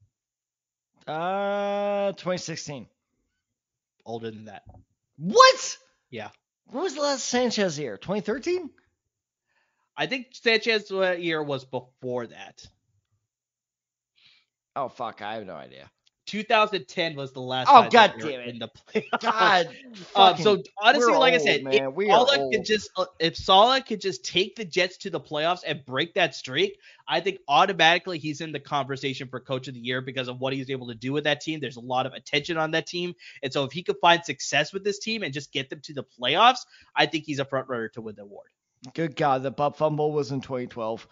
Uh, 1.06 2.14
2016. 2.14 2.88
Older 4.06 4.32
than 4.32 4.46
that. 4.46 4.64
What? 5.18 5.78
Yeah. 6.10 6.30
What 6.72 6.84
was 6.84 6.96
the 6.96 7.02
last 7.02 7.26
Sanchez 7.26 7.78
year? 7.78 7.98
2013? 7.98 8.70
I 9.96 10.08
think 10.08 10.28
Sanchez 10.32 10.90
year 10.90 11.44
was 11.44 11.66
before 11.66 12.28
that. 12.28 12.66
Oh 14.76 14.90
fuck, 14.90 15.22
I 15.22 15.36
have 15.36 15.46
no 15.46 15.54
idea. 15.54 15.90
2010 16.34 17.16
was 17.16 17.32
the 17.32 17.40
last. 17.40 17.68
Oh 17.72 17.88
god 17.92 18.16
damn 18.18 18.28
it! 18.28 18.48
In 18.48 18.58
the 18.58 18.68
playoffs. 18.92 19.22
God. 19.22 19.70
um, 20.16 20.38
so 20.38 20.64
honestly, 20.82 21.14
like 21.14 21.34
old, 21.34 21.42
I 21.42 21.46
said, 21.46 21.64
man. 21.64 21.94
if 21.96 22.08
Saleh 22.08 22.52
could 22.52 22.66
just 22.66 22.90
uh, 22.98 23.06
if 23.20 23.38
Saleh 23.38 23.86
could 23.86 24.02
just 24.02 24.26
take 24.26 24.56
the 24.56 24.66
Jets 24.66 24.98
to 24.98 25.12
the 25.12 25.20
playoffs 25.20 25.60
and 25.64 25.86
break 25.86 26.16
that 26.16 26.34
streak, 26.34 26.80
I 27.08 27.20
think 27.20 27.38
automatically 27.48 28.18
he's 28.18 28.42
in 28.42 28.52
the 28.52 28.60
conversation 28.60 29.28
for 29.28 29.40
Coach 29.40 29.68
of 29.68 29.76
the 29.76 29.80
Year 29.80 30.02
because 30.02 30.28
of 30.28 30.42
what 30.42 30.54
he's 30.54 30.72
able 30.72 30.88
to 30.88 30.96
do 30.96 31.14
with 31.14 31.26
that 31.26 31.40
team. 31.40 31.60
There's 31.60 31.78
a 31.78 31.82
lot 31.82 32.08
of 32.08 32.14
attention 32.14 32.58
on 32.58 32.72
that 32.72 32.88
team, 32.88 33.14
and 33.44 33.54
so 33.54 33.64
if 33.64 33.72
he 33.72 33.84
could 33.84 33.98
find 34.02 34.26
success 34.26 34.74
with 34.74 34.84
this 34.84 34.98
team 34.98 35.22
and 35.22 35.32
just 35.32 35.52
get 35.52 35.70
them 35.70 35.82
to 35.84 35.94
the 35.94 36.04
playoffs, 36.20 36.66
I 36.96 37.06
think 37.06 37.26
he's 37.26 37.38
a 37.38 37.46
front 37.46 37.70
runner 37.70 37.90
to 37.90 38.02
win 38.02 38.16
the 38.16 38.24
award. 38.24 38.48
Good 38.96 39.16
God, 39.16 39.44
the 39.44 39.52
butt 39.52 39.78
fumble 39.78 40.12
was 40.12 40.32
in 40.32 40.42
2012. 40.42 41.08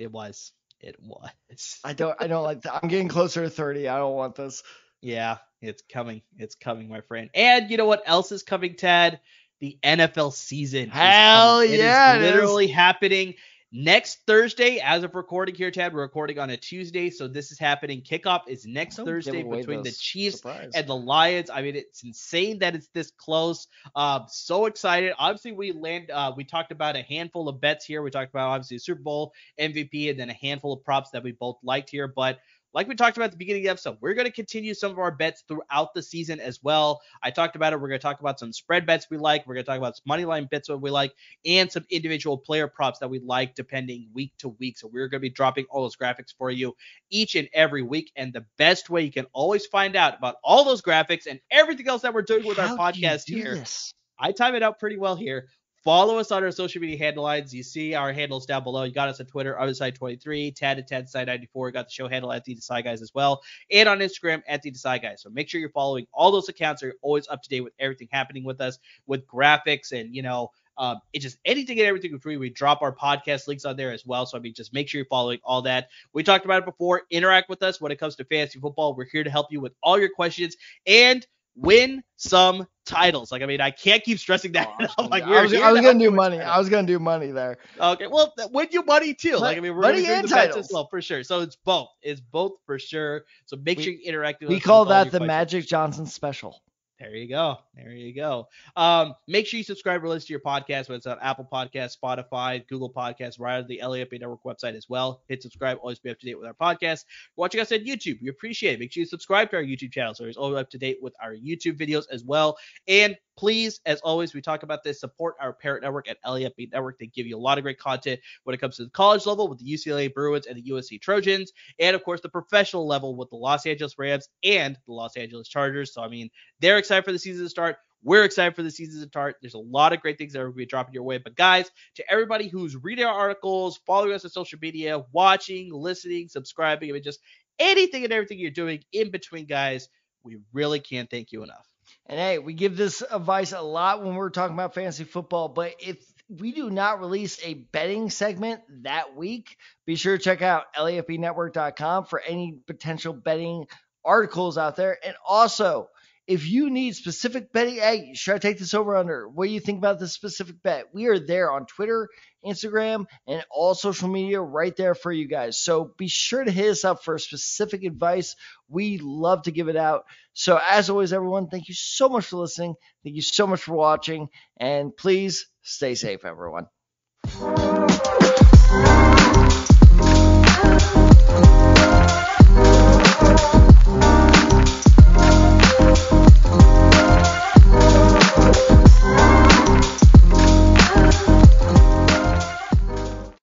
It 0.00 0.10
was. 0.10 0.52
It 0.80 0.96
was. 1.00 1.80
I 1.84 1.92
don't. 1.92 2.16
I 2.20 2.26
don't 2.26 2.44
like 2.44 2.62
that. 2.62 2.80
I'm 2.82 2.88
getting 2.88 3.08
closer 3.08 3.42
to 3.42 3.50
30. 3.50 3.88
I 3.88 3.98
don't 3.98 4.14
want 4.14 4.34
this. 4.34 4.62
Yeah, 5.00 5.38
it's 5.60 5.82
coming. 5.90 6.22
It's 6.36 6.54
coming, 6.54 6.88
my 6.88 7.00
friend. 7.00 7.30
And 7.34 7.70
you 7.70 7.76
know 7.76 7.86
what 7.86 8.02
else 8.06 8.32
is 8.32 8.42
coming, 8.42 8.74
Tad? 8.74 9.20
The 9.60 9.78
NFL 9.82 10.34
season. 10.34 10.90
Hell 10.90 11.64
yeah! 11.64 12.16
It 12.16 12.22
is 12.22 12.34
literally 12.34 12.66
happening 12.66 13.34
next 13.76 14.20
Thursday, 14.26 14.80
as 14.82 15.02
of 15.02 15.14
recording 15.14 15.54
here, 15.54 15.70
Tad, 15.70 15.92
we're 15.92 16.00
recording 16.00 16.38
on 16.38 16.48
a 16.48 16.56
Tuesday, 16.56 17.10
so 17.10 17.28
this 17.28 17.52
is 17.52 17.58
happening. 17.58 18.00
Kickoff 18.00 18.48
is 18.48 18.64
next 18.64 18.96
Don't 18.96 19.06
Thursday 19.06 19.42
between 19.42 19.82
the 19.82 19.92
Chiefs 19.92 20.38
Surprise. 20.38 20.72
and 20.74 20.86
the 20.86 20.96
Lions. 20.96 21.50
I 21.50 21.60
mean, 21.60 21.76
it's 21.76 22.02
insane 22.02 22.60
that 22.60 22.74
it's 22.74 22.88
this 22.94 23.10
close. 23.10 23.68
Uh, 23.94 24.20
so 24.28 24.64
excited. 24.64 25.12
Obviously, 25.18 25.52
we 25.52 25.72
land. 25.72 26.10
Uh, 26.10 26.32
we 26.34 26.44
talked 26.44 26.72
about 26.72 26.96
a 26.96 27.02
handful 27.02 27.48
of 27.48 27.60
bets 27.60 27.84
here. 27.84 28.02
We 28.02 28.10
talked 28.10 28.30
about 28.30 28.48
obviously 28.48 28.78
Super 28.78 29.02
Bowl 29.02 29.32
MVP, 29.60 30.10
and 30.10 30.18
then 30.18 30.30
a 30.30 30.34
handful 30.34 30.72
of 30.72 30.82
props 30.82 31.10
that 31.10 31.22
we 31.22 31.32
both 31.32 31.58
liked 31.62 31.90
here, 31.90 32.08
but 32.08 32.38
like 32.76 32.88
we 32.88 32.94
talked 32.94 33.16
about 33.16 33.24
at 33.24 33.30
the 33.30 33.38
beginning 33.38 33.62
of 33.62 33.64
the 33.64 33.70
episode, 33.70 33.96
we're 34.02 34.12
going 34.12 34.26
to 34.26 34.32
continue 34.32 34.74
some 34.74 34.92
of 34.92 34.98
our 34.98 35.10
bets 35.10 35.42
throughout 35.48 35.94
the 35.94 36.02
season 36.02 36.40
as 36.40 36.62
well. 36.62 37.00
I 37.22 37.30
talked 37.30 37.56
about 37.56 37.72
it. 37.72 37.80
We're 37.80 37.88
going 37.88 37.98
to 37.98 38.02
talk 38.02 38.20
about 38.20 38.38
some 38.38 38.52
spread 38.52 38.84
bets 38.84 39.06
we 39.10 39.16
like. 39.16 39.46
We're 39.46 39.54
going 39.54 39.64
to 39.64 39.70
talk 39.70 39.78
about 39.78 39.96
some 39.96 40.02
money 40.06 40.26
line 40.26 40.44
bets 40.44 40.68
that 40.68 40.76
we 40.76 40.90
like 40.90 41.14
and 41.46 41.72
some 41.72 41.86
individual 41.88 42.36
player 42.36 42.68
props 42.68 42.98
that 42.98 43.08
we 43.08 43.18
like 43.18 43.54
depending 43.54 44.10
week 44.12 44.34
to 44.40 44.50
week. 44.50 44.76
So 44.76 44.88
we're 44.92 45.08
going 45.08 45.22
to 45.22 45.26
be 45.26 45.30
dropping 45.30 45.64
all 45.70 45.80
those 45.80 45.96
graphics 45.96 46.34
for 46.36 46.50
you 46.50 46.76
each 47.08 47.34
and 47.34 47.48
every 47.54 47.82
week. 47.82 48.12
And 48.14 48.30
the 48.34 48.44
best 48.58 48.90
way 48.90 49.00
you 49.04 49.10
can 49.10 49.26
always 49.32 49.64
find 49.64 49.96
out 49.96 50.18
about 50.18 50.36
all 50.44 50.62
those 50.62 50.82
graphics 50.82 51.26
and 51.26 51.40
everything 51.50 51.88
else 51.88 52.02
that 52.02 52.12
we're 52.12 52.20
doing 52.20 52.44
with 52.46 52.58
How 52.58 52.76
our 52.76 52.92
podcast 52.92 53.22
here. 53.26 53.54
This? 53.54 53.94
I 54.18 54.32
time 54.32 54.54
it 54.54 54.62
out 54.62 54.78
pretty 54.78 54.98
well 54.98 55.16
here. 55.16 55.48
Follow 55.86 56.18
us 56.18 56.32
on 56.32 56.42
our 56.42 56.50
social 56.50 56.80
media 56.80 56.98
handle 56.98 57.22
lines. 57.22 57.54
You 57.54 57.62
see 57.62 57.94
our 57.94 58.12
handles 58.12 58.44
down 58.44 58.64
below. 58.64 58.82
You 58.82 58.92
got 58.92 59.08
us 59.08 59.20
on 59.20 59.26
Twitter, 59.26 59.54
Otherside23, 59.54 60.52
Tad 60.52 60.80
at 60.80 60.88
Tad 60.88 61.08
Side 61.08 61.28
94. 61.28 61.70
Got 61.70 61.86
the 61.86 61.92
show 61.92 62.08
handle 62.08 62.32
at 62.32 62.44
the 62.44 62.56
Desai 62.56 62.82
Guys 62.82 63.02
as 63.02 63.14
well, 63.14 63.40
and 63.70 63.88
on 63.88 64.00
Instagram 64.00 64.42
at 64.48 64.62
the 64.62 64.72
Desai 64.72 65.00
Guys. 65.00 65.22
So 65.22 65.30
make 65.30 65.48
sure 65.48 65.60
you're 65.60 65.70
following 65.70 66.08
all 66.12 66.32
those 66.32 66.48
accounts. 66.48 66.80
So 66.80 66.86
you're 66.86 66.96
always 67.02 67.28
up 67.28 67.40
to 67.40 67.48
date 67.48 67.60
with 67.60 67.72
everything 67.78 68.08
happening 68.10 68.42
with 68.42 68.60
us, 68.60 68.80
with 69.06 69.28
graphics 69.28 69.92
and 69.92 70.12
you 70.12 70.22
know. 70.22 70.50
Um, 70.76 70.98
it's 71.12 71.22
just 71.22 71.38
anything 71.44 71.78
and 71.78 71.86
everything 71.86 72.18
free. 72.18 72.36
We 72.36 72.50
drop 72.50 72.82
our 72.82 72.92
podcast 72.92 73.46
links 73.46 73.64
on 73.64 73.76
there 73.76 73.92
as 73.92 74.04
well. 74.04 74.26
So 74.26 74.36
I 74.36 74.40
mean, 74.40 74.54
just 74.54 74.74
make 74.74 74.88
sure 74.88 74.98
you're 74.98 75.06
following 75.06 75.38
all 75.44 75.62
that. 75.62 75.88
We 76.12 76.24
talked 76.24 76.44
about 76.44 76.58
it 76.58 76.66
before. 76.66 77.02
Interact 77.12 77.48
with 77.48 77.62
us 77.62 77.80
when 77.80 77.92
it 77.92 78.00
comes 78.00 78.16
to 78.16 78.24
fantasy 78.24 78.58
football. 78.58 78.96
We're 78.96 79.04
here 79.04 79.22
to 79.22 79.30
help 79.30 79.52
you 79.52 79.60
with 79.60 79.72
all 79.84 80.00
your 80.00 80.10
questions 80.10 80.56
and 80.84 81.24
win 81.54 82.02
some 82.16 82.66
titles. 82.86 83.30
Like, 83.30 83.42
I 83.42 83.46
mean, 83.46 83.60
I 83.60 83.70
can't 83.70 84.02
keep 84.02 84.18
stressing 84.18 84.52
that. 84.52 84.68
Oh, 84.96 85.04
like, 85.10 85.24
I 85.24 85.42
was, 85.42 85.52
I 85.52 85.72
was 85.72 85.80
gonna 85.82 85.98
do 85.98 86.10
money. 86.10 86.40
I 86.40 86.58
was 86.58 86.68
gonna 86.68 86.86
do 86.86 86.98
money 86.98 87.30
there. 87.30 87.58
Okay, 87.78 88.06
well, 88.06 88.32
win 88.50 88.68
you 88.70 88.82
money 88.84 89.12
too. 89.12 89.36
Like, 89.36 89.58
I 89.58 89.60
mean, 89.60 89.74
we're 89.74 89.82
money 89.82 90.06
and 90.06 90.28
titles 90.28 90.66
as 90.66 90.70
well 90.72 90.86
for 90.88 91.02
sure. 91.02 91.22
So 91.22 91.40
it's 91.40 91.56
both. 91.56 91.88
It's 92.02 92.20
both 92.20 92.52
for 92.64 92.78
sure. 92.78 93.24
So 93.44 93.56
make 93.56 93.78
we, 93.78 93.84
sure 93.84 93.92
you 93.92 94.00
interact 94.04 94.40
with 94.40 94.48
us. 94.48 94.54
We 94.54 94.60
call 94.60 94.86
that 94.86 95.04
the 95.04 95.18
questions. 95.18 95.26
Magic 95.26 95.66
Johnson 95.66 96.06
special. 96.06 96.62
There 96.98 97.14
you 97.14 97.28
go. 97.28 97.58
There 97.74 97.90
you 97.92 98.14
go. 98.14 98.48
Um, 98.74 99.14
make 99.28 99.46
sure 99.46 99.58
you 99.58 99.64
subscribe 99.64 100.02
or 100.02 100.08
listen 100.08 100.28
to 100.28 100.32
your 100.32 100.40
podcast, 100.40 100.88
whether 100.88 100.94
it's 100.94 101.06
on 101.06 101.18
Apple 101.20 101.46
Podcasts, 101.50 101.94
Spotify, 102.02 102.66
Google 102.68 102.90
Podcasts, 102.90 103.38
right 103.38 103.58
on 103.58 103.66
the 103.66 103.80
LAFB 103.82 104.18
Network 104.18 104.42
website 104.44 104.74
as 104.74 104.88
well. 104.88 105.22
Hit 105.28 105.42
subscribe. 105.42 105.78
Always 105.82 105.98
be 105.98 106.10
up 106.10 106.18
to 106.20 106.26
date 106.26 106.38
with 106.38 106.46
our 106.46 106.54
podcast. 106.54 107.04
Watching 107.36 107.60
us 107.60 107.70
on 107.70 107.80
YouTube, 107.80 108.22
we 108.22 108.28
appreciate 108.28 108.74
it. 108.74 108.80
Make 108.80 108.92
sure 108.92 109.02
you 109.02 109.06
subscribe 109.06 109.50
to 109.50 109.56
our 109.56 109.62
YouTube 109.62 109.92
channel 109.92 110.14
so 110.14 110.24
you're 110.24 110.32
always 110.38 110.58
up 110.58 110.70
to 110.70 110.78
date 110.78 110.96
with 111.02 111.12
our 111.22 111.34
YouTube 111.34 111.78
videos 111.78 112.04
as 112.10 112.24
well. 112.24 112.56
And 112.88 113.14
please, 113.36 113.80
as 113.86 114.00
always, 114.00 114.34
we 114.34 114.40
talk 114.40 114.62
about 114.62 114.82
this, 114.82 115.00
support 115.00 115.36
our 115.40 115.52
parent 115.52 115.82
network 115.82 116.08
at 116.08 116.22
LAFB 116.24 116.72
Network. 116.72 116.98
They 116.98 117.06
give 117.06 117.26
you 117.26 117.36
a 117.36 117.38
lot 117.38 117.58
of 117.58 117.64
great 117.64 117.78
content 117.78 118.20
when 118.44 118.54
it 118.54 118.60
comes 118.60 118.76
to 118.76 118.84
the 118.84 118.90
college 118.90 119.26
level 119.26 119.48
with 119.48 119.58
the 119.58 119.72
UCLA 119.72 120.12
Bruins 120.12 120.46
and 120.46 120.56
the 120.56 120.70
USC 120.70 121.00
Trojans, 121.00 121.52
and 121.78 121.94
of 121.94 122.02
course 122.02 122.20
the 122.20 122.28
professional 122.28 122.86
level 122.86 123.16
with 123.16 123.30
the 123.30 123.36
Los 123.36 123.66
Angeles 123.66 123.98
Rams 123.98 124.28
and 124.42 124.78
the 124.86 124.92
Los 124.92 125.16
Angeles 125.16 125.48
Chargers. 125.48 125.92
So 125.92 126.02
I 126.02 126.08
mean, 126.08 126.30
they're 126.60 126.78
excited 126.78 127.04
for 127.04 127.12
the 127.12 127.18
season 127.18 127.44
to 127.44 127.50
start. 127.50 127.76
We're 128.02 128.24
excited 128.24 128.54
for 128.54 128.62
the 128.62 128.70
season 128.70 129.00
to 129.00 129.08
start. 129.08 129.36
There's 129.40 129.54
a 129.54 129.58
lot 129.58 129.92
of 129.92 130.00
great 130.00 130.16
things 130.18 130.32
that 130.32 130.40
are 130.40 130.44
going 130.44 130.54
to 130.54 130.58
be 130.58 130.66
dropping 130.66 130.94
your 130.94 131.02
way. 131.02 131.18
But 131.18 131.34
guys, 131.34 131.70
to 131.96 132.04
everybody 132.10 132.46
who's 132.46 132.76
reading 132.76 133.04
our 133.04 133.14
articles, 133.14 133.80
following 133.86 134.12
us 134.12 134.24
on 134.24 134.30
social 134.30 134.58
media, 134.62 135.02
watching, 135.12 135.72
listening, 135.72 136.28
subscribing, 136.28 136.88
I 136.88 136.92
mean, 136.92 137.02
just 137.02 137.20
anything 137.58 138.04
and 138.04 138.12
everything 138.12 138.38
you're 138.38 138.50
doing 138.50 138.80
in 138.92 139.10
between, 139.10 139.46
guys, 139.46 139.88
we 140.22 140.38
really 140.52 140.78
can't 140.78 141.10
thank 141.10 141.32
you 141.32 141.42
enough. 141.42 141.66
And 142.06 142.18
hey, 142.18 142.38
we 142.38 142.54
give 142.54 142.76
this 142.76 143.02
advice 143.02 143.52
a 143.52 143.60
lot 143.60 144.04
when 144.04 144.14
we're 144.14 144.30
talking 144.30 144.54
about 144.54 144.74
fantasy 144.74 145.04
football, 145.04 145.48
but 145.48 145.74
if 145.78 145.98
we 146.28 146.52
do 146.52 146.70
not 146.70 147.00
release 147.00 147.38
a 147.44 147.54
betting 147.54 148.10
segment 148.10 148.60
that 148.82 149.14
week, 149.16 149.56
be 149.86 149.96
sure 149.96 150.16
to 150.16 150.22
check 150.22 150.42
out 150.42 150.74
lafbnetwork.com 150.74 152.04
for 152.06 152.20
any 152.20 152.58
potential 152.66 153.12
betting 153.12 153.66
articles 154.04 154.58
out 154.58 154.76
there. 154.76 154.98
And 155.04 155.14
also, 155.26 155.88
if 156.26 156.48
you 156.48 156.70
need 156.70 156.94
specific 156.96 157.52
betting, 157.52 157.76
hey, 157.76 158.12
should 158.14 158.34
I 158.34 158.38
take 158.38 158.58
this 158.58 158.74
over 158.74 158.96
under? 158.96 159.28
What 159.28 159.46
do 159.46 159.52
you 159.52 159.60
think 159.60 159.78
about 159.78 160.00
this 160.00 160.12
specific 160.12 160.62
bet? 160.62 160.86
We 160.92 161.06
are 161.06 161.18
there 161.18 161.52
on 161.52 161.66
Twitter, 161.66 162.08
Instagram, 162.44 163.06
and 163.26 163.44
all 163.50 163.74
social 163.74 164.08
media 164.08 164.40
right 164.40 164.74
there 164.76 164.94
for 164.94 165.12
you 165.12 165.28
guys. 165.28 165.58
So 165.58 165.92
be 165.96 166.08
sure 166.08 166.42
to 166.42 166.50
hit 166.50 166.70
us 166.70 166.84
up 166.84 167.04
for 167.04 167.18
specific 167.18 167.84
advice. 167.84 168.34
We 168.68 168.98
love 168.98 169.42
to 169.42 169.52
give 169.52 169.68
it 169.68 169.76
out. 169.76 170.04
So 170.32 170.60
as 170.68 170.90
always, 170.90 171.12
everyone, 171.12 171.48
thank 171.48 171.68
you 171.68 171.74
so 171.74 172.08
much 172.08 172.26
for 172.26 172.36
listening. 172.36 172.74
Thank 173.04 173.16
you 173.16 173.22
so 173.22 173.46
much 173.46 173.62
for 173.62 173.74
watching. 173.74 174.28
And 174.58 174.96
please 174.96 175.46
stay 175.62 175.94
safe, 175.94 176.24
everyone. 176.24 176.66